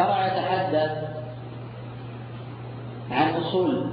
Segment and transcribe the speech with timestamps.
[0.00, 0.90] شرع يتحدث
[3.10, 3.86] عن أصول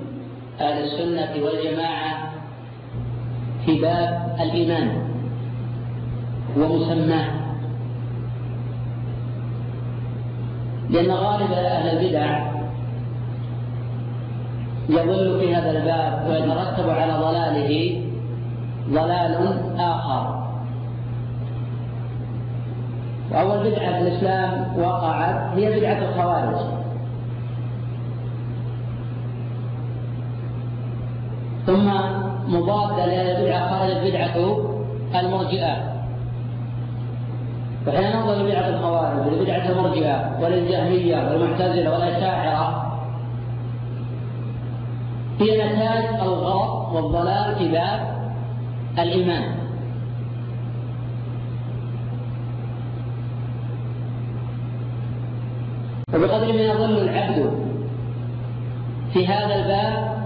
[0.59, 2.31] أهل السنة والجماعة
[3.65, 4.89] في باب الإيمان
[6.57, 7.27] ومسماه.
[10.89, 12.47] لأن غالب أهل البدع
[14.89, 18.03] يضل في هذا الباب ويترتب على ضلاله
[18.89, 20.36] ضلال آخر.
[23.31, 26.57] وأول بدعة في الإسلام وقعت هي بدعة الخوارج.
[31.65, 31.91] ثم
[32.47, 34.57] مضادة لهذه البدعة خرجت بدعة
[35.19, 35.97] المرجئة.
[37.87, 42.83] وحين ننظر لبدعة الخوارج ولبدعة المرجئة وللجهمية والمعتزلة والأشاعرة
[45.39, 47.99] هي نتاج الغلط والضلال في باب
[48.99, 49.56] الإيمان.
[56.13, 57.51] وبقدر ما يظل العبد
[59.13, 60.17] في هذا الباب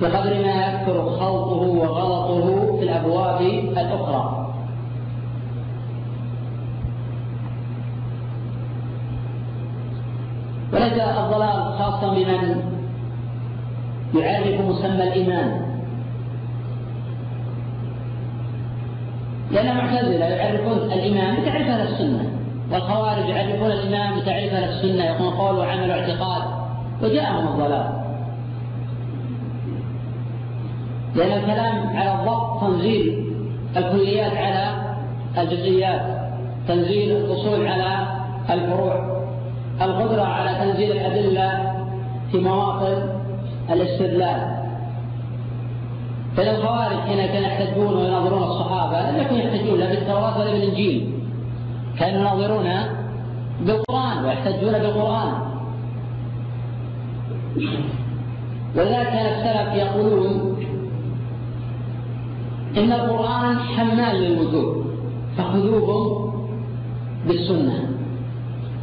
[0.00, 4.54] بقدر ما يكثر خلطه وغلطه في الأبواب الأخرى.
[10.72, 12.62] وليس الضلال خاصا بمن
[14.14, 15.62] يعرف مسمى الإيمان.
[19.50, 22.41] لأن المعتزله يعرفون الإيمان بتعريف أهل السنة.
[22.72, 26.42] والخوارج يعرفون الايمان بتعريف أهل السنة يكون قول وعمل واعتقاد
[27.02, 28.02] وجاءهم الضلال.
[31.14, 33.32] لأن الكلام على الضبط تنزيل
[33.76, 34.94] الكليات على
[35.38, 36.00] الجزئيات
[36.68, 38.06] تنزيل الأصول على
[38.50, 39.22] الفروع
[39.82, 41.72] القدرة على تنزيل الأدلة
[42.30, 43.08] في مواطن
[43.70, 44.62] الاستدلال.
[46.36, 51.21] فإن الخوارج حين كانوا يحتجون ويناظرون الصحابة لم يكونوا يحتجون لا بالتوراة ولا بالإنجيل
[51.98, 52.68] كانوا يناظرون
[53.60, 55.32] بالقرآن ويحتجون بالقرآن.
[58.76, 60.56] ولذلك كان السلف يقولون
[62.76, 64.86] إن القرآن حمال للوجوب
[65.36, 66.32] فخذوهم
[67.28, 67.88] بالسنة.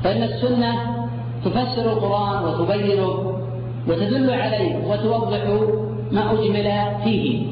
[0.03, 0.73] فإن السنة
[1.45, 3.35] تفسر القرآن وتبينه
[3.87, 5.43] وتدل عليه وتوضح
[6.11, 6.67] ما أجمل
[7.03, 7.47] فيه.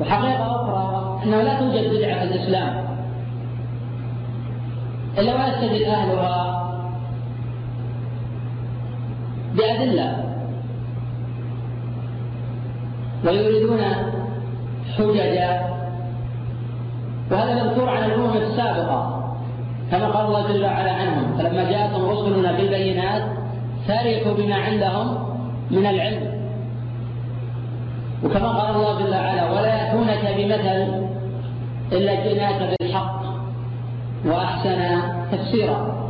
[0.00, 2.88] وحقيقة أخرى أنه لا توجد بدعة في الإسلام.
[5.18, 6.68] إلا ويستدل أهلها
[9.54, 10.24] بأدلة.
[13.24, 13.80] ويريدون
[14.96, 15.68] حججا
[17.30, 19.00] وهذا مذكور عن الأمم السابقة
[19.90, 23.22] كما قال الله جل وعلا عنهم فلما جاءتهم رسلنا بالبينات
[23.88, 25.06] فرحوا بما عندهم
[25.70, 26.38] من العلم.
[28.24, 28.67] وكما قال
[30.58, 31.06] بمثل
[31.92, 33.22] إلا جئناك بالحق
[34.26, 35.02] وأحسن
[35.32, 36.08] تفسيرا.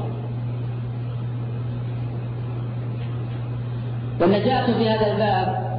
[4.20, 5.78] والنجاة في هذا الباب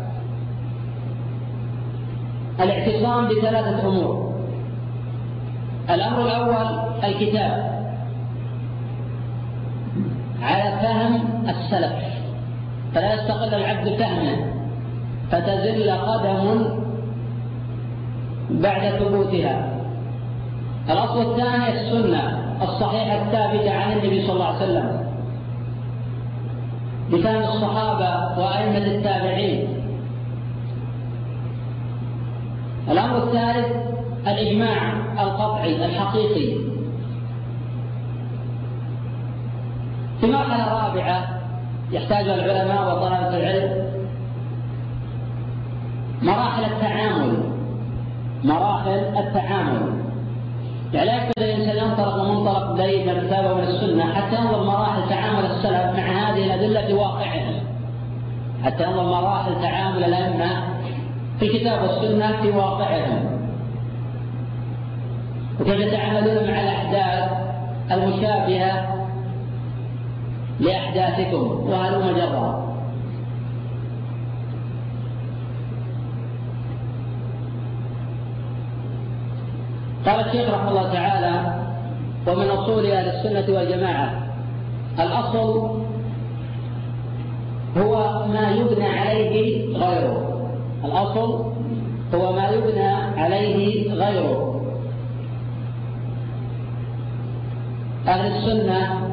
[2.59, 4.33] الاعتصام بثلاثة أمور.
[5.89, 7.69] الأمر الأول الكتاب.
[10.41, 12.09] على فهم السلف.
[12.95, 14.53] فلا يستقل العبد فهمه
[15.31, 16.79] فتزل قدم
[18.49, 19.69] بعد ثبوتها.
[20.89, 25.09] الأصل الثاني السنة الصحيحة الثابتة عن النبي صلى الله عليه وسلم.
[27.11, 29.67] بفهم الصحابة وأئمة التابعين.
[32.91, 33.67] الأمر الثالث
[34.27, 34.93] الإجماع
[35.23, 36.57] القطعي الحقيقي.
[40.21, 41.39] في مرحلة رابعة
[41.91, 43.89] يحتاجها العلماء وطلبة العلم.
[46.21, 47.58] مراحل التعامل.
[48.43, 49.99] مراحل التعامل.
[50.93, 55.09] يعني لا يكفي الانسان ينطلق من منطلق دليل من الكتاب ومن السنة حتى ينظر مراحل
[55.09, 57.55] تعامل السلف مع هذه الأدلة في واقعهم.
[58.63, 60.63] حتى ينظر مراحل تعامل الأئمة
[61.39, 63.39] في الكتاب والسنة في واقعهم.
[65.59, 67.31] وكيف يتعاملون مع الأحداث
[67.91, 68.95] المشابهة
[70.59, 72.68] لأحداثكم؟ وهلم جرا
[80.05, 81.55] قال الشيخ رحمه الله تعالى
[82.27, 84.29] ومن أصول أهل السنة والجماعة
[84.99, 85.79] الأصل
[87.77, 90.49] هو ما يبنى عليه غيره.
[90.85, 91.51] الأصل
[92.15, 94.61] هو ما يبنى عليه غيره.
[98.07, 99.09] أهل السنة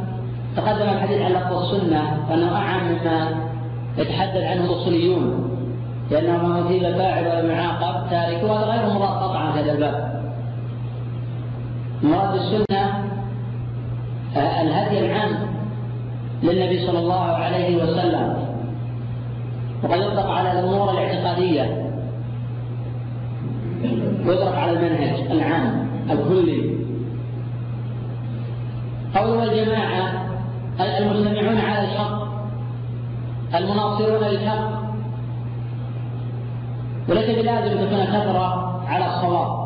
[0.57, 3.29] تقدم الحديث عن لفظ السنة وأنه أعم مما
[3.99, 5.51] يتحدث عنه الأصوليون
[6.11, 10.06] لأنه ما أثيب فاعل ولا معاقب تارك وهذا غير مراد قطعا في هذا الباب.
[12.03, 13.07] مراد السنة
[14.37, 15.31] آه، الهدي العام
[16.43, 18.37] للنبي صلى الله عليه وسلم.
[19.83, 21.93] وقد يطلق على الأمور الاعتقادية.
[24.27, 26.77] ويطلق على المنهج العام الكلي.
[29.15, 30.27] قول الجماعة
[30.81, 32.27] المجتمعون على الحق
[33.55, 34.77] المناصرون للحق.
[37.09, 39.66] وليس بلازم تكون كثره على الصواب.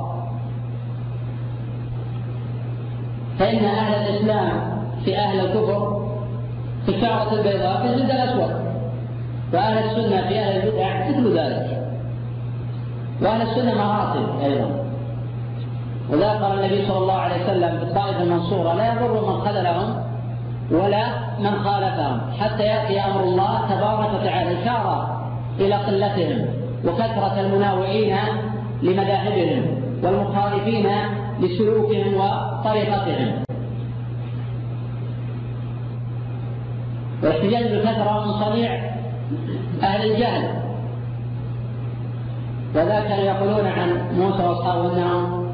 [3.40, 4.50] فإن أهل الإسلام
[5.04, 6.06] في أهل الكفر
[6.87, 8.50] في الشعرة البيضاء في الجلد الأسود.
[9.52, 11.82] وأهل السنة في أهل البدع مثل ذلك.
[13.22, 14.84] وأهل السنة مراتب أيضا.
[16.10, 20.02] وذا قال النبي صلى الله عليه وسلم في الطائفه المنصوره لا يضر من خذلهم
[20.70, 21.06] ولا
[21.38, 25.20] من خالفهم حتى يأتي أمر الله تبارك وتعالى إشارة
[25.60, 26.46] إلى قلتهم
[26.84, 28.16] وكثرة المناوئين
[28.82, 29.62] لمذاهبهم
[30.02, 30.86] والمخالفين
[31.40, 33.44] لسلوكهم وطريقتهم.
[37.22, 38.70] واحتجاج بالكثره من صنيع
[39.82, 40.44] أهل الجهل.
[42.75, 43.88] وذا كانوا يقولون عن
[44.19, 45.52] موسى واصحابه انهم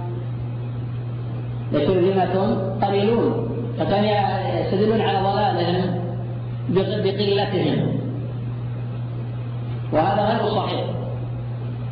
[1.73, 2.37] لشرذمة
[2.83, 3.49] قليلون.
[3.79, 4.11] فكانوا
[4.61, 6.01] يستدلون على ضلالهم
[6.69, 7.97] بقلتهم.
[9.93, 10.85] وهذا غير صحيح.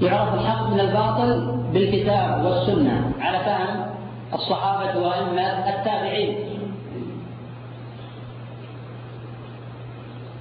[0.00, 3.12] يعرف الحق من الباطل بالكتاب والسنة.
[3.20, 3.73] على فهم
[4.34, 6.38] الصحابة وأئمة التابعين.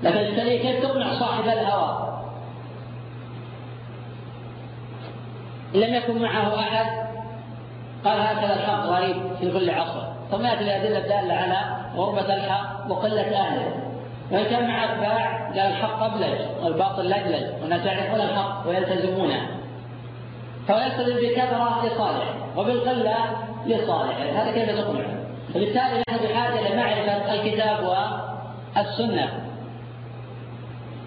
[0.04, 2.24] لكن الشريك كيف تقنع صاحب الهوى؟
[5.76, 6.86] إن لم يكن معه أحد
[8.06, 10.04] قال هكذا الحق غريب في كل عصر.
[10.32, 13.84] ثم يأتي الأدلة الدالة على غربة الحق وقلة أهله.
[14.32, 19.48] وإن كان مع أتباع قال الحق أبلج والباطل لجلج والناس يعرفون الحق ويلتزمونه.
[20.68, 23.16] فهو يستدل بكثرة لصالح وبالقلة
[23.66, 25.06] لصالح هذا كيف تقنع
[25.54, 27.84] فبالتالي نحن بحاجة إلى معرفه الكتاب
[28.76, 29.44] والسنة.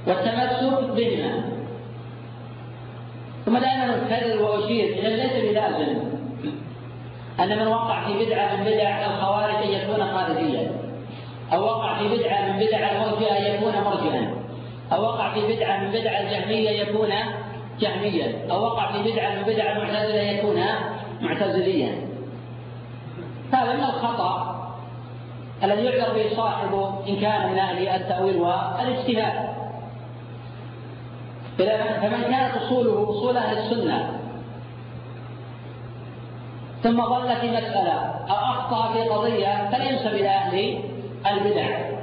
[0.07, 1.43] والتمسك بهما
[3.47, 5.99] ثم دائما اكرر واشير إلى ليس بلازم
[7.41, 10.71] أن من وقع في بدعة من بدع الخوارج أن يكون خارجيا.
[11.53, 14.35] أو وقع في بدعة من بدع المرجئة أن يكون مرجئا.
[14.93, 17.09] أو وقع في بدعة من بدع الجهمية يكون
[17.81, 18.51] جهميا.
[18.51, 20.65] أو وقع في بدعة من بدع المعتزلة يكون
[21.21, 22.06] معتزليا.
[23.53, 24.57] هذا من الخطأ
[25.63, 29.57] الذي يعذر به صاحبه إن كان من أهل التأويل والإجتهاد.
[32.03, 34.21] فمن كانت أصوله أصول أهل السنة
[36.83, 37.93] ثم ظل في مسألة
[38.29, 40.79] أو أخطأ في قضية فلينسب إلى أهل
[41.27, 41.97] البدع.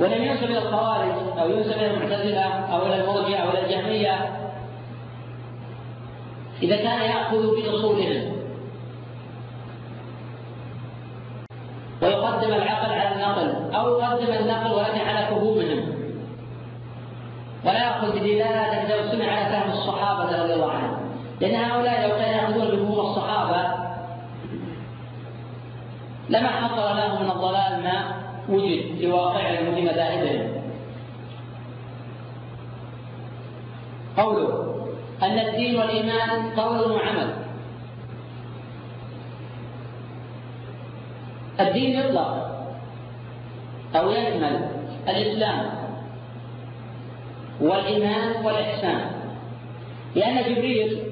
[0.00, 4.36] ولم ينسب إلى الخوارج أو ينسب إلى المعتزلة أو إلى المرجئة أو إلى الجهمية.
[6.62, 8.39] إذا كان يأخذ بأصولهم.
[12.02, 16.00] ويقدم العقل على النقل أو يقدم النقل ولكن على فهومهم.
[17.64, 20.96] ولا يأخذ بدلالة الكتاب والسنة على فهم الصحابة رضي الله عنهم.
[21.40, 23.80] لأن هؤلاء لو كانوا يأخذون بفهوم الصحابة
[26.28, 28.14] لما حصل لهم من الضلال ما
[28.48, 30.62] وجد في واقعهم وفي مذاهبهم
[34.16, 34.74] قوله
[35.22, 37.39] أن الدين والإيمان قول وعمل.
[41.60, 42.46] الدين يطلق.
[43.96, 44.68] أو يشمل
[45.08, 45.70] الإسلام.
[47.60, 49.20] والإيمان والإحسان.
[50.14, 51.02] لأن جبريل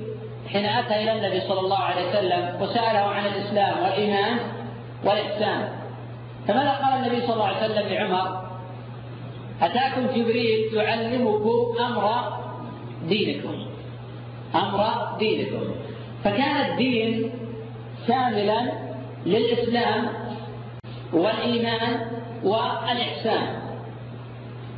[0.53, 4.39] حين أتى إلى النبي صلى الله عليه وسلم وسأله عن الإسلام والإيمان
[5.05, 5.69] والإحسان
[6.49, 8.43] فماذا قال النبي صلى الله عليه وسلم لعمر؟
[9.63, 12.33] أتاكم جبريل يعلمكم أمر
[13.09, 13.67] دينكم.
[14.55, 14.85] أمر
[15.19, 15.65] دينكم.
[16.25, 17.31] فكان الدين
[18.09, 18.73] شاملا
[19.27, 20.09] للإسلام
[21.13, 22.01] والإيمان
[22.45, 23.47] والإحسان.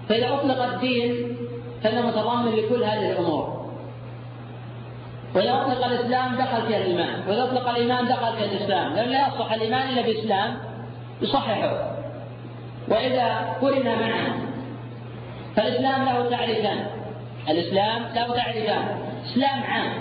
[0.08, 1.37] فإذا أطلق الدين
[1.82, 3.60] فإنه متضمن لكل هذه الأمور.
[5.34, 7.22] وإذا أطلق الإسلام دخل فيها الإيمان.
[7.28, 8.94] وإذا أطلق الإيمان دخل فيها الإسلام.
[8.94, 10.58] لأن لا يصح الإيمان إلا بإسلام
[11.22, 11.96] يصححه.
[12.88, 14.32] وإذا قرن معا
[15.56, 16.87] فالإسلام له تعريفان.
[17.49, 18.99] الإسلام له تعريفان.
[19.25, 19.92] إسلام عام.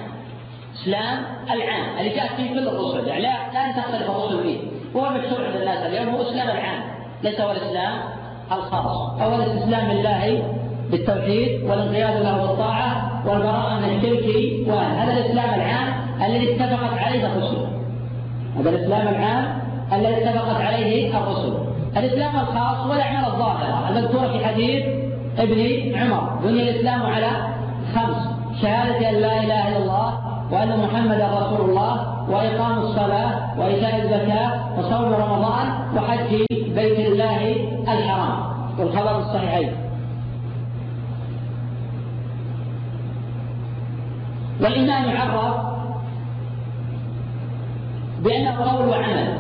[0.76, 1.98] إسلام العام.
[1.98, 3.08] اللي جاءت فيه كل الرسل.
[3.08, 4.79] يعني لا لا تختلف الرسل فيه.
[4.96, 6.82] هو المشهور عند الناس اليوم هو إسلام العام.
[7.24, 7.94] ليس هو الإسلام
[8.52, 9.22] الخاص.
[9.22, 10.44] أول الاستسلام لله
[10.92, 15.94] بالتوحيد والانقياد له بالطاعة والبراءة من الشرك وهذا الإسلام العام
[16.26, 17.58] الذي اتفقت عليه الرسل.
[18.60, 19.60] هذا الإسلام العام
[19.94, 21.54] الذي اتفقت عليه الرسل.
[21.98, 24.86] الإسلام الخاص هو الأعمال الظاهرة المذكورة في حديث
[25.38, 26.40] ابن عمر.
[26.44, 27.28] بني الإسلام على
[27.96, 28.30] خمس
[28.62, 30.20] شهادة أن لا إله إلا الله
[30.52, 37.56] وأن محمدا رسول الله وإقام الصلاة وإيتاء الزكاة وصوم رمضان وحج بيت الله
[37.94, 38.50] الحرام.
[38.80, 39.72] والخبر الصحيحين.
[44.62, 45.56] والإيمان يعرف
[48.24, 49.38] بأنه قول وعمل.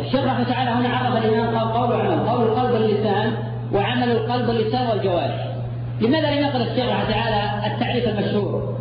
[0.00, 2.28] الشيخ رحمه تعالى هنا عرف الإيمان قال قول وعمل.
[2.28, 3.32] قول القلب واللسان
[3.72, 5.46] وعمل القلب واللسان والجوارح.
[6.00, 8.76] لماذا لم يقل الشيخ رحمه تعالى التعريف المشهور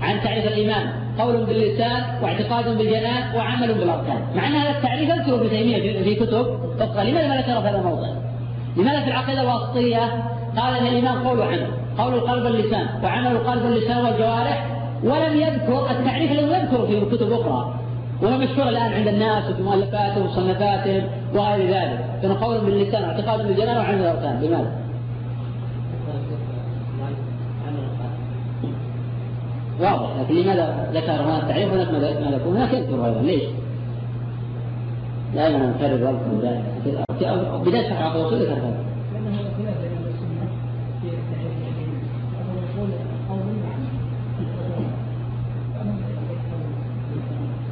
[0.00, 4.20] عن تعريف الإيمان؟ قول باللسان واعتقاد بالجنان وعمل بالأركان.
[4.34, 6.46] مع أن هذا التعريف يذكره ابن تيمية في كتب
[6.80, 7.10] أخرى.
[7.10, 8.08] لماذا ما ذكره في هذا الموضع؟
[8.76, 10.24] لماذا في العقيدة الواسطية؟
[10.58, 11.66] قال أن الإيمان قول وعمل
[11.98, 14.66] قول القلب واللسان وعمل القلب واللسان والجوارح.
[15.04, 17.74] ولم يذكر التعريف الذي يذكره في كتب أخرى.
[18.22, 21.02] وهو مشهور الآن عند الناس وفي مؤلفاتهم ومصنفاتهم
[21.34, 22.04] وغير ذلك.
[22.22, 24.72] كان قول باللسان واعتقاد بالجنان وعمل الأركان لماذا؟
[29.82, 30.20] واضح.
[30.20, 33.20] لكن لماذا ذكر هنا التعريف هناك ما يكون هناك يذكر أيضا.
[33.22, 33.42] ليش؟
[35.34, 36.64] دائما نكرر واذكر ذلك.
[37.66, 38.84] بداية شرح الرسول ذكر هذا.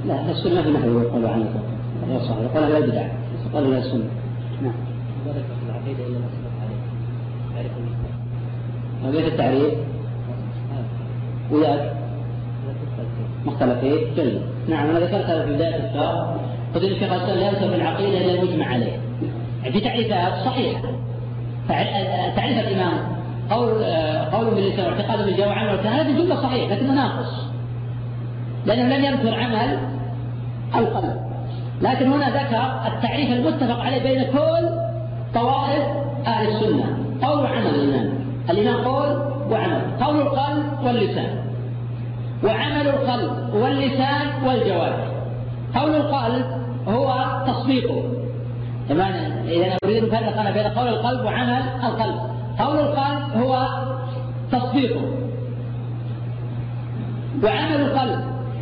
[0.06, 1.62] لا السنة ما في نحو يقول عنه.
[2.08, 2.38] غير صحيح.
[2.38, 3.06] يقول لا البدع
[3.52, 4.04] يقول لا السنة.
[4.62, 4.72] نعم.
[9.02, 9.74] تعريف التعريف.
[11.52, 11.99] وياك.
[13.46, 16.40] مختلفين جيد نعم أنا ذكرت هذا في الشهر
[16.74, 18.98] قلت ان الشيخ الاسلام لا يذكر في العقيده الا المجمع عليه.
[19.72, 20.82] في تعريفات صحيحة.
[22.36, 23.20] تعريف الإمام.
[23.50, 23.84] قول
[24.32, 27.44] قول باللسان واعتقاد بالجوع وعمل هذه جملة صحيحة لكنه ناقص
[28.66, 29.78] لأنه لم يذكر عمل
[30.76, 31.20] القلب
[31.82, 34.68] لكن هنا ذكر التعريف المتفق عليه بين كل
[35.34, 35.84] طوائف
[36.26, 36.98] أهل السنة.
[37.22, 38.12] قول وعمل الايمان
[38.50, 39.82] الايمان قول وعمل.
[40.00, 41.39] قول القلب واللسان.
[42.44, 45.08] وعمل القلب واللسان والجوارح.
[45.74, 46.44] قول القلب
[46.88, 48.02] هو تصديقه.
[48.90, 52.20] بمعنى إذا أريد أن أفرق بين قول القلب وعمل القلب.
[52.58, 53.66] قول القلب هو
[54.52, 55.00] تصديقه.
[57.44, 58.20] وعمل القلب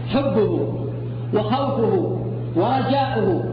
[0.08, 0.74] حبه
[1.34, 2.18] وخوفه
[2.56, 3.44] ورجاؤه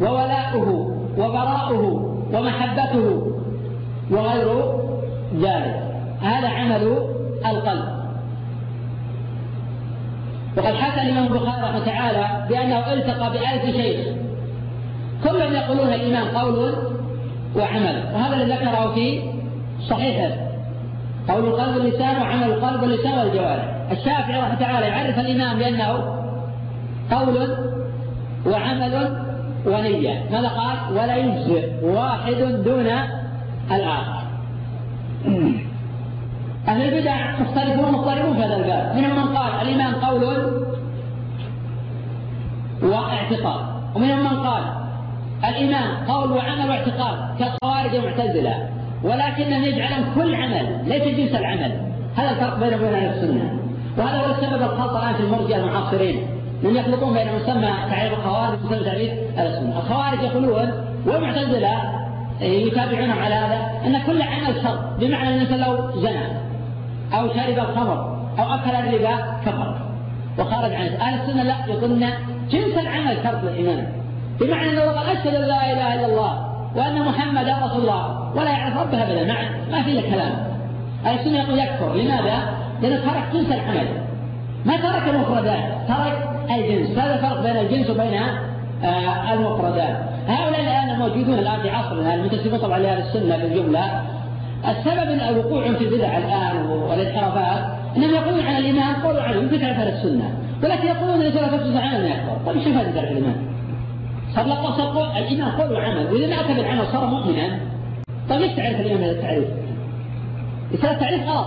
[0.00, 3.32] وولاؤه وبراؤه ومحبته
[4.10, 4.64] وغير
[5.34, 5.82] ذلك.
[6.20, 6.98] هذا عمل
[7.46, 7.93] القلب.
[10.56, 14.06] وقد حكى الإمام البخاري رحمه تعالى بأنه التقى بألف شيخ
[15.24, 16.74] كلهم يقولون الإيمان قول
[17.56, 19.22] وعمل وهذا الذي ذكره في
[19.90, 20.34] صحيحه.
[21.28, 23.64] قول القلب واللسان وعمل القلب واللسان والجوارح.
[23.92, 26.16] الشافعي رحمه تعالى يعرف الايمان بأنه
[27.10, 27.56] قول
[28.46, 29.22] وعمل
[29.66, 30.24] ونية.
[30.30, 32.86] ماذا قال؟ ولا يجزئ واحد دون
[33.70, 34.13] الآخر.
[36.68, 38.96] أهل البدع مختلفون مضطربون في هذا الباب.
[38.96, 40.24] منهم من قال الإيمان قول
[42.82, 43.66] واعتقاد.
[43.96, 44.62] ومنهم من قال
[45.48, 48.68] الإيمان قول وعمل واعتقاد كالخوارج والمعتزلة
[49.02, 51.72] ولكنهم يجعلون كل عمل ليس جنس العمل.
[52.16, 53.58] هذا الفرق بينه وبين أهل السنة.
[53.98, 56.26] وهذا هو السبب الخلط الآن في المرجئة المعاصرين.
[56.62, 59.78] من يخلطون بين مسمى تعريف الخوارج ومسمى تعريف أهل السنة.
[59.78, 60.72] الخوارج يقولون
[61.06, 61.82] والمعتزلة
[62.40, 66.53] يتابعونهم على هذا أن كل عمل شر بمعنى أن لو زنى.
[67.12, 69.80] أو شرب الخمر أو أكل الربا كفر
[70.38, 72.04] وخرج عن أهل السنة لا يقولون
[72.50, 73.86] جنس العمل شرط الإيمان
[74.40, 78.76] بمعنى أنه قال أشهد أن لا إله إلا الله وأن محمدا رسول الله ولا يعرف
[78.76, 79.24] ربه أبدا.
[79.32, 80.32] مع ما في كلام.
[81.06, 81.94] أهل السنة يقول يكفر.
[81.94, 82.38] لماذا؟
[82.82, 83.88] لأنه ترك جنس العمل.
[84.64, 86.98] ما ترك المفردات ترك الجنس.
[86.98, 88.20] هذا الفرق بين الجنس وبين
[88.84, 89.96] آه المفردات.
[90.28, 92.14] هؤلاء الآن الموجودون الآن في عصرنا.
[92.14, 94.02] المنتسبون طبعا لأهل السنة بالجملة.
[94.68, 97.64] السبب وقوعهم في البدع الآن والانحرافات
[97.96, 101.76] إنهم يقولون عن الايمان قولوا عنه مثل تعرف أهل السنة ولكن يقولون اذا لا تفسد
[101.76, 103.36] عمل ما يكفر طيب إيش فائده تعرف الايمان؟
[104.34, 107.58] صار لك صار الايمان قول وعمل واذا ما أتى بالعمل صار مؤمنا.
[108.28, 109.48] طيب ليش تعرف الايمان هذا التعريف؟
[110.72, 111.46] يصير التعريف غلط.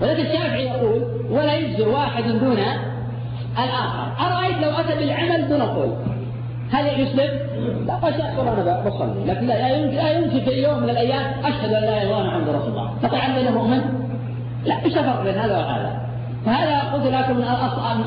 [0.00, 2.58] ولكن الشافعي يقول ولا يجزي واحد دون
[3.58, 4.12] الآخر.
[4.20, 5.92] أرأيت لو أتى بالعمل دون قول
[6.72, 7.30] هل يسلم؟
[7.86, 9.24] لا قد يقول أنا بصلي.
[9.26, 12.68] لكن لا يمكن في يوم من الأيام أشهد أن لا إله إلا الله محمد رسول
[12.68, 12.90] الله.
[13.02, 13.80] قطع بين مؤمن؟
[14.64, 16.00] لا إيش الفرق بين هذا وهذا؟
[16.46, 17.44] فهذا قلت لكم من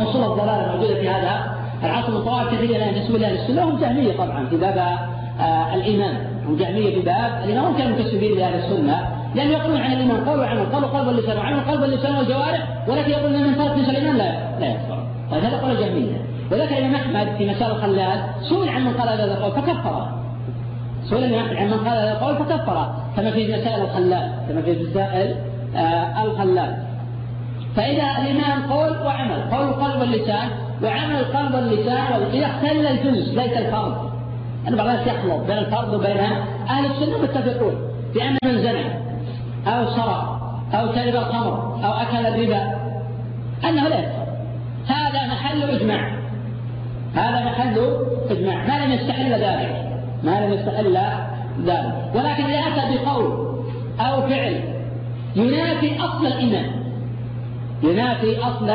[0.02, 1.56] أصول الضلال الموجودة في هذا.
[1.84, 6.16] العصر من طوائف كثيره لا ينتسبون إلى السنة وهم جهمية طبعا في باب آه الإيمان.
[6.48, 7.66] هم جهمية في باب الإيمان.
[7.66, 9.08] هم كانوا منتسبين لاهل السنة.
[9.36, 10.26] لأن يقولون عن الإيمان.
[10.26, 12.88] قول وعمل قالوا قلب اللسان وعمل قلب اللسان والجوارح.
[12.88, 16.33] ولكن يقولون من ترك الإيمان لا لا يكفر هذا قول جهمية.
[16.54, 18.20] وذكر الإمام أحمد في مسار الخلال
[18.50, 20.08] سئل عن من قال هذا القول فكفر.
[21.10, 22.96] سئل الإمام عن من قال هذا القول فكفر.
[23.16, 25.36] كما في مسائل الخلال كما في مسائل
[25.76, 26.84] آه الخلال.
[27.76, 30.50] فإذا الإيمان قول وعمل قول القلب واللسان
[30.84, 33.96] وعمل القلب واللسان إذا اختل الجنس ليس الفرد
[34.68, 36.18] أن بعض الناس يخلط بين الفرد وبين
[36.70, 37.76] أهل السنة متفقون
[38.14, 38.86] بأن من زنى
[39.68, 40.40] أو سرق
[40.74, 42.62] أو شرب الخمر أو أكل الربا
[43.70, 44.00] أنه لا
[44.88, 46.23] هذا محل إجماع.
[47.16, 47.98] هذا محل
[48.30, 48.68] إجماع.
[48.68, 51.34] ما لم يستحل ذلك ما لم يستحل ذلك
[52.16, 53.26] ولكن إذا أتى بقول
[54.00, 54.64] أو فعل
[55.36, 56.72] ينافي أصل الإيمان.
[57.84, 58.70] ينافي أصل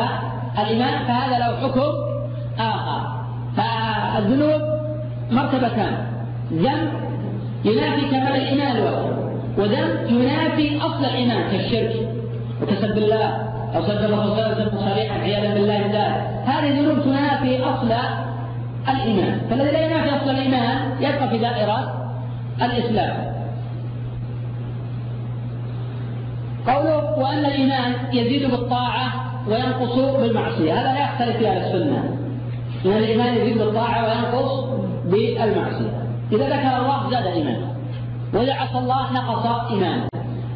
[0.58, 1.92] الإيمان فهذا له حكم
[2.58, 3.00] آخر.
[3.56, 4.62] فالذنوب
[5.30, 6.08] مرتبتان.
[6.52, 6.90] ذنب
[7.64, 8.76] ينافي كمال الإيمان
[9.58, 12.08] وذنب ينافي أصل الإيمان كالشرك
[12.62, 15.86] وكسب الله أو سب الرسول صلى الله عليه وسلم صريحا عياذا بالله
[16.44, 17.92] هذه ذنوب تنافي أصل
[18.88, 19.40] الإيمان.
[19.50, 22.10] فالذي لا ينافي أصل الإيمان يبقى في دائرة
[22.62, 23.38] الإسلام.
[26.66, 29.12] قوله وأن الإيمان يزيد بالطاعة
[29.48, 30.72] وينقص بالمعصية.
[30.72, 32.18] هذا لا يختلف في أهل السنة.
[32.86, 34.64] أن الإيمان يزيد بالطاعة وينقص
[35.04, 35.92] بالمعصية.
[36.32, 37.74] إذا ذكر الله زاد إيمانه.
[38.34, 40.08] وإذا عصى الله نقص إيمانه.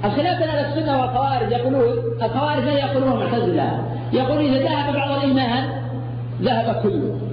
[0.05, 1.83] الخلاف بين أهل السنة والخوارج يقولون
[2.23, 5.69] الخوارج لا يقولون المعتزله يقول إذا ذهب بعض الإيمان
[6.43, 7.32] ذهب كله.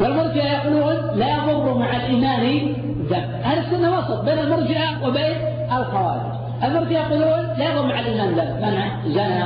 [0.00, 2.74] والمرجئه يقولون لا يضر مع الإيمان
[3.10, 3.30] ذنب.
[3.44, 5.36] أهل السنة وسط بين المرجئه وبين
[5.72, 6.20] الخوارج.
[6.64, 8.64] المرجئه يقولون لا يضر مع الإيمان ذنب.
[8.64, 9.44] من زنى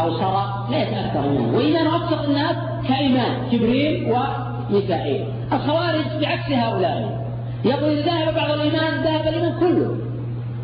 [0.00, 1.56] أو سرق لا يتأثر منه.
[1.56, 2.56] وإيمان ابسط الناس
[2.88, 5.24] كإيمان جبريل وميكائيل.
[5.52, 7.28] الخوارج بعكس هؤلاء.
[7.64, 9.96] يقول اذا ذهب بعض الإيمان ذهب الإيمان كله.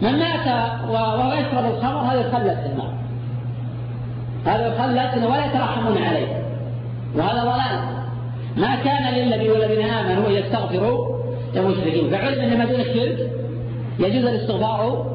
[0.03, 0.47] من مات
[0.91, 2.95] وهو يشرب الخمر هذا يخلد في النار
[4.47, 6.43] هذا يخلد ولا يترحمون عليه.
[7.17, 7.94] وهذا ضلال.
[8.57, 11.15] ما كان للذي والذين آمنوا ان يستغفروا
[11.55, 12.11] للمشركين.
[12.11, 13.31] فعلم أن ما دون الشرك
[13.99, 15.07] يجوز الاستغفار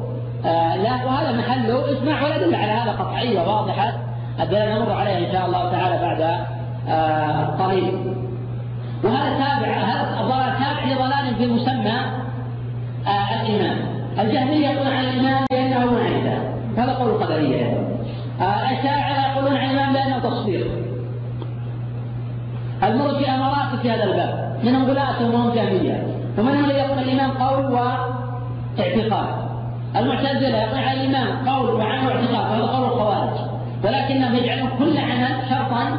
[0.44, 3.92] آه لا وهذا محله اسمع ولا دل على هذا قطعيه واضحه
[4.40, 6.20] الدلالة نمر عليها إن شاء الله تعالى بعد
[6.88, 8.14] آه قليل
[9.04, 12.00] وهذا تابع هذا الضلال تابع لضلال في مسمى
[13.06, 13.76] آه الإيمان.
[14.18, 16.38] الجهمية يقولون عن الإمام بأنه معجزة
[16.76, 17.86] هذا قول القدرية
[18.40, 20.70] الأشاعرة يقولون عن الإمام بأنه تصوير
[22.82, 24.60] المرجئة مراتب في هذا الباب.
[24.64, 26.06] منهم غلاة وهم جهمية
[26.38, 29.50] ومنهم الذي يقول الإمام قول واعتقاد.
[29.96, 33.38] المعتزلة عن الإمام قول وعمل واعتقاد وهذا قول الخوارج.
[33.84, 35.98] ولكنهم يجعلون كل عمل شرطا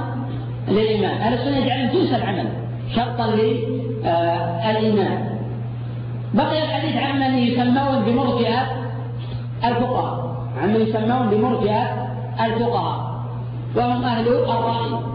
[0.68, 1.22] للإيمان.
[1.22, 2.48] أهل السنة يجعلون جنس العمل
[2.96, 5.30] شرطا للإيمان.
[6.34, 8.62] بقي الحديث عمن يسمون بمرجئة
[9.64, 10.36] الفقهاء.
[10.62, 12.08] عمن يسمون بمرجئة
[12.46, 13.12] الفقهاء.
[13.76, 15.11] وهم أهل الرأي.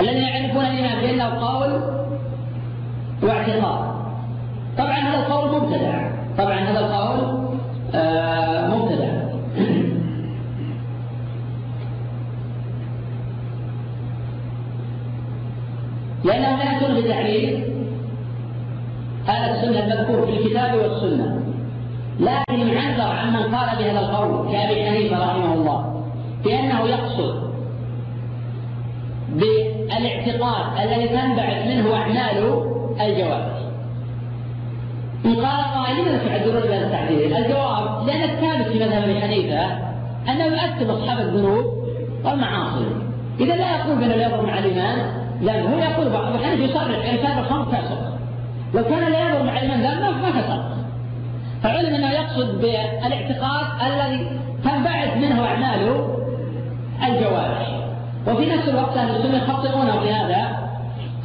[0.00, 1.82] الذين يعرفون الإيمان بأنه قول
[3.22, 3.92] واعتقاد.
[4.78, 6.10] طبعا هذا القول مبتدع.
[6.38, 7.48] طبعا هذا القول
[7.94, 9.22] آه مبتدع.
[16.24, 17.64] لأنه لا يكون بتعريف
[19.26, 21.42] هذا السنة المذكور في الكتاب والسنة.
[22.20, 26.04] لكن يعذر عمن قال بهذا القول كأبي حنيفة رحمه الله
[26.44, 27.52] بأنه يقصد
[29.98, 32.62] بالاعتقاد الذي تنبعث منه أعمال
[33.00, 33.62] الجوارح
[35.24, 39.64] إن قال قائل لماذا تعذرون بهذا التعبير؟ الجواب لأن الثابت في مذهب أبي حنيفة
[40.28, 41.64] أنه يؤثر أصحاب الذنوب
[42.24, 42.86] والمعاصي.
[43.40, 47.38] إذا لا يقول بأنه لا يضر مع الإيمان لا هو يقول أبو حنيفة يصرح إرسال
[47.38, 48.12] الخمر كسر
[48.74, 50.64] لو كان لا ينظر مع الإمام ذنب ما كسر
[51.62, 56.04] فعلم أنه يقصد بالاعتقاد الذي تنبعث منه أعمال
[57.08, 57.81] الجوارح
[58.26, 60.62] وفي نفس الوقت أهل السنة يخطئونه في هذا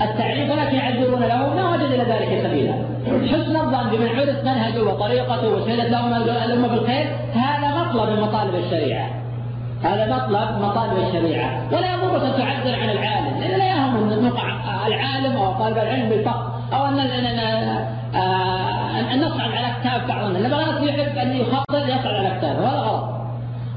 [0.02, 2.74] التعريف ولكن يعذرون له ما وجد إلى ذلك سبيلا.
[3.08, 9.10] حسن الظن بمن عرف منهجه وطريقته وشهدت لهم الأمة بالخير هذا مطلب من مطالب الشريعة.
[9.84, 11.68] هذا مطلب مطالب الشريعة.
[11.72, 14.44] ولا يضرك أن تعذر عن العالم لأن لا يهم أن نقع
[14.88, 17.00] العالم أو طالب العلم بالفقر أو أن
[19.14, 20.38] أن نصعد على كتاب بعضنا.
[20.38, 23.18] لما غلط يحب أن يخطط يصعد على كتابه هذا غلط.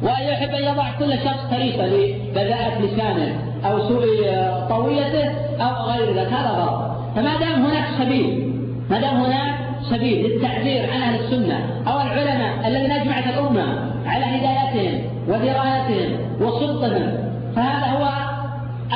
[0.03, 4.05] وأن يحب أن يضع كل شخص فريسة لبذاءة لسانه أو سوء
[4.69, 8.53] طويته أو غير ذلك هذا غلط فما دام هناك سبيل
[8.91, 9.55] ما دام هناك
[9.91, 17.87] سبيل للتعبير عن أهل السنة أو العلماء الذين أجمعت الأمة على هدايتهم ودرايتهم وصدقهم فهذا
[17.87, 18.09] هو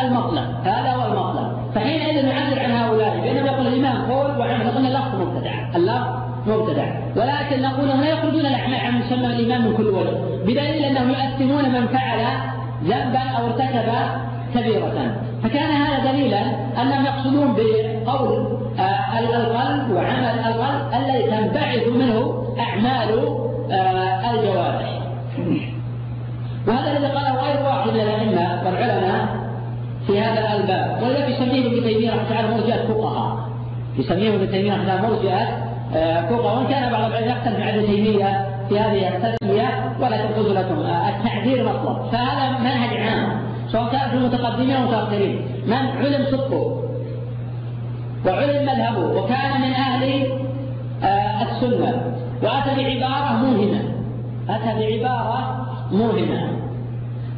[0.03, 5.21] المطلب هذا هو المطلب فحينئذ نعبر عن هؤلاء بينما يقول الإمام قول وعمل نقول اللفظ
[5.21, 6.87] مبتدع اللفظ مبتدع.
[7.17, 11.87] ولكن نقول هنا يخرجون الاعمال عن مسمى الإمام من كل وجه بدليل أنهم يؤثمون من
[11.87, 12.21] فعل
[12.85, 13.89] ذنبا أو ارتكب
[14.55, 15.17] كبيرة.
[15.43, 16.41] فكان هذا دليلا
[16.83, 23.11] أنهم يقصدون بقول آه القلب وعمل القلب الذي تنبعث منه أعمال
[23.71, 25.01] آه الجوارح.
[26.69, 29.27] وهذا الذي قاله غير واحد من الأئمة والعلماء
[30.07, 31.03] في هذا الباب.
[31.03, 33.49] ولذلك يسميه ابن تيمية رحمه الله مرجئه فقهاء.
[33.99, 35.45] يسميه ابن تيمية رحمه الله مرجئه
[36.29, 36.57] فقهاء.
[36.57, 41.65] وإن كان بعض العلماء يختلف مع ابن تيمية في هذه التسمية ولكن قلت لكم التعبير
[41.65, 46.83] مطلب فهذا منهج عام سواء كان في المتقدمين والمتاخرين من علم صدقه
[48.27, 50.27] وعلم مذهبه وكان من أهل
[51.03, 53.83] آه، السنة وأتى بعبارة موهمة
[54.49, 56.49] أتى بعبارة موهمة.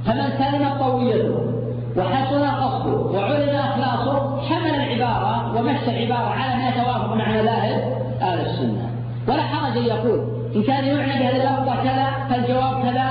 [0.06, 1.52] فمن سلم طويته
[1.96, 8.90] وحسن قصده وعلم أخلاصه حمل العبارة ومشى العبارة على ما يتوافق مع مذاهب أهل السنة.
[9.28, 13.08] ولا حرج أن يقول ان كان يعنى بهذه اللفظة كذا فالجواب كذا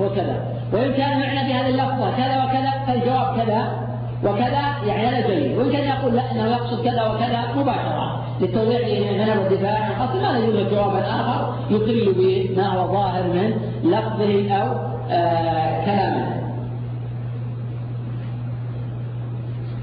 [0.00, 0.36] وكذا.
[0.72, 3.86] وإن كان يعنى بهذه اللفظة كذا وكذا فالجواب كذا
[4.24, 5.58] وكذا يعني هذا جيد.
[5.58, 8.24] وإن كان يقول لا إنه يقصد كذا وكذا مباشرة.
[8.40, 8.80] للتوضيح
[9.12, 13.54] من والدفاع عن قصد ما يوجد جوابا اخر يقل بما هو ظاهر من
[13.84, 14.68] لفظه أو
[15.10, 16.36] آه كلامه.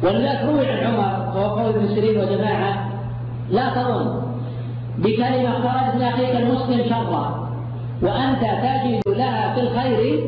[0.03, 2.89] ولذلك روي عن عمر وهو قول ابن سيرين وجماعة
[3.49, 4.22] لا تظن
[4.97, 7.49] بكلمة خرجت من أخيك المسلم شرا.
[8.01, 10.23] وأنت تجد لها في الخير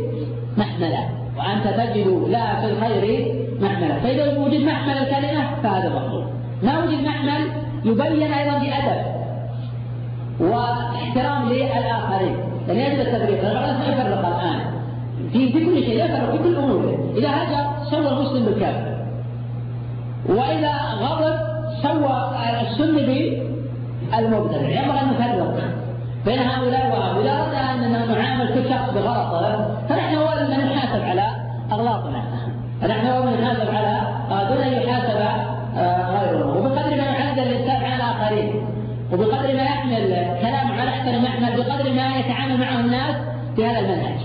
[0.58, 1.04] محملا
[1.38, 6.24] وأنت تجد لها في الخير محملا فإذا وجد محمل الكلمة فهذا مطلوب.
[6.64, 7.42] ما وجد محمل
[7.86, 9.02] يبين أيضا بأدب
[10.40, 12.36] واحترام للآخرين.
[12.68, 14.60] لأن يجب التفريق البعض ما يفرق الآن.
[15.34, 18.96] في كل شيء يفرق في كل اموره إذا هجر سوى المسلم بالكافر
[20.30, 21.36] وإذا غضب
[21.84, 23.55] سوى السني
[24.02, 25.86] بالمبتدع ينبغي ان نفرق
[26.26, 31.26] بين هؤلاء وهؤلاء اذا اردنا أن نعامل كل شخص بغلطه فنحن هو من نحاسب على
[31.72, 32.24] أغلاطنا.
[32.82, 34.02] فنحن هو من نحاسب على
[34.50, 35.20] دون أن يحاسب
[35.78, 38.66] آه، غيره وبقدر ما يعدل الإنسان على الاخرين
[39.14, 40.08] وبقدر ما يحمل
[40.42, 43.16] كلام على احسن محمل بقدر ما يتعامل معه الناس
[43.56, 44.20] في هذا المنهج.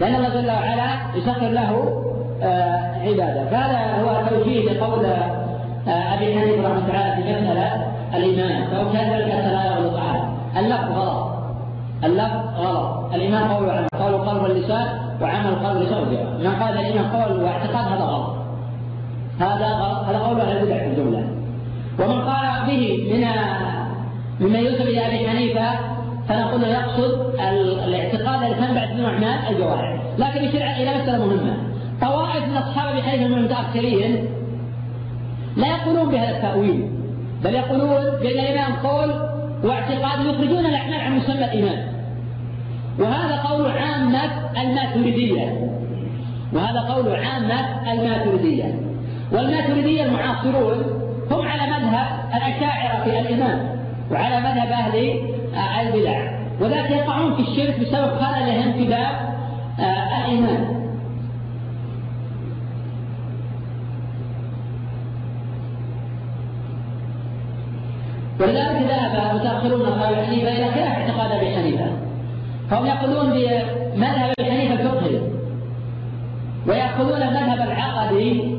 [0.00, 2.00] لأن الله جل وعلا يسخر له
[2.42, 3.44] آه، عبادة.
[3.50, 8.66] فهذا هو توجيه لقول آه، أبي حنيفة رحمة الله تعالى في مساله الإيمان.
[8.70, 10.22] فهو كذلك لا يغلط تعالى
[10.56, 11.24] اللفظ غلط.
[12.04, 13.14] اللفظ غلط.
[13.14, 13.88] الإيمان قول وعمل.
[14.02, 14.86] قول القلب واللسان
[15.22, 15.46] وعمل
[15.76, 18.36] واللسان والجوارح من قال الإيمان قول واعتقاد هذا غلط.
[19.40, 20.04] هذا غلط.
[20.08, 21.28] هذا قول أهل البدع في الجملة.
[22.00, 23.24] ومن قال به من
[24.40, 25.70] مما ينسب إلى أبي حنيفة
[26.28, 27.34] فنقول يقصد
[27.88, 30.02] الاعتقاد الذي تنبعث منه اعمال الجوارح.
[30.18, 31.56] لكن يشير إلى مسألة مهمة.
[32.00, 34.26] طوائف من أصحاب أبي حنيفة من المتأخرين
[35.56, 36.90] لا يقولون بهذا التأويل.
[37.44, 39.10] بل يقولون بأن الايمان قول
[39.64, 41.94] واعتقاد يخرجون الاعمال عن مسمى الايمان
[42.98, 45.70] وهذا قول عامة الماتريدية.
[46.52, 48.80] وهذا قول عامة الماتريدية.
[49.32, 50.82] والماتريدية المعاصرون
[51.30, 53.78] هم على مذهب الأشاعرة في الايمان
[54.10, 55.18] وعلى مذهب أهل
[55.80, 56.34] البدع.
[56.60, 59.34] وذلك يقعون في الشرك بسبب خللهم في باب
[59.80, 60.84] آه، الايمان
[68.40, 71.86] ولذلك ذهب المتاخرون ابي حنيفه إلى خلاف اعتقاد أبي حنيفة.
[72.70, 75.20] فهم يقولون بمذهب أبي حنيفة الفقهي.
[76.66, 78.54] ويأخذون المذهب العقدي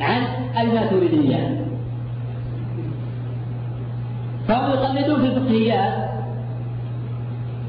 [0.00, 0.22] عن
[0.60, 1.64] الماتريدية.
[4.48, 6.10] فهم يقلدون في الفقهيات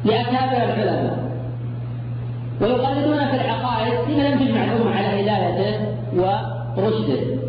[0.06, 1.26] لأكابر العلماء.
[2.62, 5.80] ويقلدون في العقائد لمن لم تجمع الأمة على هدايته
[6.78, 7.45] ورشده.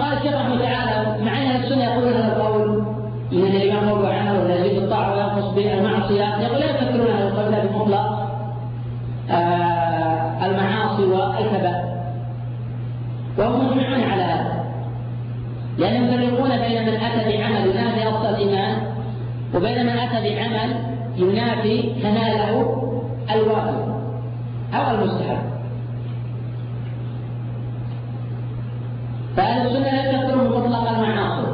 [0.00, 1.24] ثم قال الشيخ رحمه تعالى.
[1.24, 2.84] مع أن السنة يقولون هذا القول
[3.32, 6.42] إن الامام هو عمل ولا يزيد الطاعه وينقص بالمعصية.
[6.42, 8.28] يقول لا يفكرون هذا القول بمطلق
[9.30, 11.84] آه المعاصي والكبائر
[13.38, 14.64] وهم مجمعون على هذا.
[15.78, 18.76] لأنهم يفرقون بين من أتى بعمل ينافي اصل الإيمان
[19.54, 20.76] وبين من أتى بعمل
[21.16, 22.82] ينافي كماله
[23.34, 23.94] الواجب
[24.74, 25.49] أو المستحب.
[29.36, 31.46] فأهل السنة لم يذكروا مطلق المعاصي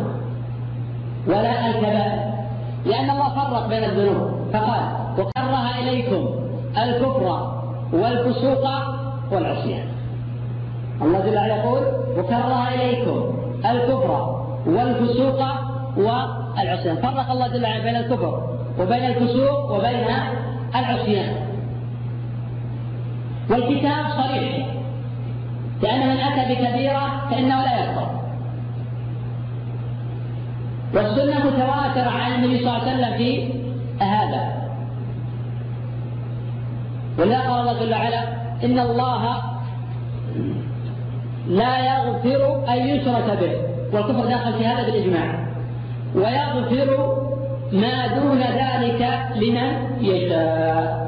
[1.26, 2.26] ولا الكبائر.
[2.86, 4.30] لأن الله فرق بين الذنوب.
[4.52, 4.82] فقال
[5.18, 6.28] وكره إليكم
[6.82, 7.52] الكفر
[7.92, 8.64] والفسوق
[9.32, 9.88] والعصيان.
[11.02, 11.82] الله جل وعلا يقول
[12.18, 13.34] وكره إليكم
[13.70, 15.40] الكفر والفسوق
[15.96, 16.96] والعصيان.
[16.96, 20.08] فرق الله جل وعلا بين الكفر وبين الفسوق وبين
[20.76, 21.34] العصيان.
[23.50, 24.75] والكتاب صريح.
[25.82, 28.10] لأن من أتى بكبيرة فإنه لا يكفر.
[30.94, 33.52] والسنة متواترة عن النبي صلى الله عليه وسلم في
[34.04, 34.70] هذا.
[37.18, 38.22] ولذا قال الله جل وعلا
[38.64, 39.36] إن الله
[41.48, 43.52] لا يغفر أن يشرك به.
[43.92, 45.46] والكفر داخل في هذا بالإجماع.
[46.14, 47.16] ويغفر
[47.72, 51.06] ما دون ذلك لمن يشاء.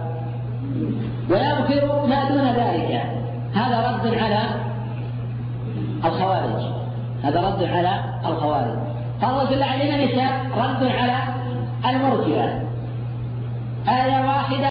[1.31, 3.18] ويغفر ما دون ذلك.
[3.59, 4.40] هذا رد على
[6.05, 6.62] الخوارج.
[7.25, 7.90] هذا رد على
[8.27, 8.79] الخوارج.
[9.23, 11.16] قال جل وعلا النساء رد على
[11.88, 12.49] المرجئة.
[13.88, 14.68] آية واحدة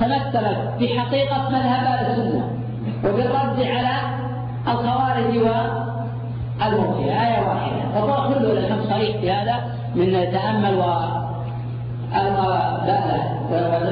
[0.00, 2.48] تمثلت بحقيقة مذهب أهل السنة
[3.04, 3.94] وبالرد على
[4.68, 7.12] الخوارج والمرجئة.
[7.26, 7.82] آية واحدة.
[7.94, 9.56] والله كله لكم صريح في هذا
[9.94, 10.84] من تأمل و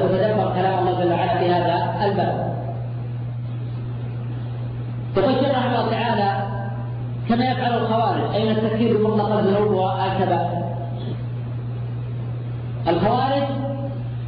[0.03, 2.52] وتدبر كلام الله جل وعلا في هذا الباب.
[5.17, 6.47] الشيخ رحمه الله تعالى
[7.29, 10.63] كما يفعل الخوارج أي من التفكير المطلق الذنوب والكبائر
[12.87, 13.43] الخوارج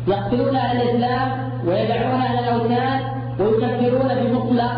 [0.08, 1.32] يقتلون أهل الإسلام
[1.68, 3.02] ويدعون أهل الأوثان
[3.40, 4.72] ويكفرون بمطلق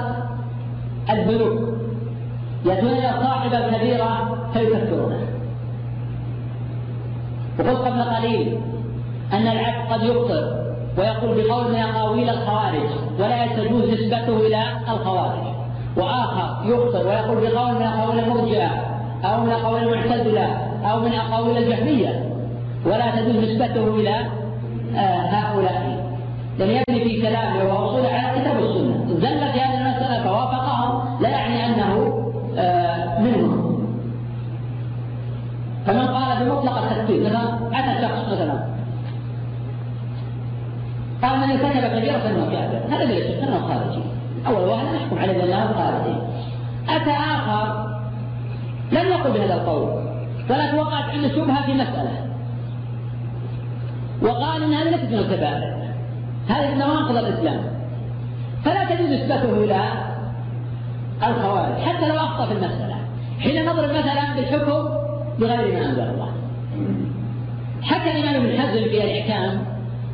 [1.10, 1.78] الذنوب
[2.66, 5.28] ياتون إلى صاحب الكبيرة فيكفرونه.
[7.60, 8.58] وقلت قبل قليل
[9.34, 10.44] أن العبد قد يخطئ
[10.98, 12.90] ويقول بقول من اقاويل الخوارج
[13.20, 15.57] ولا تجوز نسبته إلى الخوارج.
[15.98, 18.70] وآخر يخطئ ويقول بقول من اقاويل المرجئة
[19.26, 20.46] أو من أقاويل المعتزلة
[20.92, 22.34] أو من أقاويل الجهمية.
[22.86, 24.16] ولا تجوز نسبته إلى
[24.96, 26.08] آه، هؤلاء.
[26.60, 31.66] لم يبني في كلامه واصول على كتاب السنة زل في هذه المسألة فوافقهم لا يعني
[31.66, 32.24] أنه
[32.58, 33.78] آه، منهم.
[35.86, 38.78] فمن قال بمطلق التكفير مثلا اتى شخص مثلا.
[41.22, 44.17] قال من ارتكب كبيره فانه كافر هذا ليس انه خارجي
[44.48, 46.18] أول واحد نحكم عليه بانه خارجي
[46.90, 47.88] أتى آخر
[48.92, 50.08] لم يقل بهذا القول
[50.50, 52.28] ولكن وقعت عنده شبهة في مسألة.
[54.22, 55.78] وقال ان هذه ليست من الكبائر.
[56.50, 57.60] هذه من نواقض الإسلام.
[58.66, 59.82] فلا تجوز نسبته إلى
[61.28, 62.96] الخوارج حتى لو أخطأ في المسألة.
[63.40, 64.90] حين نضرب مثلا بالحكم
[65.40, 66.32] بغير ما أنزل الله.
[67.82, 69.66] حتى الإمام ابن حزم في الإحكام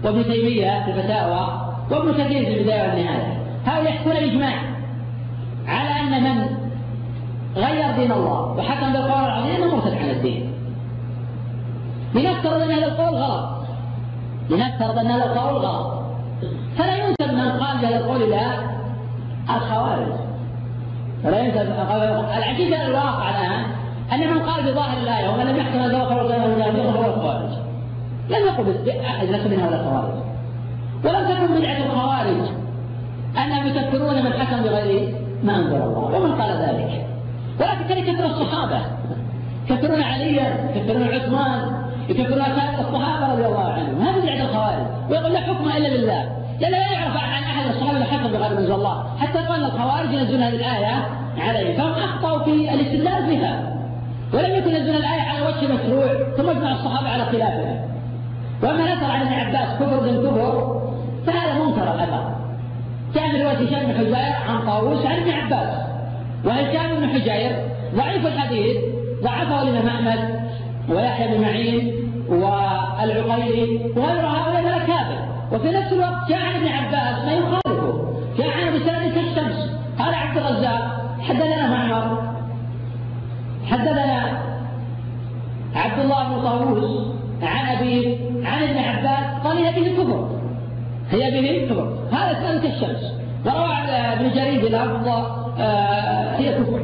[0.04, 3.42] وابن تيمية في الفتاوى وابن كثير في البداية والنهاية.
[3.65, 4.54] هؤلاء يحكون الإجماع
[5.67, 6.45] على أن من
[7.56, 10.54] غير دين الله وحكم بالقول العظيم انه مرتد عن الدين.
[12.15, 13.49] لنفترض أن هذا القول غلط.
[14.49, 16.04] لنفترض أن هذا القول غلط.
[16.78, 18.41] فلا ينسب من قال بهذا القول إلى
[19.49, 20.13] الخوارج.
[21.23, 21.71] ولا ينسب
[22.38, 23.65] العجيب الواقع الآن
[24.13, 26.32] أن من قال بظاهر الايه ومن لم يحكم هذا القول
[26.97, 27.54] هو الخوارج.
[28.30, 30.13] لم يقل احد ليس من هؤلاء الخوارج.
[31.04, 32.62] ولم تكن بدعة الخوارج.
[33.38, 37.06] انهم يكفرون من حكم بغير ما أنزل الله ومن قال ذلك.
[37.60, 38.82] ولكن كان يكفر الصحابة
[39.69, 42.41] يكفرون عليا يكفرون عثمان يكفرون
[42.80, 44.02] الصحابة رضي الله عنهم.
[44.02, 46.30] هذا بدعه الخوارج ويقول لا حكم إلا لله.
[46.62, 49.06] لأنه لا يعرف عن أحد الصحابة إلا حكم بغير من الله.
[49.19, 53.74] حتى قال الخوارج ينزلون هذه الآية عليه فهم أخطأوا في الاستدلال بها.
[54.34, 57.93] ولم يكن ينزلون الآية على وجه مشروع ثم اجمع الصحابة على خلافها.
[58.63, 60.82] وأما نثر عن ابن عباس كفر بن كفر
[61.26, 62.33] فهذا منكر الأثر
[63.21, 65.73] من رواية هشام بن حجير عن طاووس عن ابن عباس.
[66.45, 67.52] وهشام بن حجير
[67.95, 68.78] ضعيف الحديث.
[69.23, 70.39] ضعفه الإمام أحمد
[70.89, 71.93] ويحيى بن معين
[72.30, 75.19] والعقيلي وغير هؤلاء من الأكابر
[75.52, 78.13] وفي نفس الوقت جاء عن ابن عباس ما يخالفه.
[78.38, 80.82] جاء عن بسند كالشمس قال عبد الرزاق
[81.21, 82.34] حدثنا معمر.
[83.65, 84.41] حدثنا
[85.76, 87.08] عبد الله بن طاووس
[87.43, 90.30] عن أبيه عن ابن عباس قال هي به كفر.
[91.12, 92.03] هي به كفر.
[92.13, 93.13] هذا اسناد كالشمس
[93.45, 93.73] وروى
[94.13, 95.08] ابن جرير بلفظ
[95.60, 96.80] آه هي كفر.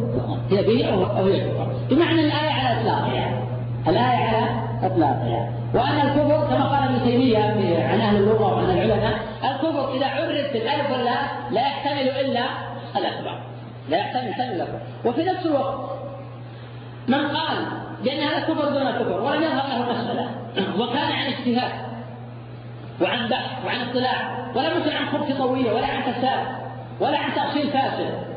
[0.51, 1.67] هي به أو هي كفر.
[1.89, 3.43] بمعنى الآية على اطلاقها
[3.87, 4.47] الآية على
[4.83, 7.37] إطلاقها وأن الكفر كما قال ابن تيمية
[7.83, 12.43] عن أهل اللغة وعن العلماء الكفر إذا عرف بالألف واللام لا يحتمل إلا
[12.95, 13.39] الأكبر.
[13.89, 14.79] لا يحتمل إلا الأكبر.
[15.05, 15.89] وفي نفس الوقت
[17.07, 17.57] من قال
[18.03, 20.27] بأن هذا كفر دون كفر ولم يظهر له مسألة.
[20.79, 21.88] وكان عن اجتهاد.
[23.01, 24.49] وعن بحث وعن اطلاع.
[24.55, 26.47] ولم يكن عن خبث طويلة ولا عن فساد
[26.99, 28.29] ولا عن تأصيل فاسد.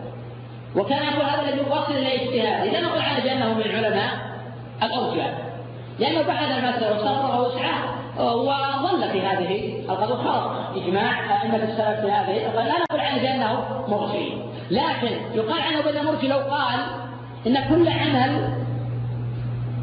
[0.76, 4.10] وكان يقول هذا الذي يوصل إلى اجتهاد إذا نقول عنه بأنه من العلماء
[4.82, 5.52] الأرجاء
[5.98, 12.32] لأنه بعد المسألة وصبر وسعة وظل في هذه القضية خلاص إجماع أئمة السلف في هذه
[12.54, 14.32] لا نقول عنه بأنه مرجي
[14.70, 16.80] لكن يقال عنه بأنه مرجي لو قال
[17.46, 18.48] إن كل عمل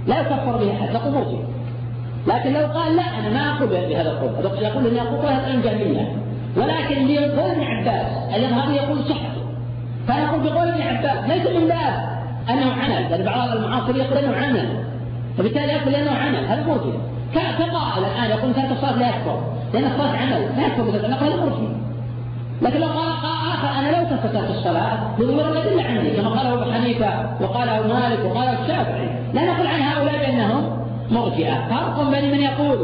[0.08, 0.94] لا يكفر به أحد.
[0.94, 1.44] نقول
[2.28, 4.64] لكن لو قال لا أنا ما أقول بهذا القول.
[4.64, 6.16] يقول إني أقول هذا الجهمية
[6.58, 9.42] ولكن ليقول ابن عباس هذا يقول صحته
[10.08, 13.12] فأنا أقول بقول ابن عباس ليس من باب أنه عمل.
[13.12, 14.70] لأن بعض المعاصر يقول أنه عمل.
[15.40, 16.46] وبالتالي يقول لأنه عمل.
[16.46, 16.98] هذا مرجئ
[17.34, 19.44] كقائل الآن يقول ترك الصلاة لا يكفر.
[19.74, 20.42] لأن الصلاة عمل.
[20.58, 21.70] لا يكفر نقول هذا مرجئ
[22.62, 23.10] لكن لو قال
[23.54, 26.10] آخر أنا لو تركت الصلاة بظهور الأدلة عندي.
[26.12, 27.08] كما قاله أبو حنيفة
[27.42, 29.10] وقاله مالك وقاله الشافعي.
[29.34, 30.80] لا نقول عن هؤلاء بأنهم
[31.12, 31.68] مرجئة.
[31.70, 32.78] فرق بين من يقول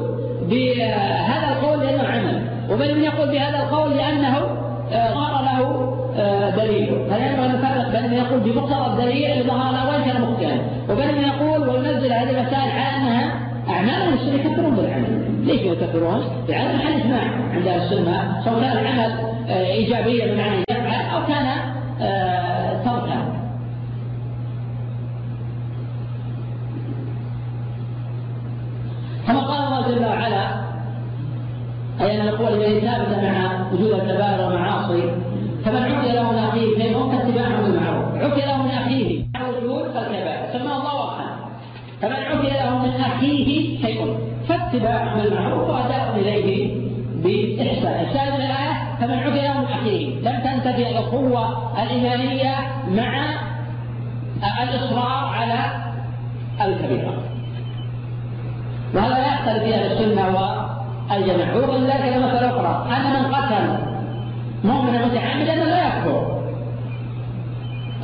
[0.50, 4.38] بهذا القول لأنه عمل وبين من يقول بهذا القول لأنه
[4.92, 6.90] آه، ظهر له آه، دليل.
[7.12, 10.60] هل ينبغي أن نفرق؟ بين من يقول بمقتضى الدليل اللي ظهر له وإن كان
[10.90, 15.26] وبين من يقول وينزل هذه المسائل على أنها أعمال المسلمين يكفرون بالعمل.
[15.46, 17.22] ليش يكفرون؟ لأن محل إجماع
[17.54, 19.12] عند أهل السنة سواء كان العمل
[19.50, 21.46] ايجابيا بمعنى يفعل أو كان
[29.76, 30.46] الله جل وعلا.
[32.02, 35.12] أي أن القوة التي ثابتة مع وجود الكبائر والمعاصي
[35.66, 38.16] فمن عفي له من أخيه شيء فاتباع بالمعروف.
[38.16, 40.54] عفي له من أخيه مع وجود فالكبائر.
[40.54, 41.28] سماه الله وقتا.
[42.02, 46.76] فمن عفي له من أخيه شيء فاتباع بالمعروف وأداء إليه
[47.24, 48.06] بإحسان.
[48.36, 50.16] من الآية فمن عفي له من أخيه.
[50.20, 51.44] لم تنتفي الأخوة
[51.84, 52.56] الإيمانية
[52.88, 53.26] مع
[54.64, 55.60] الإصرار على
[56.62, 57.14] الكبيرة.
[58.96, 60.28] وهذا يختلف في أهل السنة
[61.12, 62.88] الجماعة ويقول ذلك مسألة أخرى.
[62.98, 63.78] أن من قتل
[64.64, 66.42] مؤمنا متعمدا لا يكفر.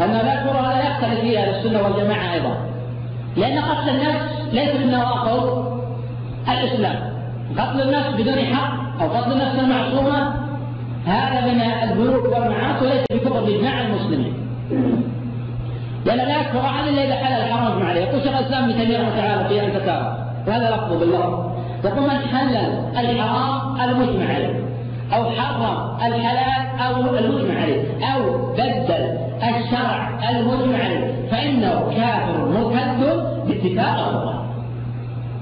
[0.01, 2.58] أن لا يكفر هذا يختلف فيه أهل السنة والجماعة أيضا.
[3.38, 5.71] لأن قتل النفس ليس من نواقض
[6.49, 6.99] الإسلام.
[7.58, 10.34] قتل النفس بدون حق أو قتل النفس المعصومة
[11.06, 14.34] هذا من الذنوب والمعاصي وليس بكفر بإجماع المسلمين.
[16.06, 18.01] لأن لا يكفر أحد إلا إذا حل الحرام عليه.
[18.01, 20.20] يقول شيخ الإسلام ابن تيمية رحمه الله في أن تتابع.
[20.47, 21.51] وهذا لفظ باللفظ
[21.86, 22.56] يقول من حلل
[22.99, 24.71] الحرام المجمع عليه
[25.13, 33.01] أو حرم الحلال أو المجمع عليه أو بدل الشرع المجمع عليه فإنه كافر مرتد
[33.47, 34.45] باتفاق الله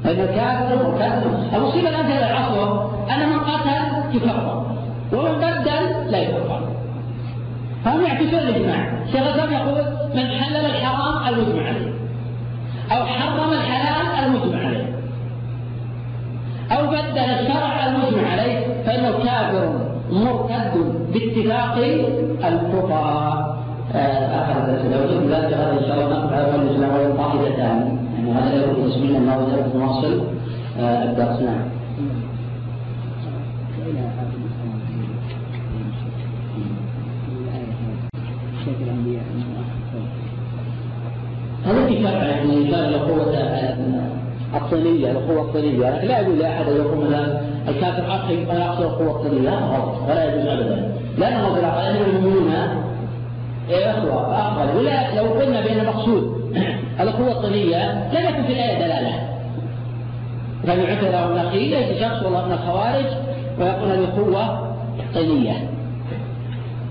[0.04, 2.82] فإنه كافر مرتد المصيبة الآن في العصر
[3.16, 4.66] أن من قتل يكفر
[5.14, 6.62] ومن بدل لا يكفر.
[7.86, 9.06] فهم يعكسون الإجماع.
[9.12, 9.86] شيخ الإسلام يقول
[10.16, 11.89] من حلل الحرام المجمع عليه.
[12.92, 14.90] أو حرم الحلال المجمع عليه.
[16.72, 19.80] أو بدل الشرع المجمع عليه فإنه كافر
[20.12, 20.74] مرتد
[21.14, 21.76] باتفاق
[22.46, 23.60] الفقهاء
[23.96, 28.32] آه، آخر درس لو ذلك هذا إن شاء الله نقف على الإسلام وهي قاعدتان يعني
[28.32, 30.22] هذا لا يكون تسمينا أنه نواصل
[30.80, 31.70] آه، الدرس نعم.
[33.78, 34.20] هذا
[41.88, 43.30] في شرع يعني كان له قوة
[44.56, 48.04] الطينية القوة الطينية لكن لا يجوز لأحد أن يقول مثلا الكافر
[48.50, 50.92] ولا يقصد القوة الطينية هذا غلط ولا يجوز أبدا.
[51.18, 52.54] لأنه في العقل أن المؤمنون
[53.70, 56.54] إخوة أخوة ولا لو قلنا بأن المقصود
[57.00, 59.30] القوة الطينية لم يكن في الآية دلالة.
[60.64, 63.06] فمن عثر له أخيه ليس شخص والله من الخوارج
[63.60, 64.76] ويقول هذه قوة
[65.14, 65.54] طينية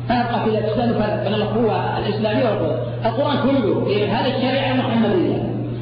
[0.08, 2.87] فيبقى في الإسلام فرق بين القوة الإسلامية والقوة.
[3.04, 5.36] القرآن كله في هذه الشريعة المحمدية.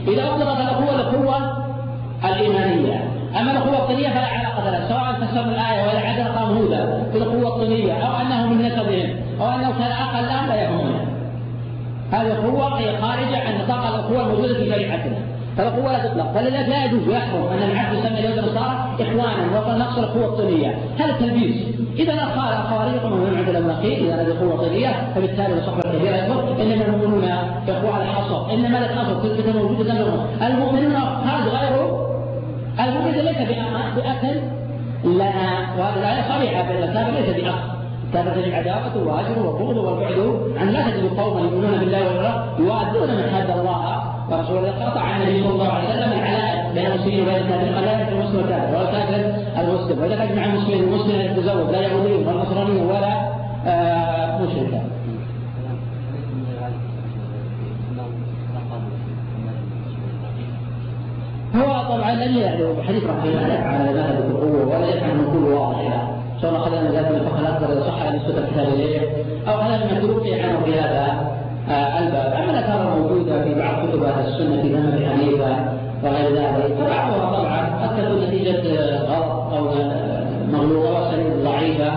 [0.09, 1.37] إذا أطلقت الأخوة الأخوة
[2.25, 3.05] الإيمانية.
[3.41, 7.49] أما الأخوة الطينية فلا علاقة لها سواء فسر الآية ولا عدل قام هدى في الأخوة
[7.49, 11.01] الطينية أو أنه من نسبهم أو أنه كان أقل الآن لا يهمنا
[12.13, 15.17] هذه الأخوة هي خارجة عن نطاق الأخوة الموجودة في شريعتنا.
[15.57, 16.33] فالأخوة لا تطلق.
[16.35, 21.13] فلذلك لا يجوز ويحرم أن العبد يسمي اليهود والنصارى إخوانا وقال نقص الأخوة الطينية هذا
[21.13, 26.17] تلبيس إذا الخوارج الخوارج يقولون من عند المناقيل إذا هذه أخوة طينية فبالتالي الصحبة الكبيرة
[26.17, 27.25] يقول إنما المؤمنون
[27.69, 29.93] إخوة على الحصر إنما لا تحصر تثبت موجودة
[30.47, 32.07] المؤمنون خارج غيره
[32.81, 33.37] المؤمن ليس
[33.97, 34.41] بأكل
[35.05, 37.55] لنا وهذه الآية صريحة بأن الكافر ليس بأخ
[38.13, 43.51] كانت العداوة والهجر والبغض والبعد عن لا تجد قوما يؤمنون بالله والله يؤدون من حد
[43.59, 44.71] الله ورسوله.
[44.71, 48.13] قطع عن النبي صلى الله عليه وسلم العلاء بين المسلمين وبين الكافرين قال لا يكفر
[48.13, 53.13] المسلم الكافر ولا الكافر المسلم واذا تجمع المسلمين المسلم يتزوج لا يهودي ولا نصراني ولا
[53.67, 54.83] آه مشركا
[61.55, 66.09] هو طبعا لن يعني حديث رحمه الله على ذلك القوه ولا يفهم من كل واضح
[66.43, 69.01] سواء اخذنا ذلك من الفقه الاكبر اذا صح نسبه الكتاب اليه
[69.49, 71.37] أو من توفي عنه في هذا
[71.69, 76.75] آه، الباب اما الاثار موجوده في بعض كتب أهل السنة في ذهب حنيفه وغير ذلك
[76.79, 81.93] فبعضها طبعا قد تكون نتيجة آه، غلط أو آه، مغلوطه وسند ضعيفه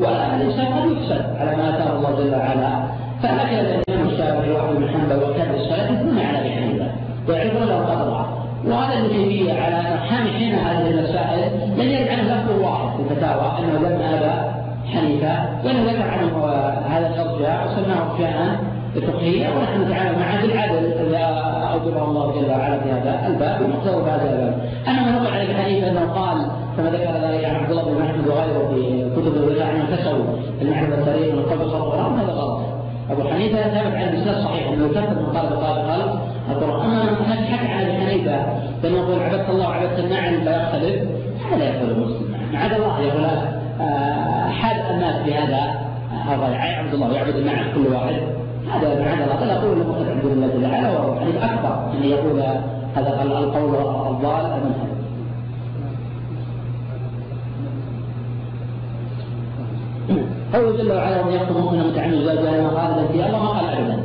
[0.00, 2.82] والانسان قد يفسد على ما أتاه الله جل وعلا.
[3.22, 6.86] فهكذا الامام الشافعي واحمد بن حنبل وكذا السلف يثنون على ابي حنيفه
[7.28, 12.60] ويعرفون له قدره وهذا ابن تيميه على أرحام حين هذه المسائل لم يرد عنه لفظ
[12.60, 13.52] واحد في الفتاوى.
[13.58, 14.52] إنه لم ابا
[14.92, 16.46] حنيفة وإنه ذكر عنه
[16.90, 18.56] هذا الارجاء وسماه ارجاء
[18.94, 20.78] فقهيه ونحن نتعامل معه بالعدل.
[20.78, 24.54] الذي اوجبه الله جل وعلا في هذا الباب ومقتضى هذا الباب.
[24.88, 26.46] اما من نقل عن ابن حنيفه أنه قال
[26.76, 30.24] كما ذكر ذلك عن عبد الله بن محمد وغيره في كتب الولاء انهم كسروا
[30.62, 32.60] المعرفه التاريخ من قبل صلى الله هذا غلط.
[33.10, 37.68] أبو حنيفة ثابت عن الإسناد صحيح أنه كفر من قال قال قال اما من حكى
[37.68, 38.36] عن أبي حنيفة
[38.82, 41.08] بانه يقول عبدت الله وعبدت النعم لا يختلف
[41.52, 43.24] هذا يقول المسلم معاذ الله يقول
[43.80, 45.80] آه، حاد الناس بهذا
[46.26, 48.41] هذا يعبد الله ويعبد المعنى كل واحد
[48.72, 49.44] هذا معنى الله.
[49.44, 52.40] لا يقول المخلص عبد الله جل وعلا وهو حديث أكبر إن يقول
[52.94, 53.74] هذا القول
[54.10, 54.92] الضال المنهج
[60.54, 63.98] قوله جل وعلا ومن يقتل مؤمنا متعمد زوجها خالدا فيها الله ما قال أبدا.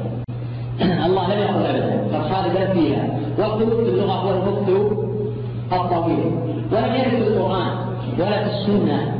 [1.05, 2.17] الله لم يقل أبدا.
[2.17, 3.19] قال خالدا فيها.
[3.37, 4.69] والخلود في اللغة هو المكت
[5.73, 6.31] الطويل
[6.71, 7.71] ولم يرد في القرآن
[8.19, 9.13] ولا في السنة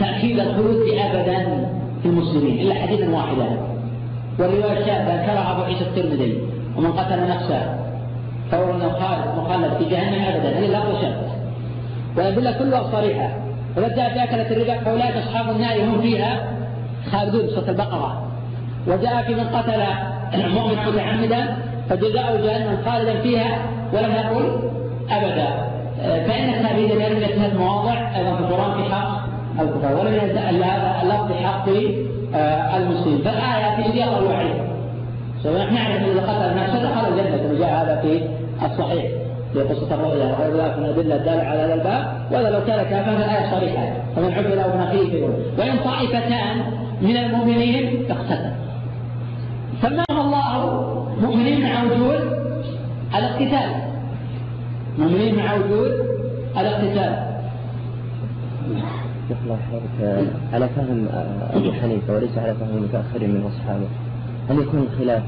[0.00, 0.76] تأكيد الخلود
[1.10, 1.68] أبدا
[2.02, 3.71] في المسلمين إلا حديثا واحدا.
[4.38, 6.38] والرواية الشاذه ذكرها أبو عيسى الترمذي
[6.76, 7.82] ومن قتل نفسه
[8.50, 11.32] فهو انه خالد مخلد في جهنم ابدا هذه لا شاذ
[12.16, 13.28] والادله كلها صريحة.
[13.76, 16.52] وقد جاء في أكلة الربا فأولئك أصحاب النار هم فيها
[17.12, 18.22] خالدون سورة البقرة.
[18.86, 19.82] وجاء في من قتل
[20.54, 21.56] مؤمن متعمدا
[21.88, 23.58] فجزاؤه جهنم خالدا فيها
[23.92, 24.58] ولم يقل
[25.10, 25.72] أبدا.
[26.02, 29.22] فإن التأبيد يرد في هذه المواضع أيضا في القرآن في حق
[29.60, 31.68] الكفار ولم ينزل هذا اللفظ حق
[32.34, 33.18] آه، المسلمين.
[33.18, 34.72] فالآية في سياق الوعيد.
[35.44, 38.22] نحن نعرف إذا قتل نفسه دخل الجنة وجاء هذا في
[38.66, 39.04] الصحيح.
[39.52, 42.26] في قصة الرؤيا وغير ذلك من الأدلة الدالة على هذا الباب.
[42.32, 43.92] وهذا لو كان كافرا فالآية صريحة.
[44.16, 45.22] فمن عفي له من أخيه
[45.58, 46.56] وإن طائفتان
[47.02, 48.52] من المؤمنين اقتتلوا.
[49.82, 50.60] سماهم الله
[51.20, 52.20] مؤمنين مع وجود
[53.14, 53.70] الاقتتال.
[54.98, 55.92] مؤمنين مع وجود
[56.56, 57.32] الاقتتال.
[59.44, 59.58] الله
[60.52, 61.08] على فهم
[61.52, 63.86] ابي حنيفة وليس على فهم المتاخرين من أصحابه.
[64.50, 65.22] هل يكون الخلاف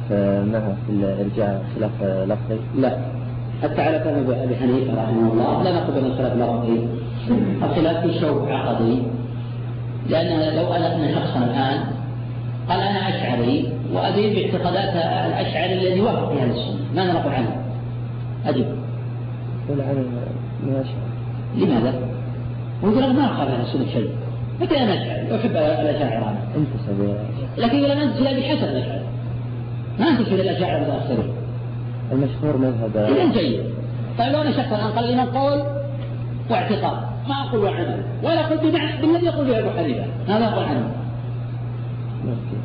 [0.53, 2.99] معه في الإرجاع خلاف لفظي؟ لا.
[3.63, 6.87] حتى على فهم أبي حنيفة رحمه الله لا نقبل الخلاف لفظي
[7.63, 9.03] الخلاف في شوق عقدي؟
[10.09, 11.81] لأن لو ان شخصا الآن
[12.69, 14.97] قال أنا أشعري وادين باعتقادات
[15.27, 17.57] الأشعري الذي وافق في أهل السنة ماذا نقول عنه؟
[18.47, 18.67] اجب
[19.69, 20.05] قل عنه
[20.67, 21.05] ما أشعر.
[21.57, 22.14] لماذا؟
[22.85, 24.11] ويقول ما اخاف أهل السنة شيء
[24.61, 27.17] لكن أنا اشعري أحب الاشاعره انتسب
[27.59, 29.05] لكن يقول أنا انتسب لابي حسن الاشعري
[29.99, 31.35] ما انتسب للاشاعره المتاخرين
[32.13, 32.97] المشهور مذهب.
[32.97, 33.61] إذا جيد.
[34.19, 35.63] طيب لو أنا شخص الآن قال لي قول
[36.51, 38.03] واعتقاد ما أقول عمل.
[38.23, 40.05] ولا بمعنى بالذي يقول به أبو حنيفة.
[40.29, 40.91] هذا أقول عنه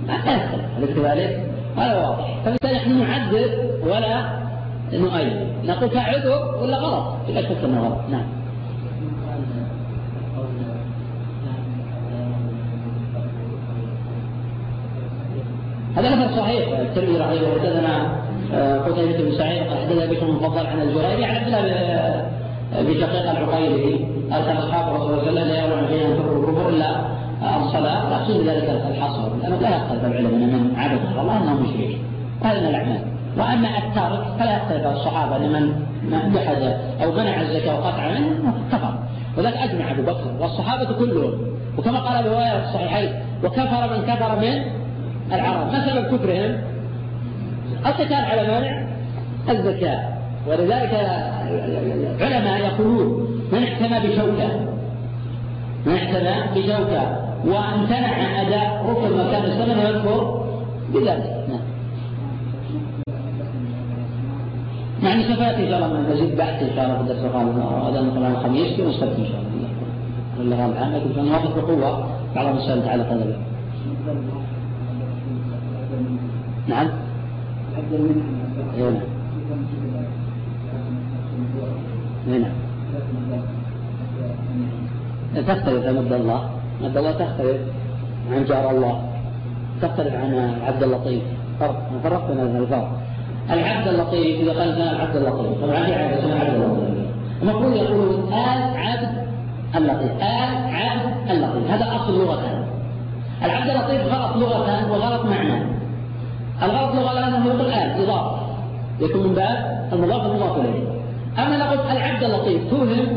[0.07, 0.41] ما يختلف
[0.78, 2.38] أليس كذلك؟ هذا واضح.
[2.45, 3.49] فبالتالي نحن نعدل
[3.84, 4.39] ولا
[4.93, 5.47] نؤيد.
[5.65, 7.15] نقول كعذر ولا غلط.
[7.30, 7.99] لا شك أنه غلط.
[8.11, 8.38] نعم.
[15.97, 16.79] هذا مثل صحيح.
[16.79, 18.15] الترمذي رحمه الله حدثنا
[18.85, 22.29] قتيبة بن سعيد قال حدثنا بشر المفضل عن الجريري عن عبد الله
[22.79, 26.39] بشقيق العقيلي كان أصحاب رسول الله صلى الله عليه وسلم لا يرون فيها أن تكفر
[26.39, 26.95] الكفر إلا
[27.65, 28.19] الصلاة.
[28.19, 31.97] يقصد ذلك الحصر لأنه لا يختلف العلم ان من عبد غير الله انه مشرك.
[32.43, 33.01] هذا من الأعمال.
[33.37, 35.51] وأما التارك فلا يختلف الصحابة ان
[36.03, 38.93] من جحد أو منع الزكاة وقطع منه كفر
[39.37, 41.33] وذلك أجمع أبو بكر والصحابة كلهم.
[41.77, 43.09] وكما قال في الصحيحين
[43.43, 44.78] وكفر من كفر من
[45.34, 45.71] العرب.
[45.71, 46.57] سبب كفرهم؟
[47.86, 48.88] القتال على مانع
[49.49, 49.99] الزكاة.
[50.47, 50.93] ولذلك
[52.21, 54.49] العلماء يقولون من احتمى بشوكة
[55.86, 57.30] من احتمى بشوكة.
[57.45, 60.45] وامتنع عن أداء ركن مكان السنة ويذكر
[60.93, 61.45] بذلك.
[61.49, 61.59] نعم.
[65.03, 67.59] مع أن سوف إن شاء الله مزيد بحث إن شاء الله في الدرس القادم.
[67.59, 69.69] هذا نقل الخميس في والسبت إن شاء الله.
[70.38, 73.38] والله العام لكن نوافق بقوه بعض المسائل تعالى هذا
[76.70, 76.88] نعم.
[78.78, 78.93] نعم
[82.28, 82.51] نعم
[85.47, 86.49] تختلف عن عبد الله.
[86.84, 87.61] عبد الله تختلف
[88.32, 88.95] عن جار الله.
[89.82, 91.24] تختلف عن عبد اللطيف.
[91.59, 91.91] فرق.
[92.03, 93.01] فرق بين الفرق.
[93.49, 95.61] العبد اللطيف إذا قال فلان عبد اللطيف.
[95.61, 97.09] طبعا في عبد اسمه عبد اللطيف
[97.41, 99.09] المفروض يقولون آل عبد
[99.76, 100.11] اللطيف.
[100.11, 101.72] آل عبد اللطيف.
[101.72, 102.65] هذا أصل لغة
[103.43, 105.78] العبد اللطيف غلط لغة وغلط معنى
[106.64, 108.39] الغرض لغة لأنه يقول الآن إضافة
[108.99, 110.88] يكون من باب المضاف المضاف إليه.
[111.38, 113.07] أما قلت العبد اللطيف توهم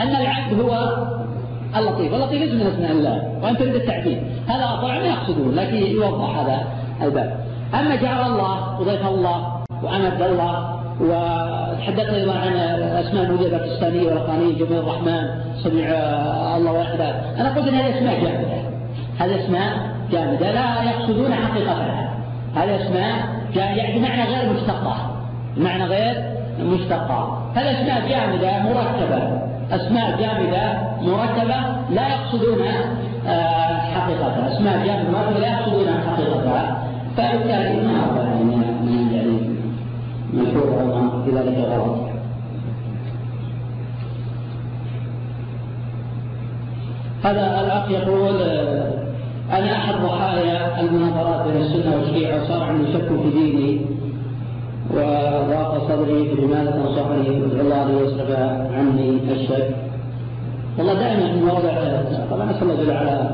[0.00, 0.96] أن العبد هو
[1.76, 2.12] اللطيف.
[2.12, 4.18] واللطيف اسم من أسماء الله وأنت تريد التعبيد
[4.48, 6.64] هذا طبعا ما يقصدون لكن يوضح هذا
[7.02, 7.46] الباب.
[7.74, 12.52] أما جعل الله وضيف الله وأمد الله وتحدثت أيضا عن
[13.04, 15.28] أسماء الموجودة الباكستانيه والافغانيه جميل الرحمن
[15.62, 15.86] سميع
[16.56, 18.66] الله واحدا أنا قلت إن هذه أسماء جامدة.
[19.18, 19.72] هذه أسماء
[20.12, 22.15] جامدة لا يقصدون حقيقتها
[22.56, 24.96] هذه اسماء يعني بمعنى غير مشتقة.
[25.56, 26.24] معنى غير
[26.60, 27.52] مشتقة.
[27.54, 31.56] فالاسماء جامدة مركبة أسماء جامدة مركبة
[31.90, 32.66] لا يقصدون
[33.26, 34.52] آه، حقيقتها.
[34.52, 36.86] أسماء جامدة مركبة لا يقصدون حقيقتها.
[37.16, 39.56] فبالتالي ما أعرف من يعني
[40.34, 42.06] مشهور في ذلك غلط
[47.24, 48.42] هذا الأخ يقول
[49.52, 53.80] أنا أحد ضحايا المناظرات بين السنة والشيعة وصار عندي شك في ديني
[54.90, 58.30] وضاق صدري لماذا تنصحني ادعو الله ان يصرف
[58.74, 59.76] عني الشك.
[60.78, 61.72] والله دائما في مواضع
[62.30, 63.30] طبعا اسال الله جل وعلا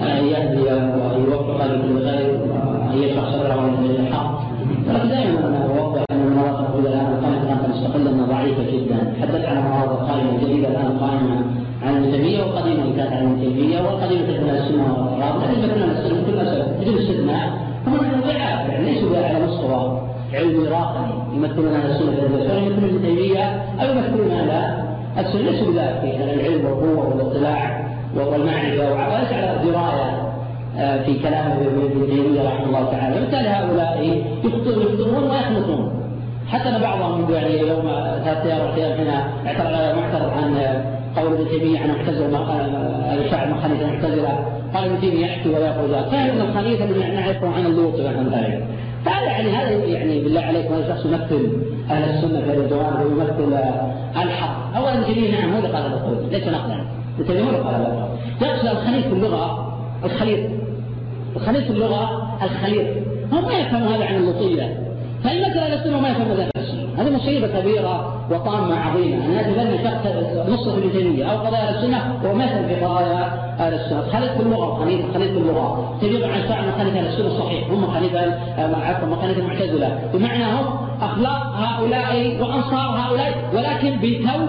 [0.00, 4.40] أن يهدي ويوفق لكل خير وأن يشرح صدره للحق
[4.88, 9.12] ولكن دائما أنا اوضح أن المناظرة الاولى الآن قائمه كانت مستقله ضعيفة جدا.
[9.20, 11.44] تحدثت عن مناظره قائمة جديدة الآن قائمة
[11.82, 13.36] عن ابن تيميه وقديما كانت عن
[13.82, 16.36] وقديما كانت من السنة والرابطه ليس من السنة كل
[16.80, 17.48] بدون استثناء
[17.86, 20.00] هم من يعني ليسوا على مستوى
[20.34, 23.44] علمي راقي يمثلون السنة في الاسلام يمثلون ابن تيميه
[23.80, 24.84] أو يمثلون أهل
[25.18, 30.30] السنة ليسوا بذلك في العلم والقوة والاطلاع والمعرفه وليس على دراية
[30.78, 33.16] آه، في كلام ابن تيمية رحمه الله تعالى.
[33.16, 35.92] وبالتالي هؤلاء يخطئون ويخلطون
[36.48, 37.82] حتى أن بعضهم يعني يوم
[38.24, 40.56] ثلاث أيام هنا اعترض معترض عن
[41.16, 42.38] قول ابن تيمية عن معتزله
[43.24, 46.10] الشاعر من خليفة المعتزلة قال ابن تيمية يحكي ولا يقول ذلك.
[46.10, 48.64] كان ابن الخليفه نعرفه عن اللوط ونحو ذلك.
[49.06, 51.52] هذا يعني هذا يعني بالله عليكم هذا شخص يمثل
[51.90, 53.58] أهل السنة في الرضوان ويمثل
[54.16, 54.76] الحق.
[54.76, 56.84] اولا ابن نعم اللي قال هذا ليس نقلا
[57.18, 58.08] ابن تيمية اللي قال
[58.40, 60.50] هذا يقصد الخليط في اللغة الخليط.
[61.36, 62.86] الخليط في اللغة الخليط.
[63.32, 64.78] هم ما يفهموا هذا عن اللطيه
[65.24, 66.50] فالمسألة السنة ما يفهم ذلك.
[66.98, 69.24] هذه مصيبة كبيرة وطامة عظيمة.
[69.24, 70.06] أن يتبنى شخص
[70.48, 73.24] نص ابن تيمية أو قضايا السنة ومثل في قضايا
[73.60, 74.02] أهل السنة.
[74.12, 78.16] خليط في اللغة خليط خليط اللغة تجيب عن شعر خليط أهل السنة صحيح هم خليط
[78.58, 79.98] عفوا خليط المعتزلة.
[80.14, 80.66] بمعنى هم
[81.00, 84.40] أخلاق هؤلاء وأنصار هؤلاء ولكن بتو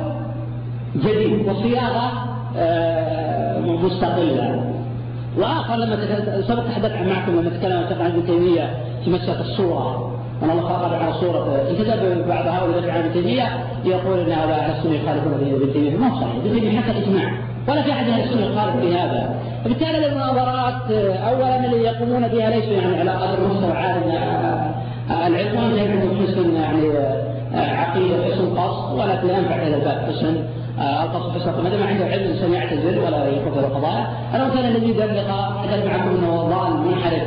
[0.95, 2.11] جديد وصياغة
[2.57, 4.73] آه، مستقلة.
[5.37, 5.95] وآخر لما
[6.41, 10.11] سبق تحدثت معكم لما تكلم عن ابن تيمية في مسألة الصورة.
[10.43, 13.47] الله خلق على صورة انتدب بعض هؤلاء عن ابن تيمية
[13.85, 15.97] يقول إن هؤلاء السنة يخالفون ابن تيمية.
[15.97, 17.31] ما هو صحيح؟ ابن تيمية حتى الاجماع
[17.67, 19.35] ولا في أحد أهل السنة يخالف في هذا.
[19.65, 20.91] وبالتالي المناظرات
[21.29, 24.03] اولا اللي يقومون بها ليسوا يعني على قدر مستوى عالم
[25.27, 26.91] العلم وانت عندهم حسن يعني
[27.53, 30.35] عقيدة حسن قصد ولكن لا ينفع هذا الباب حسن
[30.79, 35.31] القصد حسن ما عنده علم الانسان يعتزل ولا يخوض القضايا أنا مثلا الذي يدلق
[35.61, 37.23] حدث معكم إنه ضال منحرف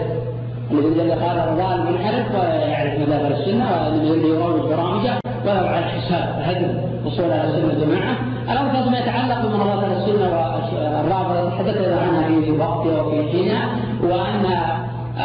[0.78, 6.42] الذي جل قال الضال منحرف ولا يعرف مذاهب السنة والذي يروج برامجه ولو على حساب
[6.42, 6.68] هدم
[7.06, 8.16] اصول أهل السنة والجماعه
[8.52, 13.68] الامر ما يتعلق بمناظره السنة والرافضه تحدثت عنها في وقتها وفي حينها
[14.02, 14.46] وأن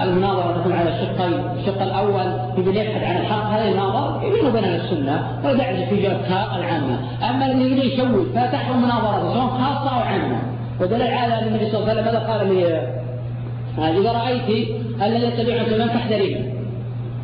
[0.04, 3.46] المناظرة تكون على شقين، الشق الأول يبين يبحث عن الحق.
[3.46, 8.76] هذا يناظر بينه وبين السنة ولا يعرف في جهة العامة، أما اللي يريد يشوي فتحوا
[8.76, 10.42] مناظرة سواء خاصة أو عامة،
[10.82, 14.68] ودليل على أن النبي صلى الله عليه وسلم ماذا قال إذا رأيت
[15.02, 16.54] الذي يتبعون سنن فاحذريهم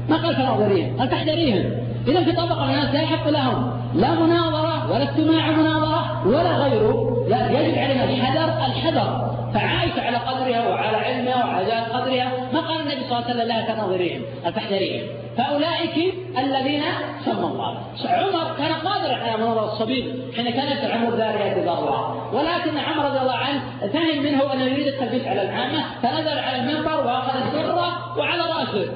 [0.10, 1.64] ما قال فناظريهم قال فاحذريهم
[2.08, 3.72] إذا في طبقة من الناس لا يحق لهم.
[3.96, 4.65] لا مناظرة.
[4.92, 7.26] ولا استماع مناظرة ولا غيره.
[7.30, 9.36] لا يجب علينا الحذر الحذر.
[9.54, 13.62] فعائشة على قدرها وعلى علمها وعلى قدرها ما قال النبي صلى الله عليه وسلم لها
[13.62, 15.08] كناظريهم الفحذريهم.
[15.38, 16.84] فأولئك الذين
[17.26, 17.78] سمى الله.
[18.06, 20.06] عمر كان قادرا على مناظرة الصبيب
[20.36, 23.62] حين كانت عمر ذاريات ضرها ولكن عمر رضي الله عنه
[23.94, 28.92] فهم منه أنه يريد التلبيس على العامة فنزل على المنبر وأخذ السره وعلى رأسه.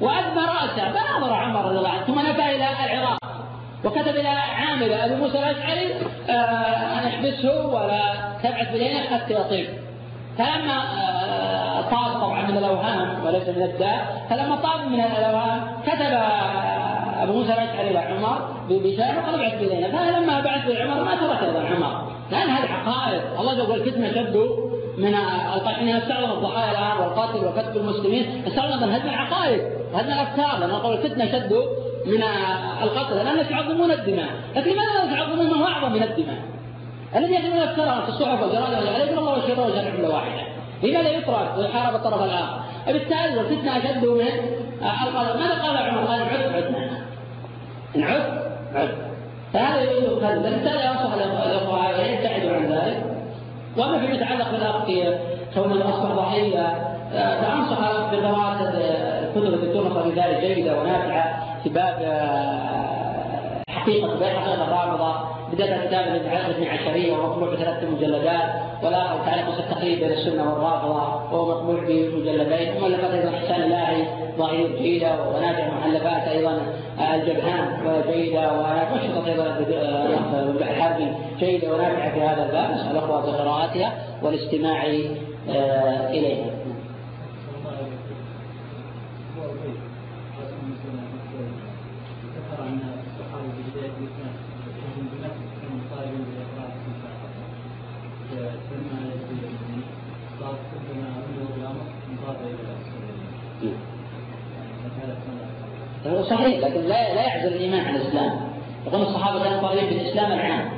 [0.00, 3.18] وأدمى رأسه فنظر عمر رضي الله عنه ثم نفى إلى العراق.
[3.86, 5.94] وكتب إلى عامل أبي موسى الأشعري
[6.30, 6.32] آه،
[6.98, 8.00] أن احبسه ولا
[8.42, 9.66] تبعث إلينا حتى يطيب
[10.38, 17.22] فلما آه، طاب طبعا من الأوهام وليس من الداء فلما طاب من الأوهام كتب آه،
[17.22, 21.42] أبو موسى الأشعري إلى عمر بشأنه وقال ابعث إلينا فلما بعث إلى عمر ما ترك
[21.42, 22.12] إلى عمر.
[22.30, 25.14] لأن هذه عقائد الله يقول الفتنة شدوا من
[25.54, 29.60] القتل استعظم الضحايا الان والقتل وكتب المسلمين استعظم من هدم العقائد
[29.92, 30.58] وهدم الأفكار.
[30.58, 31.62] لأن قول الفتنه شدوا
[32.06, 32.22] من
[32.82, 34.28] القتل لأن تعظمون الدماء.
[34.56, 36.38] لكن لماذا لا تعظمون ما هو أعظم من الدماء؟
[37.16, 40.42] الذي يحمل الافكار في الصحف والجرائد عليه الله وشره وشر حمله واحدة
[40.82, 44.20] لماذا يترك ويحارب الطرف الآخر؟ وبالتالي الفتنه أشد من
[44.82, 45.38] القتل.
[45.38, 47.04] ماذا قال عمر؟ قال عد عدنا
[47.96, 48.42] ان عد
[48.74, 48.88] عد
[49.52, 53.04] فهذا يريد الخلل بالتالي انصح الأخوة يبتعدوا عن ذلك.
[53.76, 55.18] وأما فيما يتعلق بالاخ في
[55.54, 57.78] كونه اصبح ضحية فأنصح
[58.12, 61.45] بقراءه الكتب التي تنصر في ذلك جيدة ونافعة.
[61.66, 65.14] في باب آه، حقيقة بين حقيقة الرافضة
[65.52, 66.04] بدأت كتاب
[66.50, 68.50] ابن عشرية ومطبوع بثلاث مجلدات
[68.82, 70.94] ولا تعليق التقريب بين السنة والرافضة
[71.32, 74.06] وهو مطبوع بمجلدين ومؤلفات أيضا حسان الله
[74.38, 76.62] ظهير جيدة ونافع محلفات أيضا
[76.98, 79.44] آه، الجبهان جيدة ونشطت أيضا
[79.74, 83.92] آه، الحربي جيدة ونافعة في هذا الباب نسأل الأخوة بقراءتها
[84.22, 84.86] والاستماع
[86.10, 86.46] إليها.
[106.46, 108.40] صحيح لكن لا لا يعزل الإيمان عن الإسلام.
[108.86, 110.68] يقول الصحابة كانوا طالبين بالإسلام العام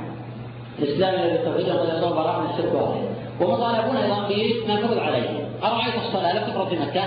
[0.79, 3.01] الإسلام الذي التوحيد والصلاه براء من الشرك واحد.
[3.41, 7.03] ومطالبون أيضا بما فرض عليهم أرأيت الصلاة؟ لم تفرض في مكة.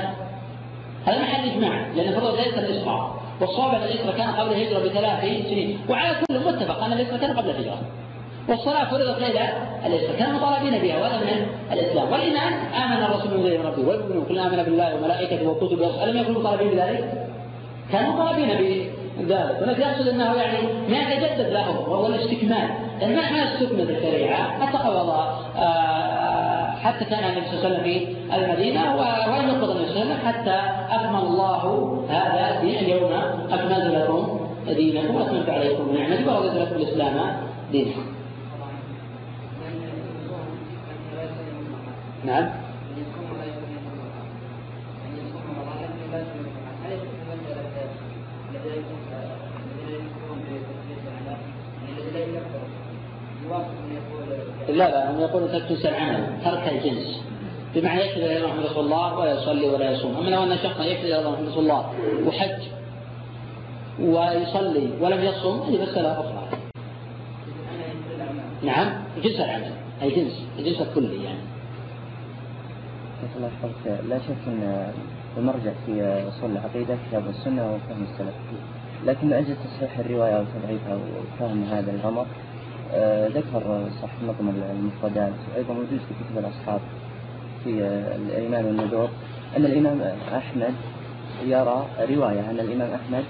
[1.06, 3.10] هذا محل اجماع لأن فرض ليس الاسقاط
[3.40, 5.78] والصواب أن الاسره كان قبل الهجرة بثلاث سنين.
[5.88, 7.78] وعلى كل متفق أن الاسره كان قبل الهجرة.
[8.48, 9.44] والصلاة فرضت ليلة
[9.86, 12.12] الإسلام كانوا مطالبين بها وهذا من الإسلام.
[12.12, 14.24] والإيمان آمن الرسول من ربه والمؤمنون.
[14.28, 17.21] كل آمن بالله وملائكته وكتبه ألم يكونوا مطالبين بذلك؟
[17.92, 18.48] كانوا مطالبين
[19.18, 22.68] بذلك ولكن يقصد أنه يعني ما يتجدد له وهو الاستكمال.
[23.00, 25.10] لأن ما استكملت الشريعة حتى قبض
[26.82, 30.56] حتى كان النبي صلى الله عليه وسلم في المدينة ولم يقبض النبي صلى الله حتى
[30.90, 31.62] أكمل الله
[32.10, 33.12] هذا الدين اليوم
[33.50, 37.36] أكملت لكم دينكم وأتممت عليكم نعمتي ورضيت لكم الإسلام
[37.72, 37.92] دينا.
[42.24, 42.50] نعم.
[54.72, 57.24] لا لا هم يقولون تكتس العمل ترك الجنس.
[57.74, 60.16] بمعنى يكتب إلى محمد رسول الله ولا يصلي ولا يصوم.
[60.16, 61.92] أما لو أن شخصا يكتب إلى محمد رسول الله
[62.26, 62.62] وحج
[64.00, 66.48] ويصلي ولم يصوم هذه مساله أخرى
[68.62, 68.92] نعم
[69.24, 71.38] جنس العمل اي جنس الجنس الكلي يعني.
[73.36, 74.92] الله يحفظك لا شك أن
[75.38, 75.92] المرجع في
[76.28, 78.34] أصول العقيدة كتاب السنة وفهم السلف.
[79.06, 82.26] لكن من أجل تصحيح الرواية أو تضعيفها وفهم هذا الأمر
[83.28, 85.32] ذكر صاحب نظم المفردات.
[85.56, 86.80] أيضا موجود في كتب الأصحاب
[87.64, 89.08] في آه، الإيمان والنذور
[89.56, 90.00] أن الإمام
[90.36, 90.74] أحمد
[91.46, 93.24] يرى رواية أن الإمام أحمد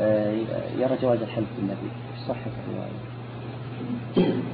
[0.00, 0.32] آه،
[0.78, 1.90] يرى جواز الحلف بالنبي.
[2.28, 3.00] صحة الرواية.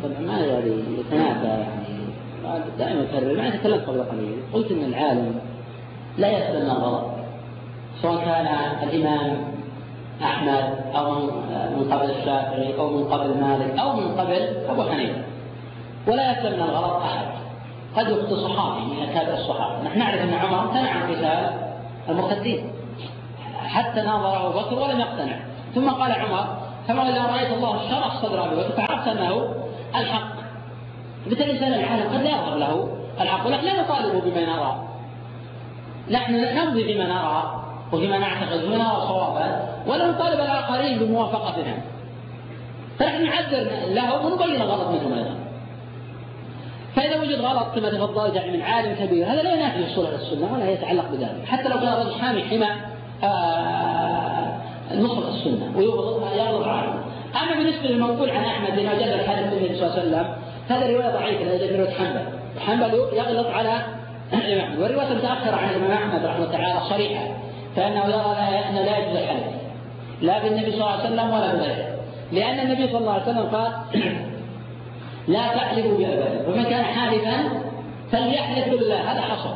[0.02, 0.70] طبعا ما يعني.
[0.98, 2.02] يتنافى يعني
[2.78, 4.36] دائما أكرر ما تكلمت قبل قليل.
[4.52, 5.34] قلت إن العالم
[6.18, 7.04] لا يسال الغلط
[8.02, 8.46] سواء كان
[8.88, 9.51] الإمام
[10.25, 10.64] أحمد
[10.97, 11.14] أو
[11.77, 15.23] من قبل الشافعي أو من قبل مالك أو من قبل أبو حنيفة.
[16.07, 17.27] ولا يسلم من الغلط أحد.
[17.97, 19.83] قد يخطئ صحابي من اكابر الصحابة.
[19.83, 21.51] نحن نعرف أن عمر امتنع عن قتال
[22.09, 22.73] المرتدين
[23.66, 25.37] حتى ناظر أبو بكر ولم يقتنع.
[25.75, 26.47] ثم قال عمر
[26.89, 29.55] كما إذا رأيت الله شرح صدر أبي بكر فعرفت انه
[29.97, 30.33] الحق.
[31.27, 32.89] مثل الانسان العالم قد لا يظهر له
[33.20, 34.89] الحق ولكن لا نطالبه بما نرى.
[36.11, 39.72] نحن نمضي بما نرى وفيما نعتقد بما نرى صوابا.
[39.87, 41.74] ولا نطالب الآخرين بموافقتنا.
[42.99, 45.35] فنحن نعذر له ونبين الغلط منهم أيضا
[46.97, 50.70] فإذا وجد غلط كما تفضلت يعني من عالم كبير هذا لا ينافي الصلح السنة ولا
[50.70, 51.45] يتعلق بذلك.
[51.47, 52.68] حتى لو كان رجل حامي حمى
[53.24, 54.57] آه
[54.95, 56.95] نصرة السنة ويغضب عنه
[57.43, 60.35] أما بالنسبة للمنقول عن أحمد لما جاء الحديث النبي صلى الله عليه وسلم
[60.68, 62.24] هذا رواية ضعيفة لدى رواية حنبل
[62.66, 63.83] حنبل يغلط على
[64.33, 67.24] الإمام احمد والرواية المتاخره عن الإمام أحمد رحمه الله تعالى صريحة
[67.76, 68.37] فإنه يرى
[68.74, 69.61] لا يجوز الحلف
[70.23, 71.99] لا بالنبي صلى الله عليه وسلم ولا بغيره.
[72.33, 73.73] لأن النبي صلى الله عليه وسلم قال
[75.29, 76.53] لا تحلفوا بأبائكم.
[76.53, 77.37] ومن كان حالفا
[78.12, 79.12] فليحلف بالله.
[79.12, 79.55] هذا حصل.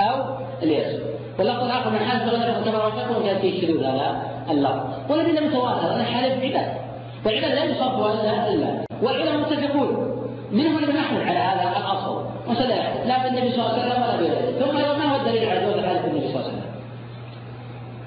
[0.00, 0.24] أو
[0.62, 1.00] ليس
[1.38, 5.10] واللفظ الآخر من حلف بغير كما وشكوا كان فيه شذوذ هذا اللفظ.
[5.10, 6.72] والذي متواتر ان الحلف عباده
[7.24, 8.50] والعباد لا يصرف إلا.
[8.50, 9.90] لله والعلماء متفقون.
[10.52, 12.26] منهم من يحمل على هذا الأصل.
[12.48, 14.64] وسلا لا في النبي صلى الله عليه وسلم ولا بغيره.
[14.64, 16.65] ثم ما هو الدليل على جواز الحلف النبي صلى الله عليه وسلم؟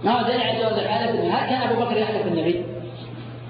[0.04, 2.66] ما هو الدليل على جواز الحلف هل كان أبو بكر يحلف النبي؟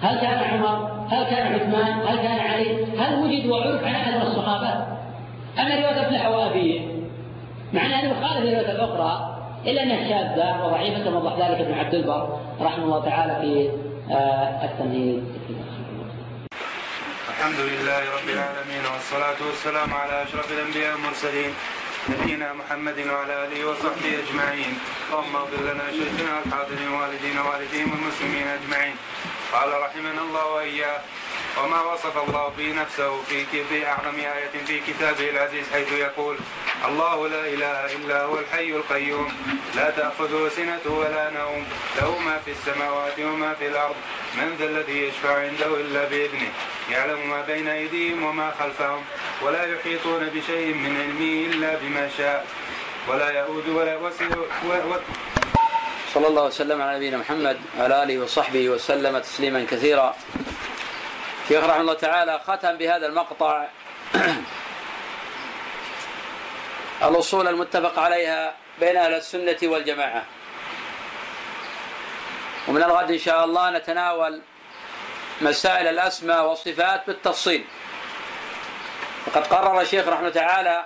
[0.01, 4.21] هل كان عمر؟ هل كان عثمان؟ هل كان علي؟ هل وجد وعرف عن أحد من
[4.21, 4.67] الصحابة؟
[5.59, 6.81] أما رواية افلح وابيه
[7.73, 9.35] مع انها مخالفه للروايه الاخرى
[9.65, 13.69] إلا أنها شاذة وضعيفة كما وضح ذلك ابن عبد البر رحمه الله تعالى في
[14.13, 15.23] آه، التمهيد
[17.29, 21.51] الحمد لله رب العالمين والصلاة والسلام على أشرف الأنبياء والمرسلين
[22.07, 24.73] نبينا محمد وعلى آله وصحبه أجمعين.
[25.11, 28.95] اللهم اغفر لنا شيخنا الحاضرين والدينا والديهم والمسلمين أجمعين.
[29.51, 31.01] قال رحمنا الله وإياه
[31.57, 36.37] وما وصف الله به نفسه في في أعظم آية في كتابه العزيز حيث يقول
[36.87, 39.33] الله لا إله إلا هو الحي القيوم
[39.75, 41.65] لا تأخذه سنة ولا نوم
[41.97, 43.95] له ما في السماوات وما في الأرض
[44.37, 46.51] من ذا الذي يشفع عنده إلا بإذنه
[46.91, 49.01] يعلم ما بين أيديهم وما خلفهم
[49.41, 52.45] ولا يحيطون بشيء من علمه إلا بما شاء
[53.07, 54.25] ولا يؤود ولا وسع
[56.13, 60.15] صلى الله وسلم على نبينا محمد وعلى آله وصحبه وسلم تسليما كثيرا.
[61.49, 63.65] الشيخ رحمه الله تعالى ختم بهذا المقطع
[67.09, 70.23] الأصول المتفق عليها بين أهل السنة والجماعة.
[72.67, 74.41] ومن الغد إن شاء الله نتناول
[75.41, 77.65] مسائل الأسماء والصفات بالتفصيل.
[79.27, 80.85] وقد قرر الشيخ رحمه تعالى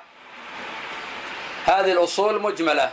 [1.66, 2.92] هذه الأصول مجملة.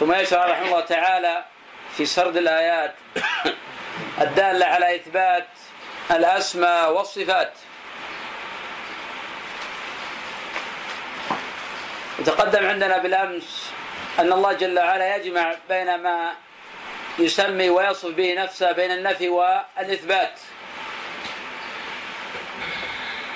[0.00, 1.44] ثم يشرع رحمه الله تعالى
[1.96, 2.94] في سرد الآيات
[4.20, 5.48] الدالة على إثبات
[6.10, 7.52] الأسماء والصفات.
[12.18, 13.70] وتقدم عندنا بالأمس
[14.18, 16.32] أن الله جل وعلا يجمع بين ما
[17.18, 20.40] يسمي ويصف به نفسه بين النفي والإثبات.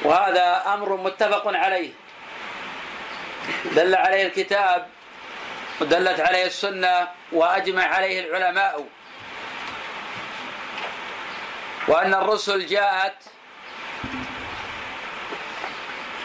[0.03, 1.91] وهذا أمر متفق عليه.
[3.65, 4.87] دل عليه الكتاب
[5.81, 8.85] ودلت عليه السنة وأجمع عليه العلماء.
[11.89, 13.15] وأن الرسل جاءت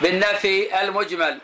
[0.02, 1.42] بالنفي المجمل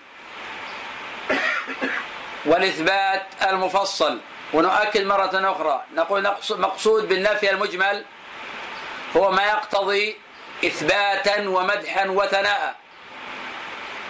[2.46, 4.20] والإثبات المفصل.
[4.54, 8.06] ونؤكد مرة أخرى نقول مقصود بالنفي المجمل
[9.18, 10.18] هو ما يقتضي
[10.66, 12.76] إثباتا ومدحا وثناء.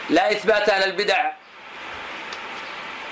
[0.09, 1.31] لا إثبات أهل البدع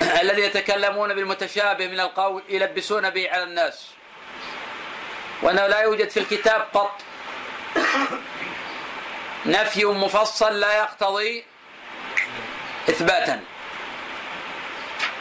[0.02, 3.95] الذي يتكلمون بالمتشابه من القول يلبسون به على الناس.
[5.42, 6.90] وأنه لا يوجد في الكتاب قط.
[9.46, 11.44] نفي مفصل لا يقتضي
[12.88, 13.44] إثباتا.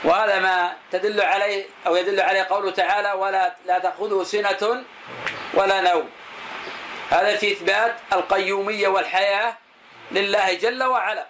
[0.03, 4.83] وهذا ما تدل عليه أو يدل عليه قوله تعالى ولا لا تأخذه سنة
[5.53, 6.09] ولا نوم.
[7.09, 9.57] هذا في إثبات القيومية والحياة
[10.11, 11.25] لله جل وعلا.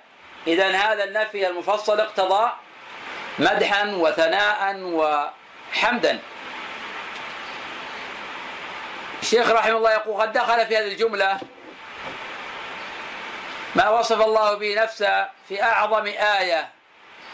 [0.47, 2.51] إذا هذا النفي المفصل اقتضى
[3.39, 6.19] مدحا وثناء وحمدا.
[9.25, 11.39] الشيخ رحمه الله يقول قد دخل في هذه الجملة
[13.75, 16.69] ما وصف الله به نفسه في أعظم آية.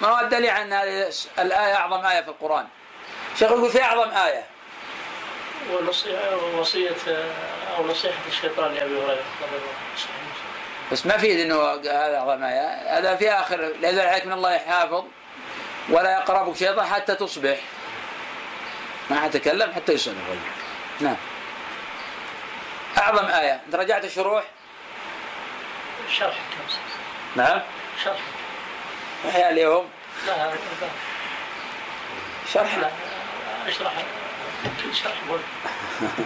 [0.01, 2.67] ما هو الدليل أن هذه الآية؟ أعظم آية في القرآن.
[3.33, 4.43] الشيخ يقول في أعظم آية.
[6.57, 6.89] وصية
[7.77, 10.91] أو نصيحة الشيطان لأبي هريرة رضي الله عنه.
[10.91, 12.97] بس ما في إنه هذا أعظم آية.
[12.97, 13.73] هذا في آخر.
[13.83, 15.03] يزال عليك من الله حافظ.
[15.89, 17.57] ولا يقربك شيطان حتى تصبح.
[19.09, 20.15] ما حتكلم حتى يصبح
[20.99, 21.15] نعم.
[22.97, 23.61] أعظم آية.
[23.67, 24.43] انت رجعت الشروح؟
[26.09, 26.35] شرح
[27.35, 27.61] نعم.
[28.03, 28.19] شرح.
[29.25, 29.89] وهي اليوم.
[30.27, 30.51] لا
[32.53, 32.77] شرح.
[32.77, 32.89] لا
[33.67, 33.93] اشرح.
[34.93, 35.39] شرح مهم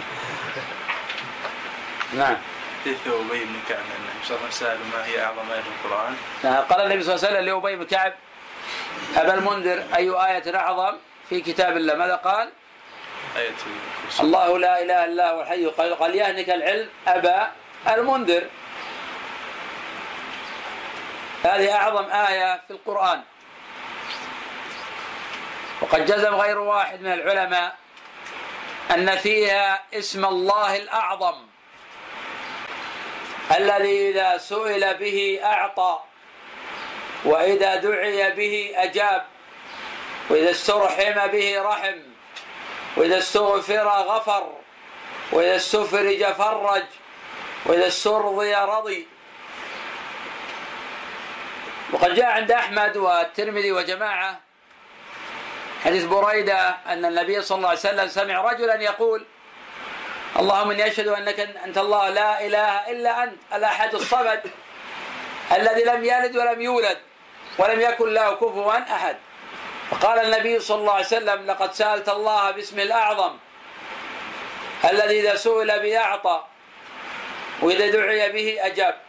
[2.18, 2.36] نعم.
[2.84, 5.68] حديث أبي بن كعب؟ إن النبي صلى الله عليه وسلم ما هي أعظم آية في
[5.68, 6.16] القرآن.
[6.44, 6.62] نعم.
[6.64, 8.12] قال النبي صلى الله عليه وسلم لأبي بن كعب
[9.16, 10.96] أبا المنذر أي آية أعظم
[11.28, 12.50] في كتاب الله؟ ماذا قال؟
[13.36, 14.22] الكرسي.
[14.22, 15.94] الله لا إله إلا هو الحي القيوم.
[15.94, 17.52] قال يهنك العلم أبا
[17.88, 18.44] المنذر.
[21.44, 23.22] هذه أعظم آية في القرآن.
[25.80, 27.76] وقد جزم غير واحد من العلماء
[28.90, 31.46] أن فيها اسم الله الأعظم.
[33.56, 36.00] الذي إذا سئل به أعطى
[37.24, 39.26] وإذا دعي به أجاب
[40.30, 42.15] وإذا استرحم به رحم.
[42.96, 44.52] وإذا استغفر غفر
[45.32, 46.82] وإذا استفرج فرج
[47.66, 49.06] وإذا استرضي رضي.
[51.92, 54.40] وقد جاء عند أحمد والترمذي وجماعة
[55.84, 59.26] حديث بريدة أن النبي صلى الله عليه وسلم سمع رجلا يقول
[60.38, 64.40] اللهم إني أشهد أنك أنت الله لا إله إلا أنت الأحد الصمد
[65.52, 66.98] الذي لم يلد ولم يولد
[67.58, 69.16] ولم يكن له كفوا أحد.
[70.00, 73.36] فقال النبي صلى الله عليه وسلم لقد سألت الله باسمه الأعظم
[74.84, 76.44] الذي إذا سئل به أعطى
[77.62, 79.00] وإذا دعي به أجاب.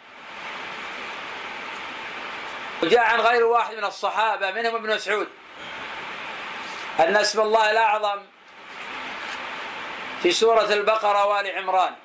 [2.84, 5.28] وجاء عن غير واحد من الصحابة منهم ابن مسعود.
[7.00, 8.22] أن اسم الله الأعظم
[10.24, 11.96] في سورة البقرة وآل عمران.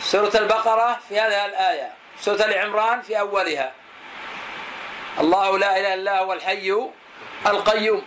[0.00, 3.72] سورة البقرة في هذه الآية سورة آل عمران في أولها.
[5.20, 6.90] الله لا إله إلا هو الحي
[7.46, 8.04] القيوم.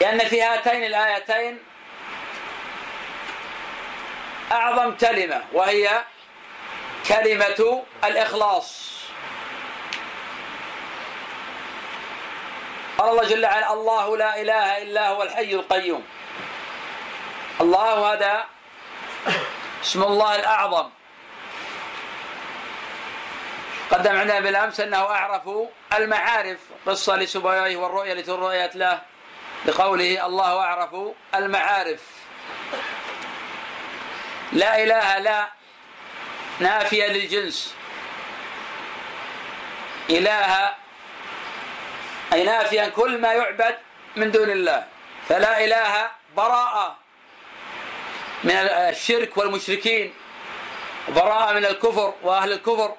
[0.00, 1.58] لأن في هاتين الآيتين
[4.52, 6.04] أعظم كلمة وهي
[7.08, 8.96] كلمة الإخلاص.
[12.98, 16.04] قال الله جل وعلا الله لا إله إلا هو الحي القيوم.
[17.60, 18.44] الله هذا
[19.84, 20.95] اسم الله الأعظم.
[23.90, 25.42] قدم عندنا بالأمس أنه أعرف
[25.92, 29.00] المعارف قصة لسبويه والرؤيا التي رؤيت له.
[29.66, 30.94] بقوله الله أعرف
[31.34, 32.00] المعارف.
[34.52, 35.48] لا إله لا
[36.60, 37.74] نافية للجنس.
[40.10, 40.74] إله
[42.32, 43.78] أي نافيا كل ما يعبد
[44.16, 44.86] من دون الله.
[45.28, 46.96] فلا إله براءة
[48.44, 48.56] من
[48.90, 50.14] الشرك والمشركين
[51.08, 52.94] براءة من الكفر وأهل الكفر.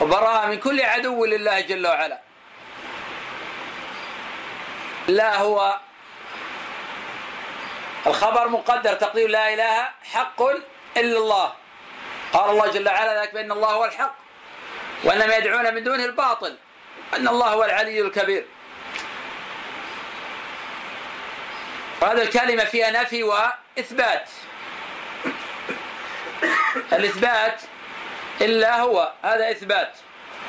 [0.00, 2.20] وبراءة من كل عدو لله جل وعلا.
[5.08, 5.76] لا هو
[8.06, 10.42] الخبر مقدر تقدير لا إله حق
[10.96, 11.52] إلا الله.
[12.32, 14.14] قال الله جل وعلا ذلك بأن الله هو الحق
[15.04, 16.56] وأنما يدعون من دونه الباطل
[17.14, 18.46] أن الله هو العلي الكبير.
[22.02, 24.28] وهذه الكلمة فيها نفي وإثبات.
[26.92, 27.60] الإثبات
[28.40, 29.12] إلا هو.
[29.22, 29.92] هذا إثبات.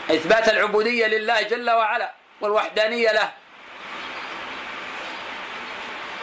[0.09, 2.11] إثبات العبودية لله جل وعلا
[2.41, 3.31] والوحدانية له.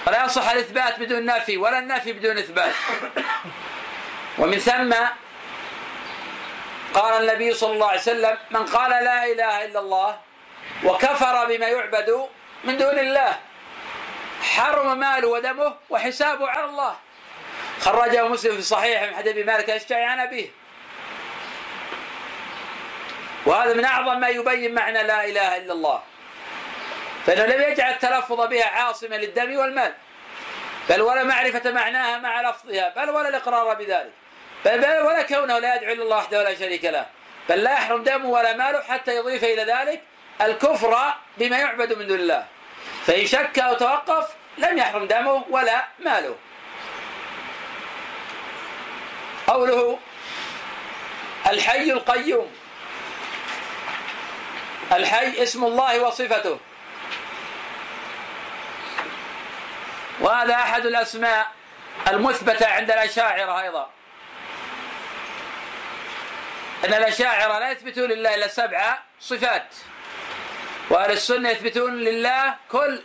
[0.06, 2.74] فلا يصح الإثبات بدون نفي ولا النفي بدون إثبات.
[4.38, 4.94] ومن ثم
[6.94, 10.20] قال النبي صلى الله عليه وسلم من قال لا إله إلا الله
[10.84, 12.28] وكفر بما يعبد
[12.64, 13.38] من دون الله
[14.42, 16.96] حرم ماله ودمه وحسابه على الله.
[17.80, 20.57] خرجه مسلم في صحيح من حديث مالك الأشجعي عن أبيه.
[23.46, 26.02] وهذا من أعظم ما يبين معنى لا إله إلا الله.
[27.26, 29.94] فإنه لم يجعل التلفظ بها عاصمة للدم والمال.
[30.88, 34.12] بل ولا معرفة معناها مع لفظها بل ولا الإقرار بذلك.
[34.64, 37.06] بل, بل ولا كونه لا يدعو إلا الله وحده ولا شريك له.
[37.48, 40.02] بل لا يحرم دمه ولا ماله حتى يضيف إلى ذلك
[40.40, 42.46] الكفر بما يعبد من دون الله.
[43.06, 46.36] فإن شك أو توقف لم يحرم دمه ولا ماله.
[49.46, 49.98] قوله
[51.46, 52.57] الحي القيوم.
[54.92, 56.58] الحي اسم الله وصفته.
[60.20, 61.46] وهذا أحد الأسماء
[62.08, 63.90] المثبتة عند الأشاعرة أيضا.
[66.84, 69.74] أن الأشاعرة لا يثبتون لله إلا سبع صفات
[70.90, 73.02] وأهل السنة يثبتون لله كل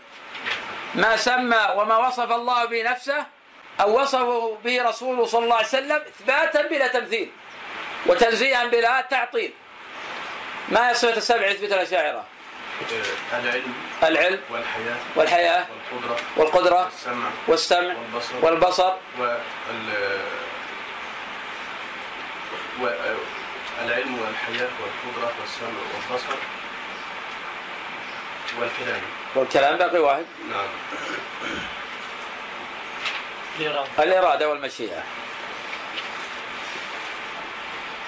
[0.95, 3.25] ما سمى وما وصف الله به نفسه
[3.81, 7.31] أو وصفه به رسوله صلى الله عليه وسلم إثباتا بلا تمثيل
[8.05, 9.53] وتنزيها بلا تعطيل.
[10.69, 12.23] ما هي الصفة السبع يثبت الأشاعرة؟
[13.33, 18.93] العلم العلم والحياة والحياة والقدرة والقدرة والسمع والسمع والبصر والبصر
[22.79, 23.17] وال
[23.85, 26.33] العلم والحياة والقدرة والسمع والبصر
[28.59, 29.01] والكلام.
[29.35, 30.25] والكلام باقي واحد.
[30.49, 30.67] نعم.
[33.99, 35.03] الإرادة والمشيئة.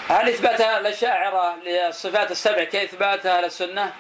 [0.10, 3.94] هل إثبات الأشاعرة للصفات السبع كإثبات أهل السنة؟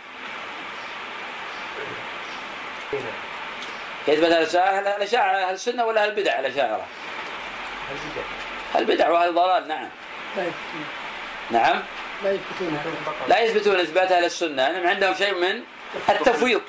[4.08, 6.86] كإثبات أهل السنة الأشاعرة أهل السنة ولا أهل البدع الأشاعرة؟
[8.76, 9.90] البدع وأهل الضلال نعم.
[11.52, 11.84] نعم.
[12.24, 12.80] لا يثبتون.
[13.28, 14.70] لا يثبتون إثبات أهل السنة.
[14.70, 15.64] لأنهم عندهم شيء من
[16.10, 16.62] التفويض.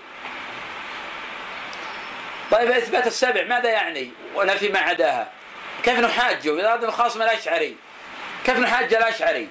[2.50, 5.28] طيب إثبات السبع ماذا يعني؟ ونفي ما عداها.
[5.82, 7.76] كيف نحاجه؟ إذا أردنا خاصم الأشعري.
[8.46, 9.48] كيف نحاج الأشعري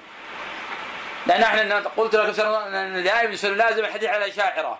[1.26, 4.78] لأن إحنا قلت أن دائما لازم الحديث على الأشاعرة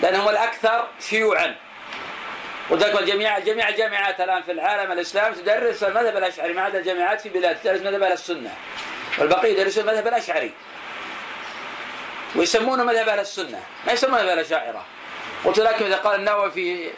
[0.00, 1.54] لأنهم الأكثر شيوعا.
[2.70, 7.28] وذلك الجميع جميع الجامعات الآن في العالم الإسلامي تدرس المذهب الأشعري ما عدا الجامعات في
[7.28, 8.54] بلاد تدرس مذهب أهل السنة.
[9.18, 10.52] والبقية يدرسون المذهب الأشعري.
[12.36, 13.60] ويسمونه مذهب أهل السنة.
[13.86, 14.84] ما يسمونه مذهب الأشاعرة.
[15.44, 16.90] قلت لكم إذا قال النووي في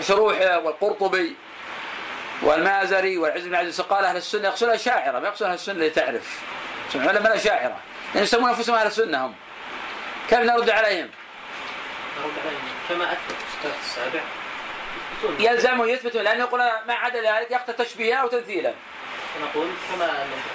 [0.00, 1.36] شروحه والقرطبي
[2.42, 6.40] والمازري والعز بن عزيز قال أهل السنة يقصد الأشاعرة ما يقصد أهل السنة لتعرف
[6.94, 7.76] علماء الأشاعرة
[8.14, 9.34] لأن يسمون أنفسهم أهل السنة هم.
[10.30, 11.10] كيف نرد عليهم؟
[12.20, 14.20] نرد عليهم كما أثبت الصفات السابع.
[15.38, 18.72] يلزمه يثبتون لأنه يقول ما عدا ذلك يقتل تشبيها أو تمثيلا
[19.42, 20.04] نقول كما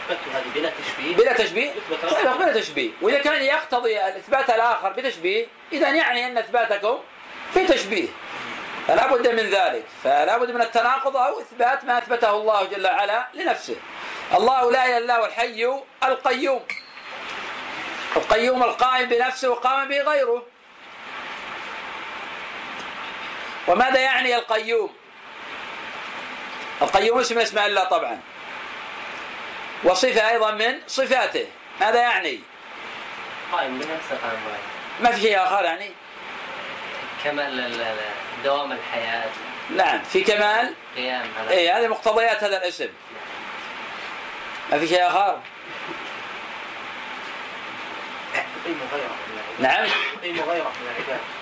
[0.09, 2.91] أثبتوا هذه بلا تشبيه بلا تشبيه؟ يثبت طيب بلا تشبيه.
[3.01, 6.97] وإذا كان يقتضي الإثبات الآخر بتشبيه إذا يعني أن إثباتكم
[7.53, 8.07] في تشبيه.
[8.87, 13.27] فلا بد من ذلك فلا بد من التناقض أو إثبات ما أثبته الله جل وعلا
[13.33, 13.75] لنفسه.
[14.33, 16.63] الله لا إله إلا هو الحي القيوم.
[18.15, 20.45] القيوم القائم بنفسه وقام به غيره
[23.67, 24.95] وماذا يعني القيوم؟
[26.81, 28.19] القيوم اسم اسماء الله طبعا.
[29.83, 31.47] وصفة أيضا من صفاته.
[31.79, 32.41] ماذا يعني؟
[33.51, 34.61] قائم بنفسه قائم بغيره.
[34.99, 35.91] ما في شيء آخر يعني؟
[37.23, 39.29] كمال ال- ال- دوام الحياة.
[39.75, 42.89] نعم في كمال؟ قيام على اي هذه مقتضيات هذا الاسم.
[44.71, 45.39] ما في شيء آخر
[49.59, 49.87] نعم.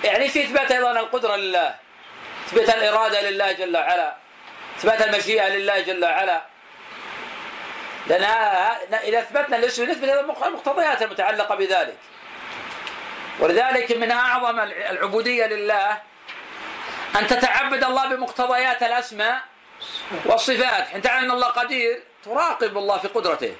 [0.04, 1.74] يعني في إثبات أيضا القدرة لله
[2.46, 4.16] إثبات الإرادة لله جل وعلا
[4.78, 6.42] إثبات المشيئة لله جل وعلا.
[8.06, 8.24] لأن
[9.04, 10.08] إذا أثبتنا الاسم نثبت
[10.46, 11.96] المقتضيات المتعلقة بذلك.
[13.40, 16.15] ولذلك من أعظم العبودية لله
[17.18, 19.40] أن تتعبد الله بمقتضيات الأسماء
[20.24, 20.88] والصفات.
[20.88, 23.56] حين تعلم أن الله قدير تراقب الله في قدرته.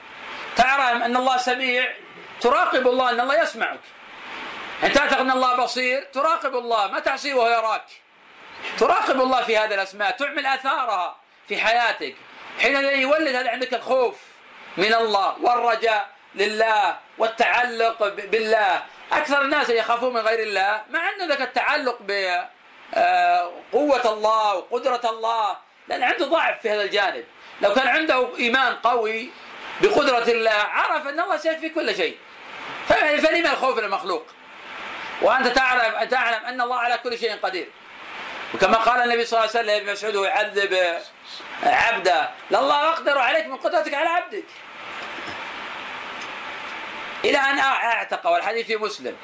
[0.56, 1.94] تعلم أن الله سميع
[2.40, 3.80] تراقب الله أن الله يسمعك.
[4.84, 6.86] ان تعتقد أن الله بصير تراقب الله.
[6.86, 7.84] ما تعصيه وهو يراك؟
[8.78, 11.16] تراقب الله في هذه الأسماء تعمل آثارها
[11.48, 12.16] في حياتك.
[12.60, 14.14] حينئذ يولد هذا عندك الخوف
[14.76, 18.82] من الله والرجاء لله والتعلق ب- بالله.
[19.12, 22.02] أكثر الناس يخافون من غير الله ما عنده ذاك التعلق
[22.96, 25.56] بقوه الله وقدرة الله.
[25.88, 27.24] لأن عنده ضعف في هذا الجانب.
[27.60, 29.30] لو كان عنده إيمان قوي
[29.80, 32.18] بقدرة الله عرف أن الله سيكفي كل شيء.
[32.88, 34.26] فلما الخوف المخلوق.
[35.22, 37.68] وأنت تعلم تعلم أن الله على كل شيء قدير.
[38.54, 41.00] وكما قال النبي صلى الله عليه وسلم ابن مسعود يعذب
[41.62, 42.30] عبده.
[42.50, 44.44] لله أقدر عليك من قدرتك على عبدك.
[47.24, 49.16] إلى أن أعتق والحديث في مسلم.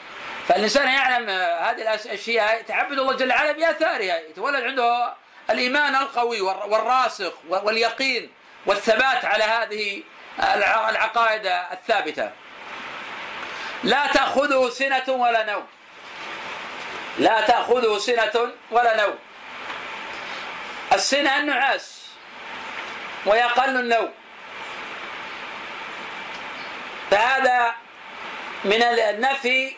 [0.48, 5.14] فالإنسان يعلم هذه الاشياء تعبد الله جل وعلا بأثارها يتولد عنده
[5.50, 8.30] الإيمان القوي والر- والراسخ واليقين
[8.66, 10.02] والثبات على هذه
[10.38, 12.30] الع- العقائد الثابتة.
[13.84, 15.66] لا تأخذه سنة ولا نوم.
[17.18, 19.18] لا تأخذه سنة ولا نوم.
[20.92, 22.02] السنة النعاس
[23.26, 24.12] ويقل النوم.
[27.10, 27.74] فهذا
[28.64, 29.76] من النفي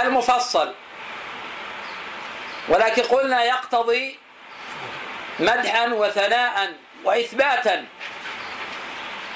[0.00, 0.74] المفصل.
[2.68, 4.18] ولكن قلنا يقتضي
[5.38, 6.72] مدحا وثناء
[7.04, 7.86] واثباتا.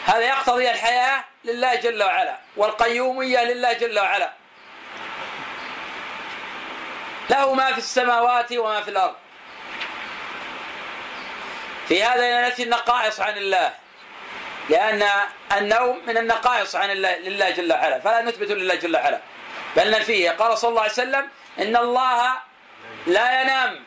[0.06, 4.32] هذا يقتضي الحياة لله جل وعلا والقيومية لله جل وعلا.
[7.30, 9.14] له ما في السماوات وما في الأرض.
[11.88, 13.74] في هذا نفي النقائص عن الله
[14.68, 15.08] لأن
[15.52, 19.20] النوم من النقائص عن الله لله جل وعلا فلا نثبت لله جل وعلا.
[19.76, 20.30] بل نفيه.
[20.30, 22.36] قال صلى الله عليه وسلم إن الله
[23.06, 23.84] لا ينام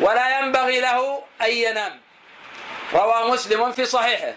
[0.00, 2.00] ولا ينبغي له أن ينام.
[2.92, 4.34] رواه مسلم في صحيحه.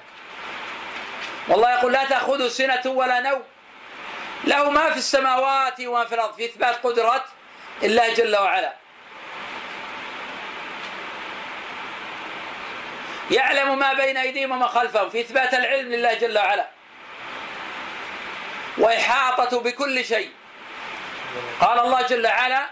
[1.48, 3.44] والله يقول لا تأخذه سنة ولا نوم.
[4.44, 6.36] له ما في السماوات وما في الأرض.
[6.36, 7.26] في إثبات قدرة
[7.84, 8.74] الله جل وعلا.
[13.32, 15.10] يعلم ما بين أيديهم وما خلفهم.
[15.10, 16.68] في إثبات العلم لله جل وعلا.
[18.78, 20.39] وإحاطة بكل شيء.
[21.62, 22.70] قال الله جل وعلا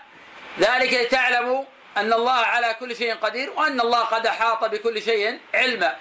[0.59, 1.63] ذلك لتعلموا
[1.97, 5.95] أن الله على كل شيء قدير وأن الله قد أحاط بكل شيء علما.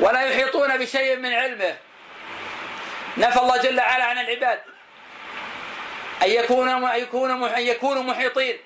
[0.00, 1.76] ولا يحيطون بشيء من علمه.
[3.16, 4.60] نفى الله جل وعلا عن العباد.
[6.22, 8.58] أن يكونوا أن يكونوا أن يكونوا محيطين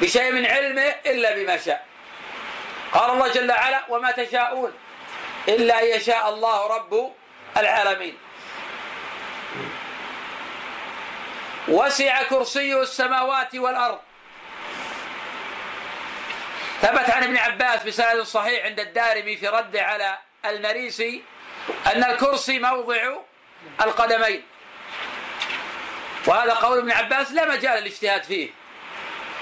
[0.00, 1.86] بشيء من علمه إلا بما شاء.
[2.92, 4.72] قال الله جل وعلا وما تشاءون
[5.48, 7.12] إلا أن يشاء الله رب
[7.56, 8.18] العالمين.
[11.68, 13.98] وسع كرسيه السماوات والأرض.
[16.82, 21.22] ثبت عن ابن عباس بسند صحيح عند الدارمي في رد على المريسي
[21.86, 23.16] أن الكرسي موضع
[23.80, 24.42] القدمين.
[26.26, 28.50] وهذا قول ابن عباس لا مجال للاجتهاد فيه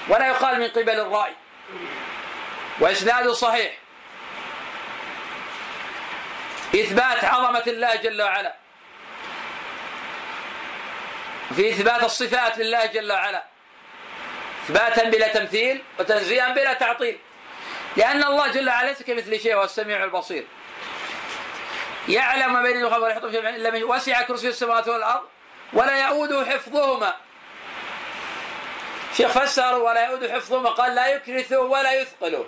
[0.07, 1.33] ولا يقال من قبل الرأي.
[2.79, 3.77] وإسناده صحيح.
[6.75, 8.55] إثبات عظمة الله جل وعلا.
[11.55, 13.43] في إثبات الصفات لله جل وعلا.
[14.65, 17.19] إثباتا بلا تمثيل وتنزيها بلا تعطيل.
[17.97, 20.47] لأن الله جل وعلا ليس كمثل شيء هو السميع البصير.
[22.07, 25.23] يعلم ما بين الخلق ولا يحط في إلا من وسع كرسي السماوات والأرض
[25.73, 27.15] ولا يؤوده حفظهما.
[29.17, 32.45] شيخ فسر ولا يؤود حفظهما قال لا يكرثه ولا يثقله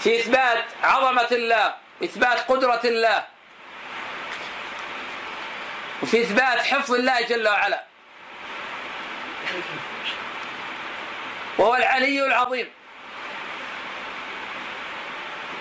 [0.00, 1.74] في إثبات عظمة الله
[2.04, 3.26] إثبات قدرة الله
[6.02, 7.84] وفي إثبات حفظ الله جل وعلا.
[11.58, 12.70] وهو العلي العظيم.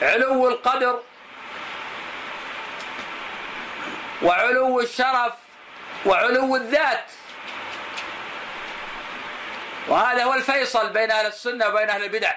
[0.02, 1.02] علو القدر
[4.22, 5.34] وعلو الشرف
[6.06, 7.06] وعلو الذات.
[9.88, 12.34] وهذا هو الفيصل بين أهل السنة وبين أهل البدع.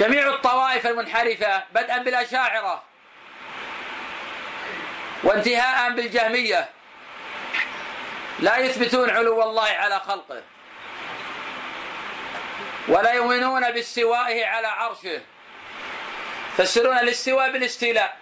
[0.00, 2.82] جميع الطوائف المنحرفة بدءا بالأشاعرة.
[5.24, 6.68] وانتهاء بالجهمية.
[8.38, 10.42] لا يثبتون علو الله على خلقه.
[12.88, 15.20] ولا يؤمنون باستوائه على عرشه.
[16.58, 18.16] يفسرون الاستواء بالاستيلاء.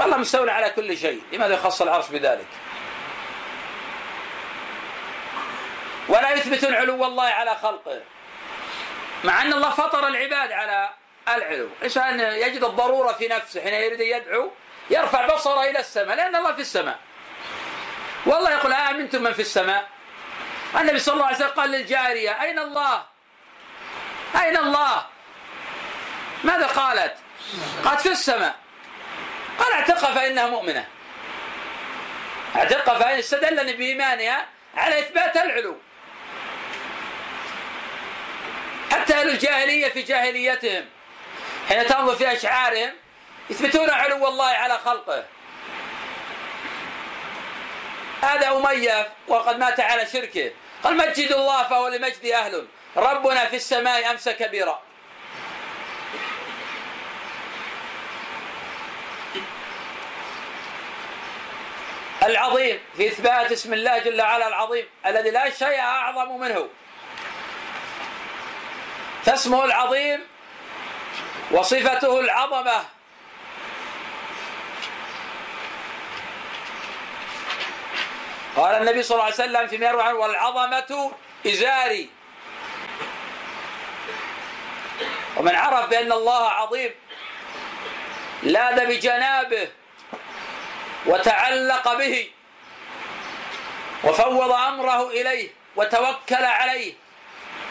[0.00, 1.22] الله مستولى على كل شيء.
[1.32, 2.46] لماذا يخص العرش بذلك؟
[6.08, 8.00] ولا يثبتون علو الله على خلقه.
[9.24, 10.90] مع أن الله فطر العباد على
[11.28, 11.68] العلو.
[11.78, 14.50] الإنسان يجد الضرورة في نفسه حين يريد يدعو
[14.90, 16.98] يرفع بصره إلى السماء لأن الله في السماء.
[18.26, 19.88] والله يقول آمنتم من في السماء؟
[20.80, 23.04] النبي صلى الله عليه وسلم قال للجارية أين الله؟
[24.42, 25.06] أين الله؟
[26.44, 27.14] ماذا قالت؟
[27.84, 28.54] قالت في السماء.
[29.58, 30.86] قال اعتقها فإنها مؤمنة.
[32.56, 35.76] اعتقها فإن استدلني بإيمانها على إثبات العلو.
[38.90, 40.84] حتى أهل الجاهلية في جاهليتهم
[41.68, 42.92] حين تنظر في أشعارهم
[43.50, 45.24] يثبتون علو الله على خلقه.
[48.22, 50.52] هذا أمية وقد مات على شركه.
[50.84, 52.66] قال مجد الله فهو لمجد أهل.
[52.96, 54.82] ربنا في السماء أمس كبيرا.
[62.22, 66.68] العظيم في إثبات اسم الله جل وعلا العظيم الذي لا شيء أعظم منه.
[69.24, 70.26] فاسمه العظيم
[71.50, 72.99] وصفته العظمة.
[78.56, 81.12] قال النبي صلى الله عليه وسلم يروى عنه والعظمة
[81.46, 82.10] إزاري.
[85.36, 86.94] ومن عرف بأن الله عظيم
[88.42, 89.68] لاذ بجنابه
[91.06, 92.30] وتعلق به
[94.04, 96.94] وفوض أمره إليه وتوكل عليه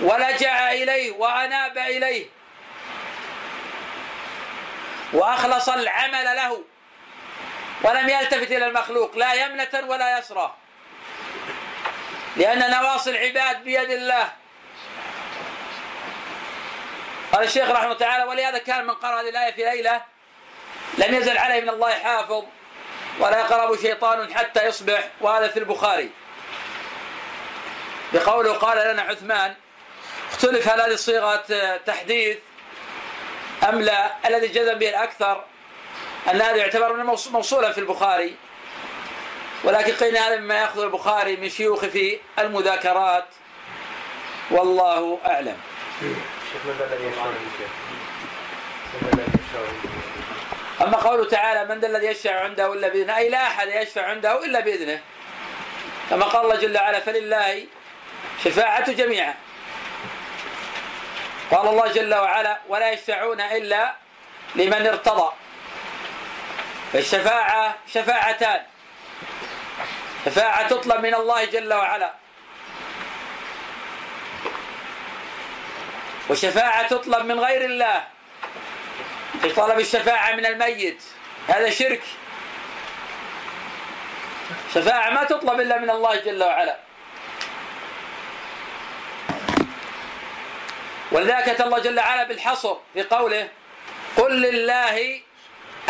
[0.02, 2.26] ولجأ إليه وأناب إليه
[5.14, 6.64] وأخلص العمل له
[7.82, 10.56] ولم يلتفت إلى المخلوق لا يمنه ولا يسرى.
[12.40, 14.32] لأن نواصي العباد بيد الله.
[17.32, 20.02] قال الشيخ رحمه الله تعالى ولهذا كان من قرأ هذه الآية في ليلة
[20.98, 22.44] لم يزل عليه من الله حافظ
[23.20, 25.04] ولا يقرب شيطان حتى يصبح.
[25.22, 26.12] وهذا في البخاري.
[28.14, 29.56] بقوله قال لنا عثمان
[30.32, 31.44] اختلف هل هذه صيغة
[31.86, 32.38] تحديث
[33.70, 35.46] أم لا؟ الذي جزم به الأكثر
[36.32, 38.36] أن هذا يعتبر من موصولا في البخاري.
[39.64, 43.26] ولكن قيل هذا مما يأخذ البخاري من شيوخ في المذاكرات.
[44.52, 45.58] والله أعلم.
[50.82, 54.46] أما قوله تعالى من ذا الذي يشفع عنده إلا بإذنه؟ أي لا أحد يشفع عنده
[54.46, 55.02] إلا بإذنه.
[56.10, 57.66] كما قال الله جل وعلا فلله
[58.44, 59.36] شفاعة جميعا.
[61.52, 63.96] قال الله جل وعلا ولا يشفعون إلا
[64.56, 65.32] لمن ارتضى.
[66.94, 68.62] فالشفاعة شفاعتان.
[70.26, 72.14] شفاعة تطلب من الله جل وعلا.
[76.30, 78.04] وشفاعة تطلب من غير الله.
[79.42, 81.04] في طلب الشفاعة من الميت.
[81.48, 82.02] هذا شرك.
[84.74, 86.78] شفاعة ما تطلب إلا من الله جل وعلا.
[91.12, 93.50] ولذلك أتى الله جل وعلا بالحصر في قوله
[94.18, 95.22] قل لله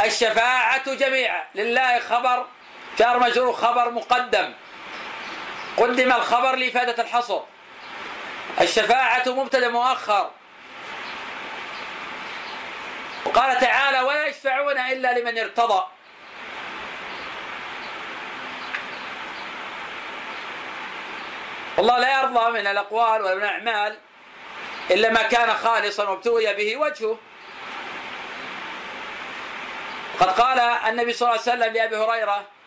[0.06, 1.44] الشفاعة جميعا.
[1.56, 2.46] لله خبر
[3.00, 4.54] جار مجرور خبر مقدم.
[5.78, 7.42] قدم الخبر لإفادة الحصر.
[8.62, 10.32] الشفاعة مبتدأ مؤخر.
[13.26, 15.84] وقال تعالى ولا يشفعون إلا لمن ارتضى
[21.80, 23.98] الله لا يرضى من الأقوال من الأعمال
[24.92, 27.18] إلا ما كان خالصا وابتغي به وجهه.
[30.20, 32.59] قد قال النبي صلى الله عليه وسلم لأبي هريرة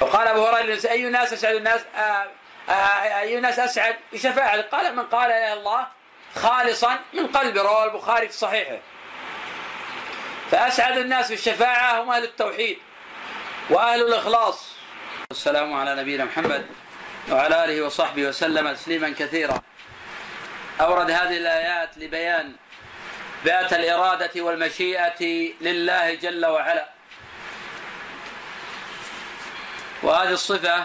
[0.00, 2.26] وقال أبو هريرة أي الناس أسعد الناس؟ آه،
[2.68, 5.86] آه، أي الناس أسعد؟ بشفاعة قال من قال يا الله
[6.34, 8.78] خالصا من قلب رواه البخاري في صحيحه.
[10.50, 12.78] فأسعد الناس بالشفاعة هم أهل التوحيد
[13.70, 14.72] وأهل الإخلاص.
[15.30, 16.66] والسلام على نبينا محمد
[17.30, 19.62] وعلى آله وصحبه وسلم تسليما كثيرا.
[20.80, 22.52] أورد هذه الآيات لبيان
[23.44, 26.97] بأت الإرادة والمشيئة لله جل وعلا.
[30.02, 30.84] وهذه الصفة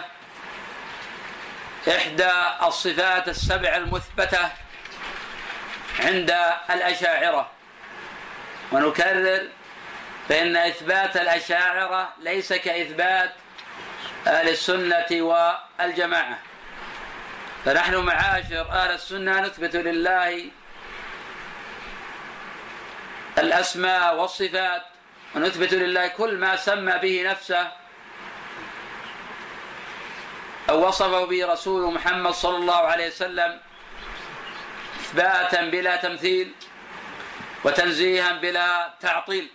[1.88, 2.30] إحدى
[2.62, 4.50] الصفات السبع المثبتة
[6.00, 6.34] عند
[6.70, 7.50] الأشاعرة.
[8.72, 9.48] ونكرر
[10.28, 13.32] فإن إثبات الأشاعرة ليس كإثبات
[14.26, 16.38] أهل السنة والجماعة.
[17.64, 20.50] فنحن معاشر أهل السنة نثبت لله
[23.38, 24.82] الأسماء والصفات
[25.34, 27.83] ونثبت لله كل ما سمى به نفسه
[30.70, 33.60] أو وصفه به رسول محمد صلى الله عليه وسلم
[35.00, 36.52] إثباتا بلا تمثيل
[37.64, 39.48] وتنزيها بلا تعطيل.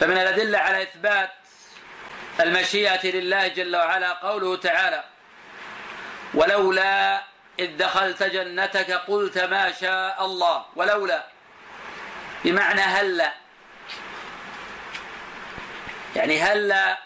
[0.00, 1.30] فمن الأدلة على إثبات
[2.40, 5.04] المشيئة لله جل وعلا قوله تعالى
[6.34, 7.22] ولولا
[7.58, 11.24] إذ دخلت جنتك قلت ما شاء الله ولولا
[12.44, 13.32] بمعنى هلا.
[16.16, 16.98] يعني هلا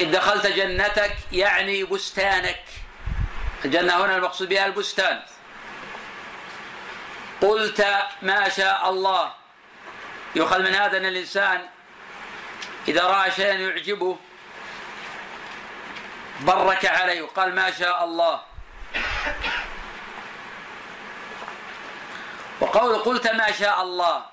[0.00, 2.64] إذ دخلت جنتك يعني بستانك.
[3.64, 5.22] الجنة هنا المقصود بها البستان.
[7.40, 7.86] قلت
[8.22, 9.32] ما شاء الله.
[10.34, 11.68] يؤخذ من هذا أن الإنسان
[12.88, 14.16] إذا رأى شيئا يعجبه
[16.40, 18.40] برك عليه وقال ما شاء الله.
[22.60, 24.24] وقول قلت ما شاء الله.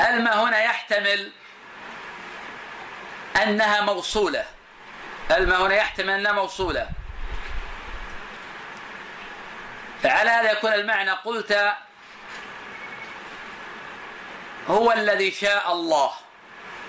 [0.00, 1.32] الما هنا يحتمل
[3.42, 4.44] أنها موصولة.
[5.30, 6.88] الما هنا يحتمل أنها موصولة.
[10.02, 11.74] فعلى هذا يكون المعنى قلت
[14.68, 16.10] هو الذي شاء الله.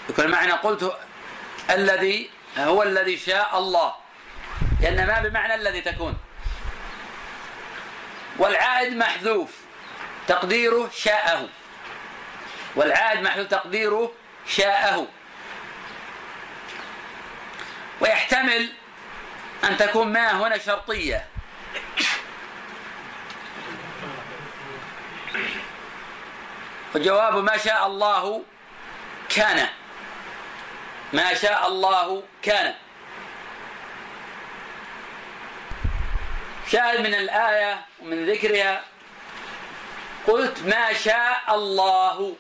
[0.10, 0.98] يكون المعنى قلت
[1.70, 3.96] الذي هو الذي شاء الله.
[4.82, 6.18] لأن ما بمعنى الذي تكون.
[8.38, 9.52] والعائد محذوف.
[10.28, 11.50] تقديره شاءه.
[12.76, 14.12] والعائد محذوف تقديره
[14.48, 15.08] شاءه.
[18.02, 18.70] ويحتمل
[19.64, 21.28] أن تكون ما هنا شرطية.
[26.96, 28.44] وجواب ما شاء الله
[29.30, 29.68] كان.
[31.14, 32.76] ما شاء الله كان.
[36.72, 38.84] شاهد من الآية ومن ذكرها
[40.28, 42.36] قلت ما شاء الله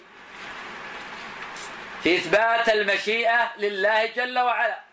[2.03, 4.84] في إثبات المشيئة لله جل وعلا.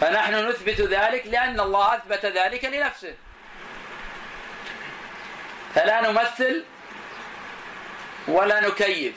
[0.00, 3.14] فنحن نثبت ذلك لأن الله أثبت ذلك لنفسه.
[5.74, 6.64] فلا نمثل
[8.28, 9.14] ولا نكيف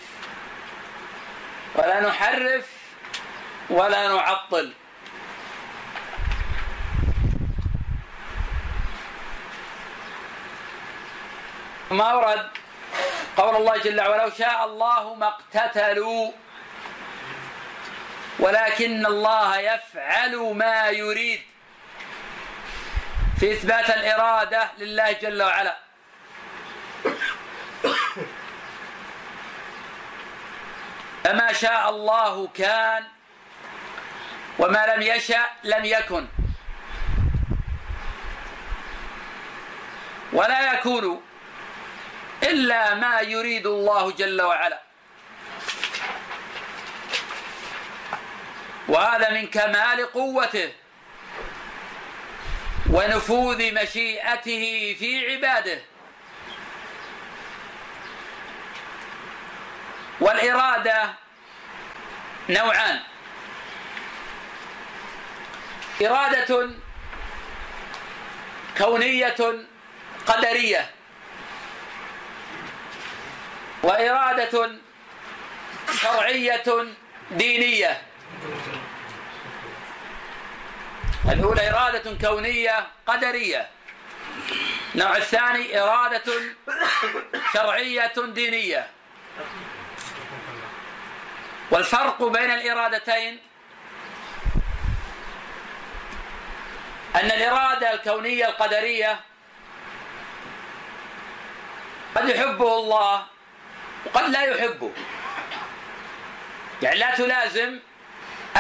[1.76, 2.70] ولا نحرف
[3.70, 4.74] ولا نعطل.
[11.92, 12.50] ما ورد
[13.38, 16.32] قول الله جل وعلا شاء الله ما اقتتلوا
[18.40, 21.42] ولكن الله يفعل ما يريد.
[23.40, 25.78] في إثبات الإرادة لله جل وعلا.
[31.24, 33.04] فما شاء الله كان
[34.60, 36.28] وما لم يشأ لم يكن.
[40.34, 41.22] ولا يكون
[42.44, 44.83] إلا ما يريد الله جل وعلا.
[48.88, 50.74] وهذا من كمال قوته
[52.90, 55.82] ونفوذ مشيئته في عباده.
[60.20, 61.14] والإرادة
[62.50, 63.00] نوعان.
[66.02, 66.70] إرادة
[68.78, 69.66] كونية
[70.28, 70.92] قدرية.
[73.84, 74.72] وإرادة
[76.02, 76.86] شرعية
[77.32, 78.02] دينية.
[81.30, 83.70] الأولى إرادة كونية قدرية.
[84.96, 86.34] النوع الثاني إرادة
[87.54, 88.88] شرعية دينية.
[91.72, 93.40] والفرق بين الإرادتين
[97.16, 99.20] أن الإرادة الكونية القدرية
[102.16, 103.26] قد يحبه الله
[104.06, 104.92] وقد لا يحبه.
[106.82, 107.80] يعني لا تلازم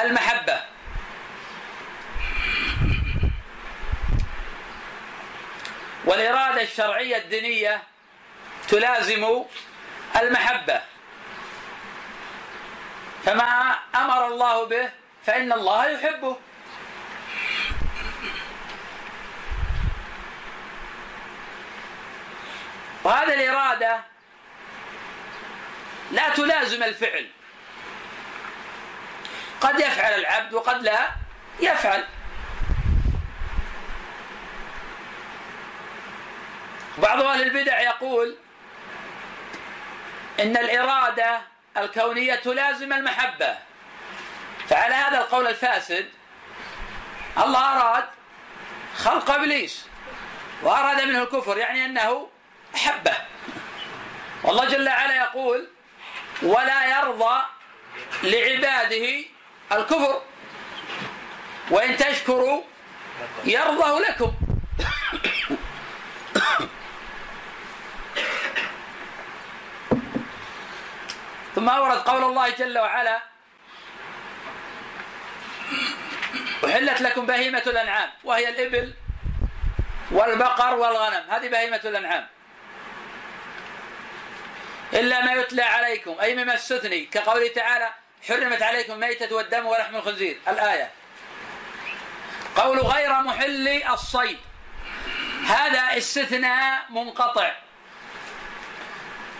[0.01, 0.61] المحبة.
[6.05, 7.83] والإرادة الشرعية الدينية
[8.67, 9.43] تلازم
[10.21, 10.81] المحبة.
[13.25, 14.89] فما أمر الله به
[15.25, 16.37] فإن الله يحبه.
[23.03, 23.99] وهذه الإرادة
[26.11, 27.27] لا تلازم الفعل.
[29.63, 31.09] قد يفعل العبد وقد لا
[31.59, 32.05] يفعل.
[36.97, 38.35] بعض أهل البدع يقول
[40.39, 41.41] إن الإرادة
[41.77, 43.57] الكونية تلازم المحبة.
[44.69, 46.09] فعلى هذا القول الفاسد
[47.37, 48.05] الله أراد
[48.97, 49.85] خلق إبليس
[50.61, 52.29] وأراد منه الكفر يعني أنه
[52.75, 53.17] أحبه.
[54.43, 55.67] والله جل وعلا يقول
[56.41, 57.43] ولا يرضى
[58.23, 59.32] لعباده
[59.71, 60.21] الكفر
[61.69, 62.61] وإن تشكروا
[63.45, 64.33] يرضه لكم.
[71.55, 73.21] ثم أورد قول الله جل وعلا
[76.65, 78.93] أحلت لكم بهيمة الأنعام وهي الإبل
[80.11, 81.23] والبقر والغنم.
[81.29, 82.27] هذه بهيمة الأنعام.
[84.93, 87.89] إلا ما يتلى عليكم أي مما استثني كقوله تعالى
[88.27, 90.39] حرمت عليكم الميتة والدم ولحم الخنزير.
[90.47, 90.91] الآية.
[92.55, 94.39] قول غير محل الصيد.
[95.47, 97.51] هذا استثناء منقطع.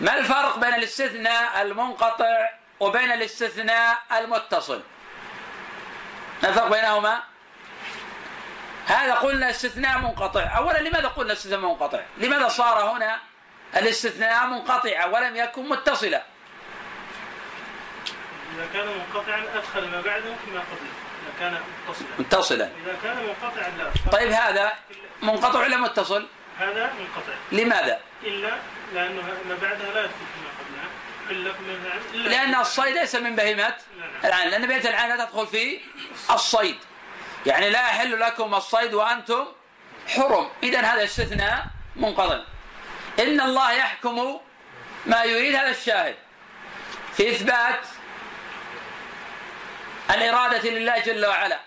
[0.00, 2.50] ما الفرق بين الاستثناء المنقطع
[2.80, 4.82] وبين الاستثناء المتصل؟
[6.42, 7.22] ما الفرق بينهما؟
[8.86, 10.56] هذا قلنا استثناء منقطع.
[10.56, 13.20] اولا لماذا قلنا استثناء منقطع؟ لماذا صار هنا
[13.76, 16.22] الاستثناء منقطعا ولم يكن متصلا؟
[18.54, 20.90] إذا كان منقطعا أدخل ما بعده فيما قبله
[21.22, 22.08] إذا كان متصلا.
[22.18, 22.64] متصلا.
[22.64, 24.10] إذا كان منقطعا لا.
[24.12, 24.72] طيب هذا
[25.22, 26.26] منقطع ولا متصل؟
[26.58, 27.34] هذا منقطع.
[27.52, 28.58] لماذا؟ إلا
[28.94, 32.28] لأنه ما بعدها لا يدخل فيما قبلها.
[32.28, 33.74] لأن الصيد ليس من بهيمة
[34.24, 34.50] العين.
[34.50, 35.80] لأن بهيمة العين لا تدخل في
[36.30, 36.78] الصيد.
[37.46, 39.46] يعني لا يحل لكم الصيد وأنتم
[40.08, 40.48] حرم.
[40.62, 41.66] إذا هذا استثناء
[41.96, 42.40] منقطع.
[43.18, 44.40] إن الله يحكم
[45.06, 46.14] ما يريد هذا الشاهد.
[47.16, 47.80] في إثبات
[50.10, 51.60] الإرادة لله جل وعلا.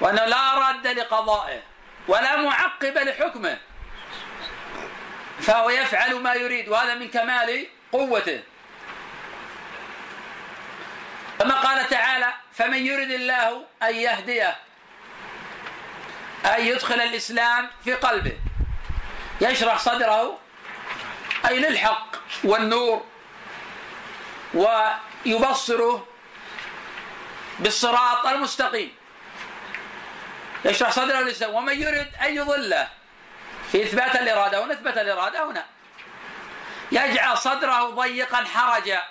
[0.00, 1.62] وأنه لا راد لقضائه
[2.08, 3.58] ولا معقب لحكمه.
[5.40, 8.42] فهو يفعل ما يريد وهذا من كمال قوته.
[11.38, 14.56] كما قال تعالى فمن يرد الله أن يهديه
[16.44, 18.38] أن يدخل الإسلام في قلبه.
[19.40, 20.38] يشرح صدره
[21.48, 23.04] أي للحق والنور
[24.54, 26.06] ويبصره
[27.60, 28.96] بالصراط المستقيم.
[30.64, 32.88] يشرح صدره للإسلام ومن يرد أن يضله.
[33.72, 35.64] في إثبات الإرادة ونثبت الإرادة هنا.
[36.92, 39.02] يجعل صدره ضيقا حرجا.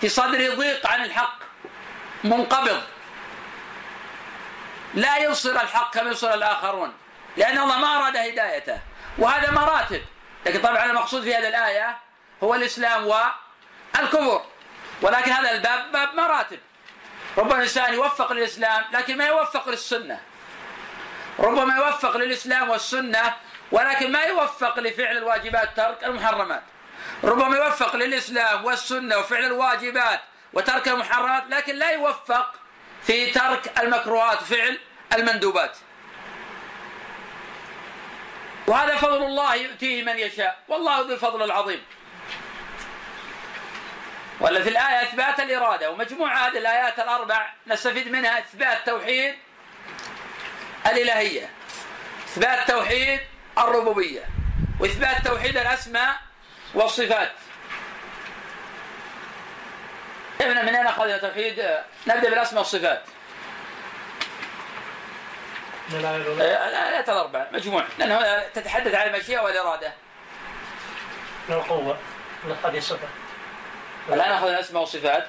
[0.00, 1.38] في صدره ضيق عن الحق.
[2.24, 2.82] منقبض.
[4.94, 6.92] لا يبصر الحق كما يبصر الآخرون.
[7.36, 8.80] لأن الله ما أراد هدايته.
[9.18, 10.02] وهذا مراتب.
[10.46, 11.98] لكن طبعا المقصود في هذه الآية
[12.42, 14.44] هو الإسلام والكفر.
[15.02, 16.58] ولكن هذا الباب باب مراتب.
[17.38, 20.20] ربما الإنسان يوفق للإسلام لكن ما يوفق للسنة.
[21.38, 23.36] ربما يوفق للإسلام والسنة
[23.72, 26.62] ولكن ما يوفق لفعل الواجبات ترك المحرمات.
[27.24, 30.20] ربما يوفق للإسلام والسنة وفعل الواجبات
[30.52, 32.54] وترك المحرمات لكن لا يوفق
[33.02, 34.78] في ترك المكروهات وفعل
[35.12, 35.76] المندوبات.
[38.66, 41.84] وهذا فضل الله يؤتيه من يشاء والله ذو الفضل العظيم.
[44.40, 49.34] ولا في الآية إثبات الإرادة ومجموع هذه الآيات الأربع نستفيد منها إثبات توحيد
[50.86, 51.50] الإلهية
[52.28, 53.20] إثبات توحيد
[53.58, 54.24] الربوبية
[54.80, 56.16] وإثبات توحيد الأسماء
[56.74, 57.32] والصفات.
[60.40, 61.58] من من أين أخذنا توحيد؟
[62.06, 63.02] نبدأ بالأسماء والصفات.
[65.92, 67.84] الآيات الأربع مجموع.
[67.98, 69.92] لأنه تتحدث عن المشيئة والإرادة.
[71.50, 71.98] القوة
[72.64, 73.08] هذه الصفة
[74.08, 75.26] الآن أخذنا الأسماء والصفات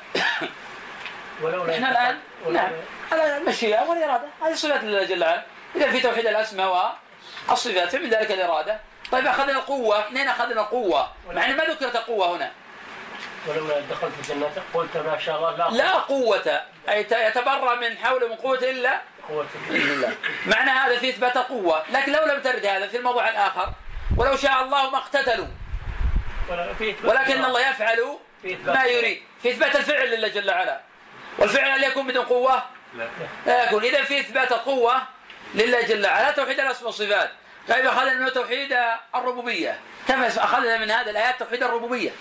[1.42, 2.18] ولولا إحنا الآن
[2.54, 2.72] نعم.
[3.12, 5.44] هذا المشيئة والإرادة هذه صفات لله جل وعلا.
[5.76, 6.98] إذا في توحيد الأسماء
[7.50, 8.80] والصفات فمن ذلك الإرادة.
[9.12, 10.10] طيب أخذنا القوة.
[10.10, 12.52] منين أخذنا القوة؟ مع أن ما ذكرت القوة هنا.
[13.48, 16.62] ولولا دخلت الجنة قلت ما شاء الله لا لا قوة.
[16.90, 19.46] أي يتبرى من حول من قوة إلا قوة.
[19.70, 20.16] بالله.
[20.46, 21.84] معنى هذا في إثبات قوة.
[21.92, 23.74] لكن لو لم ترد هذا في الموضوع الآخر
[24.18, 25.48] ولو شاء الله ما اقتتلوا.
[27.04, 29.22] ولكن الله يفعل ما يريد.
[29.42, 30.82] في إثبات الفعل لله جل وعلا.
[31.38, 32.64] والفعل هل يكون بدون قوة؟
[33.46, 33.66] لا.
[33.66, 33.84] يكون.
[33.84, 35.02] إذا في إثبات القوة
[35.56, 36.32] لله جل وعلا.
[36.32, 37.32] توحيد الأسماء والصفات
[37.70, 38.78] طيب أخذنا منه توحيد
[39.16, 39.80] الربوبية.
[40.08, 42.12] كم أخذنا من هذه الآيات توحيد الربوبية؟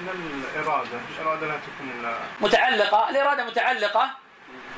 [0.00, 0.88] من الإرادة؟
[1.18, 3.10] الإرادة لا تكون متعلقة.
[3.10, 4.10] الإرادة متعلقة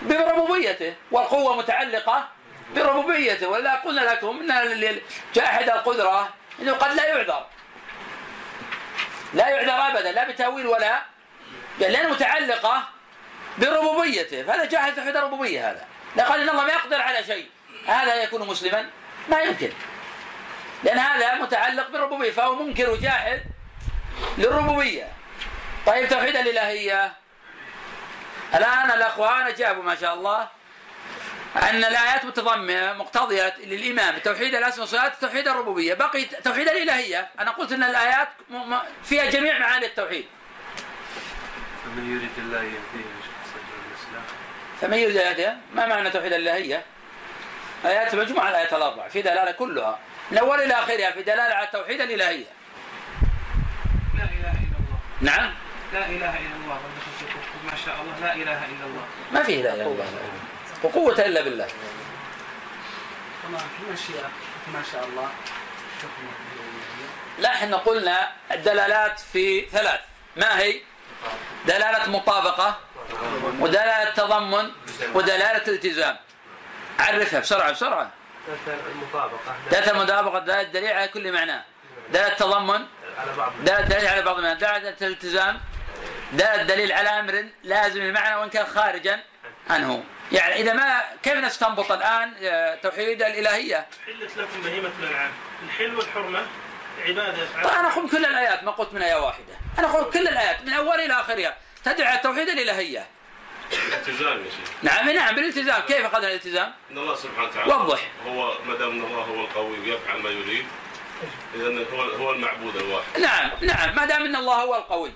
[0.03, 2.29] بربوبيته والقوة متعلقة
[2.75, 5.01] بربوبيته ولا قلنا لكم إن
[5.35, 6.29] جاحد القدرة
[6.61, 7.47] إنه قد لا يعذر.
[9.37, 11.03] لا يعذر ابدا لا بتأويل ولا
[11.79, 12.89] لانها متعلقة
[13.59, 15.87] بربوبيته فهذا جاحد توحيد الربوبية هذا.
[16.25, 17.51] قال إن الله ما يقدر على شيء.
[17.87, 18.91] هذا يكون مسلما؟
[19.29, 19.73] ما يمكن.
[20.85, 23.43] لأن هذا متعلق بالربوبية فهو منكر وجاحد
[24.39, 25.09] للربوبية.
[25.87, 27.13] طيب توحيد الإلهية.
[28.55, 30.49] الآن الأخوان جابوا ما شاء الله.
[31.63, 35.95] أن الآيات متضمنة مقتضية للإمام توحيد الأسماء والصفات توحيد الربوبية.
[35.95, 37.29] بقي توحيد الإلهية.
[37.41, 38.29] أنا قلت أن الآيات
[39.05, 40.27] فيها جميع معاني التوحيد.
[41.85, 43.17] فمن يريد الله يهديه
[44.81, 46.85] فمن يريد الآيات ما معنى توحيد الإلهية؟
[47.85, 49.99] آيات مجموعة الآيات الأربع في دلالة كلها.
[50.31, 52.45] من أول إلى آخرها في دلالة على توحيد الإلهية.
[54.19, 54.99] لا إله إلا الله.
[55.21, 55.55] نعم.
[55.93, 56.81] لا إله إلا الله.
[57.65, 58.27] ما شاء الله.
[58.27, 59.07] لا إله إلا الله.
[59.33, 60.05] ما فيه لا إله إلا الله.
[60.83, 61.67] وقوة إلا بالله.
[63.43, 63.63] طبعا
[64.73, 65.29] ما شاء الله.
[67.39, 70.01] لا إحنا قلنا الدلالات في ثلاث.
[70.37, 70.81] ما هي؟
[71.67, 72.79] دلالة مطابقة
[73.61, 74.71] ودلالة تضمن
[75.15, 76.17] ودلالة التزام
[76.99, 78.11] عرفها بسرعة بسرعة.
[78.67, 81.65] المطابقة دلالة المطابقة دلالة الدليل على كل معناه
[82.13, 82.87] دلالة التضمن
[83.61, 84.59] دلالة الدليل على بعض المعنى.
[84.59, 85.61] دلالة الالتزام
[86.33, 89.21] دلالة الدليل على أمر لازم المعنى وإن كان خارجا
[89.71, 90.05] عنه.
[90.33, 95.31] يعني إذا ما كيف نستنبط الآن آه، توحيد الإلهية؟ حلت لكم بهيمة الأنعام
[95.67, 96.47] الحل والحرمة
[97.07, 97.47] عبادة.
[97.55, 99.55] طيب أنا أخذ كل الآيات ما قلت من آية واحدة.
[99.79, 101.57] أنا أخذ كل الآيات من أولها إلى آخرها.
[101.85, 103.07] تدعو على توحيد الإلهية.
[103.73, 104.71] التزام يا شيخ.
[104.83, 105.83] نعم نعم بالالتزام.
[105.83, 108.11] كيف أخذنا الالتزام؟ إن الله سبحانه وتعالى وضح.
[108.27, 110.67] هو ما دام إن الله هو القوي ويفعل ما يريد
[111.55, 113.21] اذا هو هو المعبود الواحد.
[113.21, 113.97] نعم نعم.
[113.97, 115.13] ما دام إن الله هو القوي.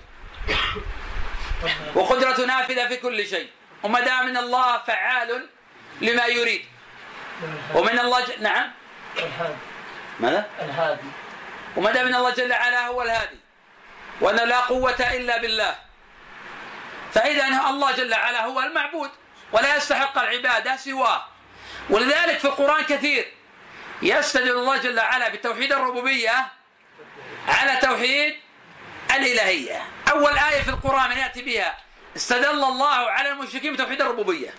[1.95, 3.49] وقدرته نافذة في كل شيء.
[3.83, 5.49] وما دام إن الله فعال
[6.01, 6.65] لما يريد.
[7.73, 8.31] ومن الله ج...
[8.39, 8.71] نعم.
[9.17, 9.55] الهادي
[10.19, 11.07] ماذا؟ الهادي
[11.75, 13.39] وما دام إن الله جل وعلا هو الهادي
[14.21, 15.75] وأن لا قوة إلا بالله
[17.13, 19.09] فإذا الله جل وعلا هو المعبود
[19.51, 21.25] ولا يستحق العبادة سواه.
[21.89, 23.31] ولذلك في القرآن كثير
[24.01, 26.47] يستدل الله جل وعلا بتوحيد الربوبية
[27.47, 28.35] على توحيد
[29.15, 29.81] الإلهية.
[30.11, 31.77] أول آية في القرآن من يأتي بها
[32.15, 34.53] استدل الله على المشركين بتوحيد الربوبية.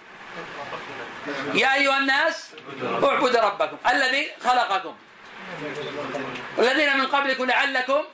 [1.54, 2.50] يا أيها الناس
[3.04, 4.96] اعبدوا ربكم الذي خلقكم.
[6.56, 8.04] والذين من قبلكم لعلكم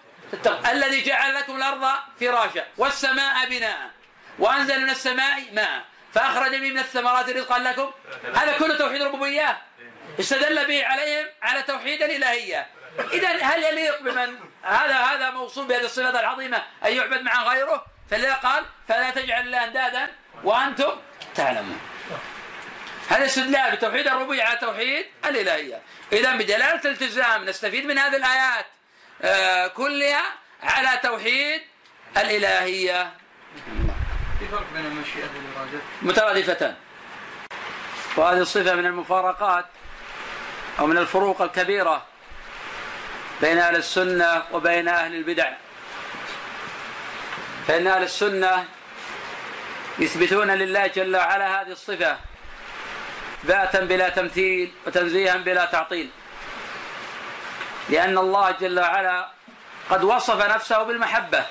[0.70, 3.90] الذي جعل لكم الأرض فراشا والسماء بناء
[4.38, 5.84] وأنزل من السماء ماء.
[6.14, 7.90] فأخرج به من الثمرات رزقا لكم.
[8.34, 9.58] هذا كله توحيد ربوبيه
[10.20, 12.66] استدل به عليهم على توحيد الإلهية.
[13.12, 18.34] اذا هل يليق بمن هذا هذا موصول بهذه الصفات العظيمة أن يعبد مع غيره؟ فلذا
[18.34, 20.10] قال فلا تجعل الله أندادا
[20.44, 20.92] وأنتم
[21.34, 21.80] تعلمون.
[23.08, 25.82] هذا استدلال بتوحيد الربوبية على توحيد الإلهية.
[26.12, 28.66] اذا بدلاله الالتزام نستفيد من هذه الآيات
[29.22, 30.22] آه، كلها
[30.62, 31.62] على توحيد
[32.16, 33.12] الإلهية.
[34.38, 36.74] في فرق بين المشيئة والإرادة مترادفتان
[38.16, 39.66] وهذه الصفة من المفارقات
[40.78, 42.06] أو من الفروق الكبيرة
[43.40, 45.52] بين أهل السنة وبين أهل البدع.
[47.68, 48.64] فإن أهل السنة
[49.98, 52.16] يثبتون لله جل وعلا هذه الصفة
[53.40, 56.10] إثباتا بلا تمثيل وتنزيها بلا تعطيل.
[57.88, 59.28] لأن الله جل وعلا
[59.90, 61.44] قد وصف نفسه بالمحبة.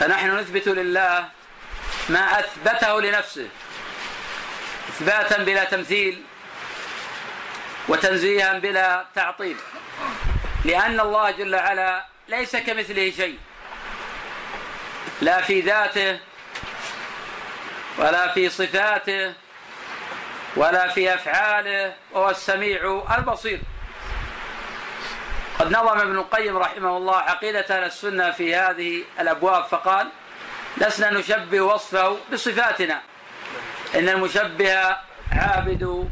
[0.00, 1.28] فنحن نثبت لله
[2.08, 3.48] ما أثبته لنفسه.
[4.88, 6.22] إثباتا بلا تمثيل
[7.88, 9.56] وتنزيها بلا تعطيل.
[10.64, 13.38] لأن الله جل وعلا ليس كمثله شيء.
[15.20, 16.18] لا في ذاته
[17.98, 19.32] ولا في صفاته
[20.56, 23.60] ولا في أفعاله وهو السميع البصير.
[25.58, 30.08] قد نظم ابن القيم رحمه الله عقيدة أهل السنة في هذه الأبواب فقال
[30.76, 33.02] لسنا نشبه وصفه بصفاتنا.
[33.94, 34.96] إن المشبه
[35.32, 36.10] عابد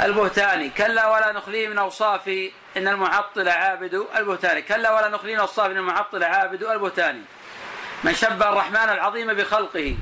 [0.00, 5.72] البهتان كلا ولا نخليه من أوصافه إن المعطل عابد البهتان كلا ولا نخليه من أوصافه
[5.72, 7.22] إن المعطل عابد البهتان
[8.04, 9.96] من شبه الرحمن العظيم بخلقه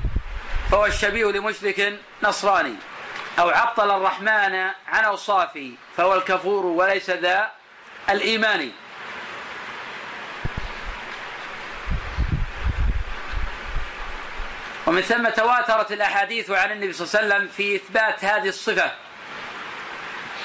[0.71, 2.75] فهو الشبيه لمشرك نصراني.
[3.39, 4.55] أو عطل الرحمن
[4.87, 7.51] عن أوصافه فهو الكفور وليس ذا
[8.09, 8.71] الإيمان.
[14.87, 18.91] ومن ثم تواترت الأحاديث عن النبي صلى الله عليه وسلم في إثبات هذه الصفة.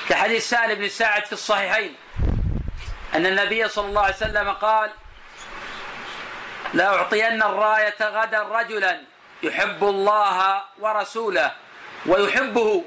[0.08, 1.96] كحديث سهل بن سعد في الصحيحين
[3.14, 4.90] أن النبي صلى الله عليه وسلم قال
[6.74, 9.00] لأعطين الراية غدا رجلا
[9.42, 11.52] يحب الله ورسوله
[12.06, 12.84] ويحبه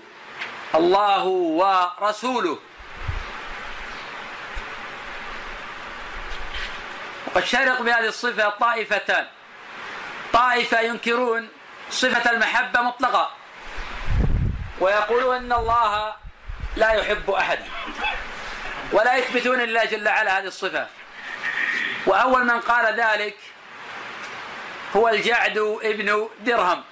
[0.76, 2.60] الله ورسوله.
[7.28, 9.28] وقد شرق بهذه الصفة طائفتان.
[10.34, 11.50] طائفة ينكرون
[11.90, 13.32] صفة المحبة مطلقة
[14.80, 16.14] ويقولون أن الله
[16.78, 17.66] لا يحب أحدا
[18.92, 20.88] ولا يثبتون لله جل وعلا هذه الصفة.
[22.06, 23.38] وأول من قال ذلك
[24.96, 26.84] هو الجعد ابن درهم.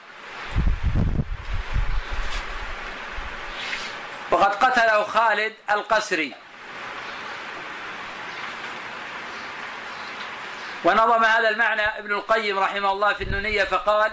[4.31, 6.35] وقد قتله خالد القسري.
[10.83, 14.11] ونظم هذا المعنى ابن القيم رحمه الله في النونية فقال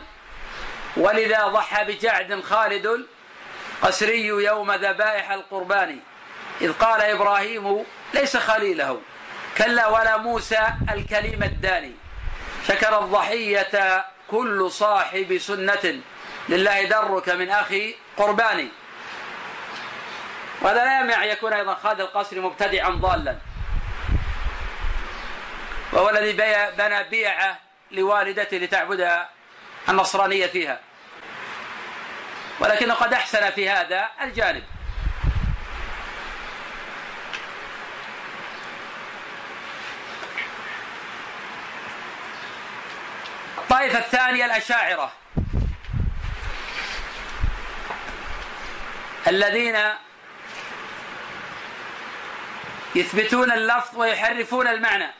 [0.97, 3.07] ولذا ضحى بجعد خالد
[3.83, 6.01] القسري يوم ذبائح القربان.
[6.61, 7.85] إذ قال إبراهيم
[8.15, 9.01] ليس خليله
[9.59, 11.93] كلا ولا موسى الكليم الداني.
[12.69, 16.01] شكر الضحية كل صاحب سنة.
[16.49, 18.69] لله درك من أخي قرباني
[20.61, 23.37] وهذا لا يمنع يكون أيضا خالد القصري مبتدعا ضالا.
[25.93, 26.33] وهو الذي
[26.79, 27.59] بنى بيعة
[27.91, 29.19] لوالدته لتعبد
[29.89, 30.81] النصرانية فيها.
[32.63, 34.63] ولكنه قد أحسن في هذا الجانب.
[43.59, 45.13] الطائفة الثانية الأشاعرة.
[49.27, 49.79] الذين
[52.95, 55.11] يثبتون اللفظ ويحرفون المعنى.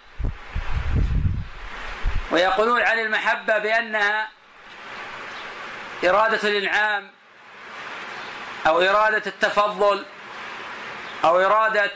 [2.31, 4.29] ويقولون عن المحبة بأنها
[6.05, 7.22] إرادة الإنعام
[8.67, 10.05] أو إرادة التفضل
[11.25, 11.91] أو إرادة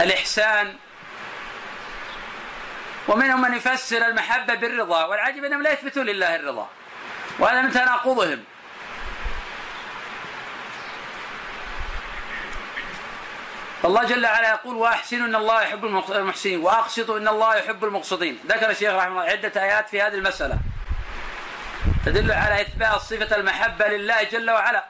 [0.00, 0.76] الإحسان.
[3.08, 6.68] ومنهم من يفسر المحبة بالرضا والعجب أنهم لا يثبتون لله الرضا
[7.38, 8.44] وهذا من تناقضهم.
[13.84, 18.38] الله جل وعلا يقول وأحسنوا إن الله يحب المحسنين وأقسطوا إن الله يحب المقسطين.
[18.46, 20.58] ذكر الشيخ رحمه الله عدة آيات في هذه المسألة.
[22.06, 24.84] تدل على إثبات صفة المحبة لله جل وعلا.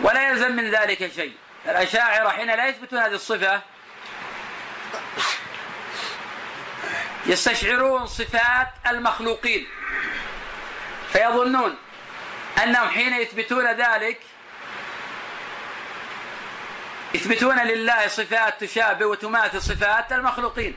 [0.00, 1.32] ولا يلزم من ذلك شيء.
[1.66, 3.62] الأشاعرة حين لا يثبتون هذه الصفة
[7.26, 9.68] يستشعرون صفات المخلوقين.
[11.12, 11.76] فيظنون
[12.62, 14.20] أنهم حين يثبتون ذلك
[17.14, 20.76] يثبتون لله صفات تشابه وتماثل صفات المخلوقين.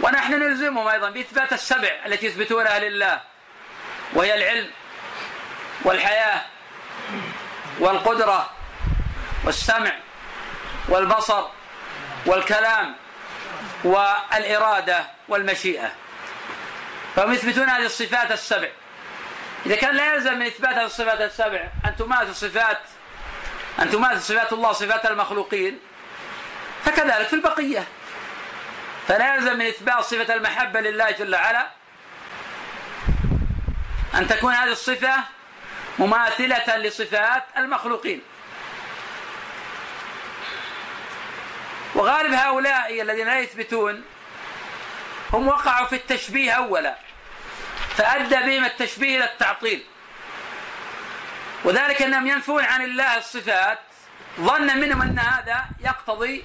[0.00, 3.20] ونحن نلزمهم أيضا بإثبات السبع التي يثبتونها لله
[4.12, 4.70] وهي العلم
[5.82, 6.42] والحياة
[7.78, 8.50] والقدرة
[9.44, 9.92] والسمع
[10.88, 11.44] والبصر
[12.26, 12.96] والكلام
[13.84, 15.92] والإرادة والمشيئة.
[17.16, 18.68] فهم يثبتون هذه الصفات السبع.
[19.66, 22.78] إذا كان لا يلزم من إثبات هذه الصفات السبع أن تماثل صفات
[23.78, 25.78] أن تماثل صفات الله صفات المخلوقين
[26.84, 27.84] فكذلك في البقية.
[29.08, 31.66] فلا يلزم من إثبات صفة المحبة لله جل وعلا.
[34.14, 35.14] أن تكون هذه الصفة
[35.98, 38.22] مماثلة لصفات المخلوقين.
[41.94, 44.04] وغالب هؤلاء الذين لا يثبتون
[45.32, 46.96] هم وقعوا في التشبيه أولا
[47.96, 49.84] فأدى بهم التشبيه إلى التعطيل.
[51.64, 53.78] وذلك أنهم ينفون عن الله الصفات
[54.40, 56.44] ظنا منهم أن هذا يقتضي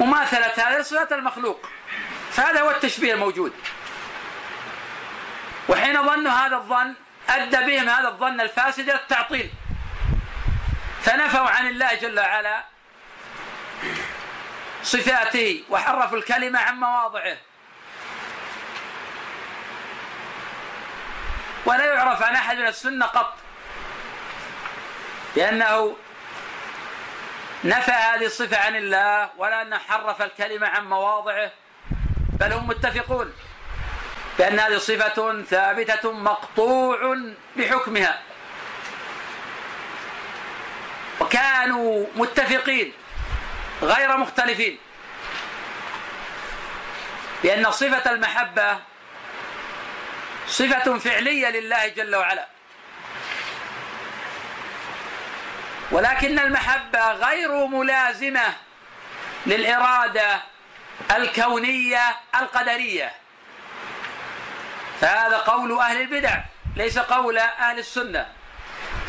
[0.00, 1.68] مماثلة هذه الصفات المخلوق.
[2.30, 3.52] فهذا هو التشبيه الموجود.
[5.68, 6.94] وحين ظنوا هذا الظن
[7.28, 9.50] أدى بهم هذا الظن الفاسد إلى التعطيل.
[11.02, 12.64] فنفوا عن الله جل وعلا
[14.82, 17.36] صفاته وحرفوا الكلمة عن مواضعه.
[21.66, 23.34] ولا يعرف عن أحد من السنة قط.
[25.36, 25.96] لأنه
[27.64, 31.50] نفى هذه الصفة عن الله ولا أنه حرف الكلمة عن مواضعه
[32.40, 33.32] بل هم متفقون
[34.38, 37.16] بأن هذه صفة ثابتة مقطوع
[37.56, 38.20] بحكمها.
[41.20, 42.92] وكانوا متفقين
[43.82, 44.78] غير مختلفين
[47.42, 48.78] بأن صفة المحبة
[50.46, 52.46] صفة فعلية لله جل وعلا.
[55.90, 58.54] ولكن المحبة غير ملازمة
[59.46, 60.40] للإرادة
[61.16, 63.12] الكونية القدرية.
[65.00, 66.38] فهذا قول أهل البدع
[66.76, 68.26] ليس قول أهل السنة.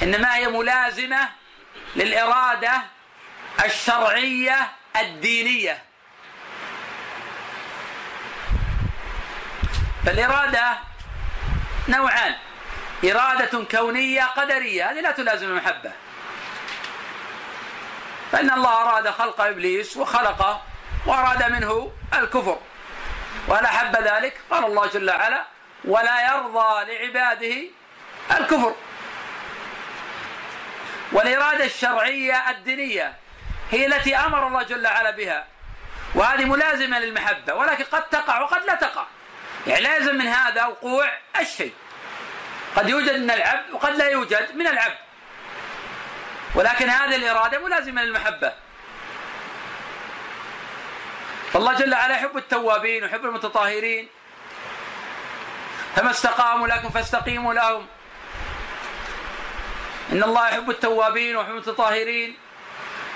[0.04, 1.30] إنما هي ملازمة
[1.96, 2.82] للإرادة
[3.66, 4.68] الشرعية
[4.98, 5.84] الدينية.
[10.06, 10.78] فالإرادة
[11.88, 12.36] نوعان
[13.04, 15.92] إرادة كونية قدرية هذه لا تلازم المحبة.
[18.32, 20.62] فإن الله أراد خلق إبليس وخلقه
[21.06, 22.60] وأراد منه الكفر.
[23.48, 24.42] وهل أحب ذلك.
[24.52, 25.46] قال الله جل وعلا
[25.86, 27.56] ولا يرضى لعباده
[28.32, 28.76] الكفر.
[31.12, 33.14] والإرادة الشرعية الدينية
[33.72, 35.48] هي التي أمر الله جل وعلا بها.
[36.16, 39.06] وهذه ملازمة للمحبة ولكن قد تقع وقد لا تقع.
[39.68, 41.74] يعني لازم من هذا وقوع الشيء.
[42.76, 44.98] قد يوجد من العبد وقد لا يوجد من العبد.
[46.56, 48.54] ولكن هذه الإرادة ملازمة للمحبة.
[51.54, 54.08] فالله جل وعلا يحب التوابين ويحب المتطهرين.
[55.96, 57.88] فما استقاموا لكم فاستقيموا لهم.
[60.12, 62.38] إن الله يحب التوابين ويحب المتطهرين.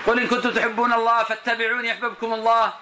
[0.07, 2.73] قل إن كنتم تحبون الله فاتبعوني يحببكم الله.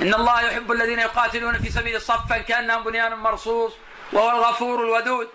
[0.00, 3.72] إن الله يحب الذين يقاتلون في سبيل صفا كأنهم بنيان مرصوص
[4.12, 5.28] وهو الغفور الودود.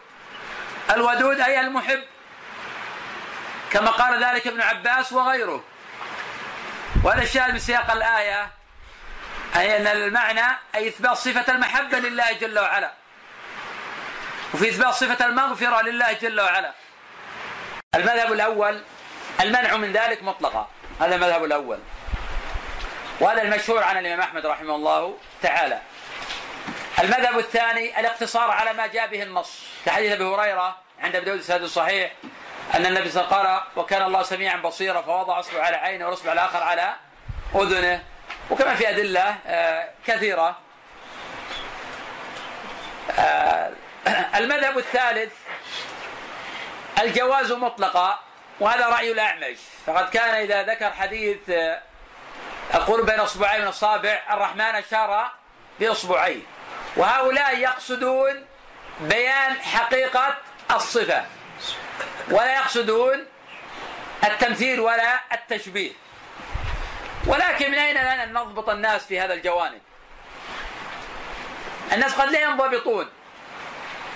[0.90, 2.04] الودود أي المحب.
[3.72, 5.64] كما قال ذلك ابن عباس وغيره.
[7.04, 8.50] وهذا الشاهد من سياق الآية
[9.56, 12.92] أي أن المعنى أي إثبات صفة المحبة لله جل وعلا.
[14.54, 16.74] وفي إثبات صفة المغفرة لله جل وعلا.
[17.96, 18.84] المذهب الأول
[19.42, 20.70] المنع من ذلك مطلقا.
[21.02, 21.80] هذا المذهب الأول.
[23.20, 25.82] وهذا المشهور عن الإمام أحمد رحمه الله تعالى.
[27.00, 29.64] المذهب الثاني الاقتصار على ما جاء به النص.
[29.86, 32.12] كحديث أبي هريرة عند أبي داود الصحيح
[32.76, 36.06] أن النبي صلى الله عليه وسلم قال وكان الله سميعا بصيرا فوضع أصبع على عينه
[36.06, 36.94] والاصبع الآخر على
[37.56, 38.04] أذنه.
[38.50, 40.56] وكما في أدلة آه، كثيرة.
[43.20, 43.72] آه،
[44.36, 45.34] المذهب الثالث
[47.02, 48.20] الجواز مطلقا
[48.60, 49.58] وهذا رأي الأعمش.
[49.86, 51.82] فقد كان إذا ذكر حديث آه،
[52.76, 55.32] القرب بين أصبعين من اصابع الرحمن أشار
[55.80, 56.42] باصبعيه
[56.98, 58.46] وهؤلاء يقصدون
[59.00, 60.38] بيان حقيقة
[60.72, 61.39] الصفة.
[62.32, 63.26] ولا يقصدون
[64.24, 65.92] التمثيل ولا التشبيه.
[67.26, 69.82] ولكن من أين لنا أن نضبط الناس في هذا الجوانب؟
[71.94, 73.10] الناس قد لا ينضبطون.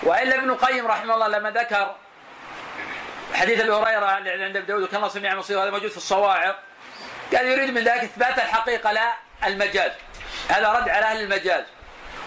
[0.04, 1.96] وإلا ابن القيم رحمه الله لما ذكر
[3.34, 6.60] حديث أبي هريرة عند أبي داود الله سميع مصير هذا موجود في الصواعق.
[7.36, 9.14] قال يريد من ذلك إثبات الحقيقة لا
[9.46, 9.92] المجاز.
[10.50, 11.64] هذا رد على أهل المجاز.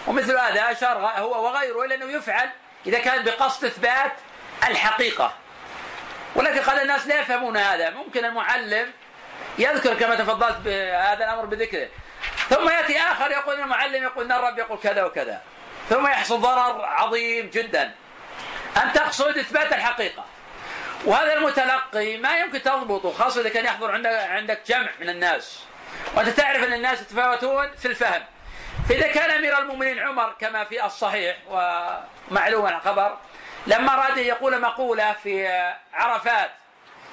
[0.07, 2.49] ومثل هذا أشار هو وغيره إلى أنه يفعل
[2.85, 4.11] إذا كان بقصد إثبات
[4.67, 5.33] الحقيقة.
[6.35, 7.89] ولكن قد الناس لا يفهمون هذا.
[7.89, 8.91] ممكن المعلم
[9.57, 11.87] يذكر كما تفضلت بهذا الأمر بذكره.
[12.49, 15.41] ثم يأتي آخر يقول المعلم يقول أن الرب يقول كذا وكذا.
[15.89, 17.91] ثم يحصل ضرر عظيم جدا.
[18.83, 20.25] أن تقصد إثبات الحقيقة.
[21.05, 25.59] وهذا المتلقي ما يمكن تضبطه خاصة إذا كان يحضر عندك عندك جمع من الناس.
[26.15, 28.23] وأنت تعرف أن الناس يتفاوتون في الفهم.
[28.89, 33.17] فإذا كان أمير المؤمنين عمر كما في الصحيح ومعلوم الخبر
[33.67, 35.47] لما أراد يقول مقولة في
[35.93, 36.51] عرفات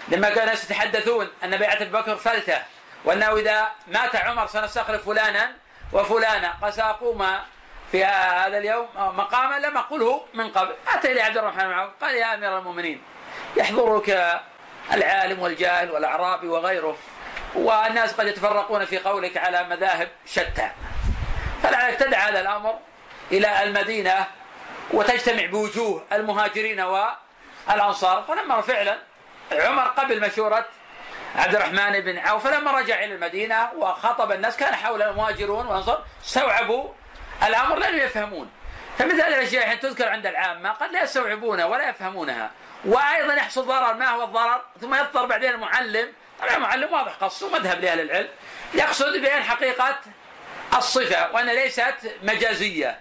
[0.08, 2.62] لما كانوا الناس يتحدثون أن بيعة أبي بكر فلتة
[3.04, 5.52] وأنه إذا مات عمر سنستخلف فلانا
[5.92, 7.26] وفلانا قال سأقوم
[7.92, 10.74] في هذا اليوم مقاما لم أقله من قبل.
[10.94, 13.02] أتى إلى عبد الرحمن بن قال يا أمير المؤمنين
[13.56, 14.40] يحضرك
[14.92, 16.96] العالم والجاهل والأعرابي وغيره
[17.54, 20.70] والناس قد يتفرقون في قولك على مذاهب شتى.
[21.62, 22.78] فلعلك تدعى هذا الأمر
[23.32, 24.26] إلى المدينة
[24.90, 28.22] وتجتمع بوجوه المهاجرين والأنصار.
[28.22, 28.98] فلما فعلا
[29.52, 30.66] عمر قبل مشورة
[31.36, 36.88] عبد الرحمن بن عوف فلما رجع إلى المدينة وخاطب الناس كان حول المهاجرون والأنصار استوعبوا
[37.46, 38.50] الأمر لم يفهمون.
[38.98, 42.50] فمثل هذه الأشياء حين تذكر عند العامة قد لا يستوعبونها ولا يفهمونها.
[42.84, 43.94] وأيضا يحصل ضرر.
[43.94, 48.28] ما هو الضرر؟ ثم يضطر بعدين المعلم طبعا المعلم واضح قصه مذهب لأهل العلم
[48.74, 50.00] يقصد بيان حقيقة
[50.76, 52.98] الصفة وأنها ليست مجازية.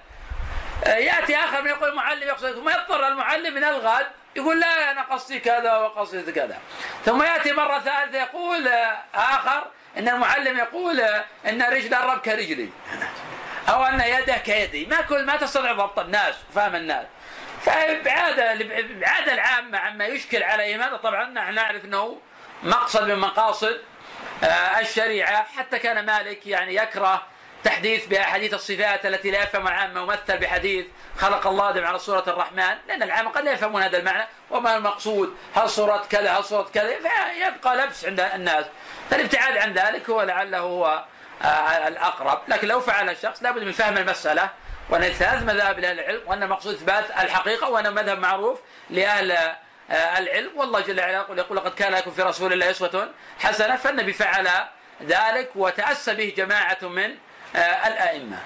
[0.84, 5.02] آه، يأتي آخر من يقول المعلم يقصد ثم يضطر المعلم من الغد يقول لا أنا
[5.02, 6.60] قصدي كذا وقصدي كذا.
[7.06, 12.70] ثم يأتي مرة ثالثة يقول آه، آخر إن المعلم يقول آه، إن رجل الرب كرجلي.
[13.70, 14.86] أو أن يده كيدي.
[14.86, 17.06] ما كل ما تستطيع ضبط الناس وفهم الناس.
[17.62, 22.22] فابعاد ابعاد العامة عما يشكل عليهم هذا طبعا نحن نعرف أنه
[22.64, 23.82] مقصد من مقاصد
[24.80, 27.22] الشريعة حتى كان مالك يعني يكره
[27.64, 30.86] تحديث بأحاديث الصفات التي لا يفهم العامة ممثل بحديث
[31.18, 32.76] خلق الله آدم على صورة الرحمن.
[32.88, 34.28] لأن العامة قد لا يفهمون هذا المعنى.
[34.52, 38.66] وما المقصود؟ هل صورة كذا؟ هل صورة كذا؟ فيبقى لبس عند الناس.
[39.10, 41.06] فالابتعاد عن ذلك هو لعله هو
[41.42, 42.42] آه، الأقرب.
[42.48, 44.50] لكن لو فعل الشخص لابد من فهم المسألة
[44.90, 48.60] وأن ثلاث مذاهب لأهل العلم وأن المقصود إثبات الحقيقة وأن مذهب معروف
[48.90, 50.52] لأهل آه، العلم.
[50.56, 53.10] والله جل وعلا يقول يقول لقد كان لكم في رسول الله أسوة
[53.40, 54.50] حسنة فالنبي فعل
[55.04, 57.16] ذلك وتأسى به جماعة من
[57.56, 58.38] الأئمة.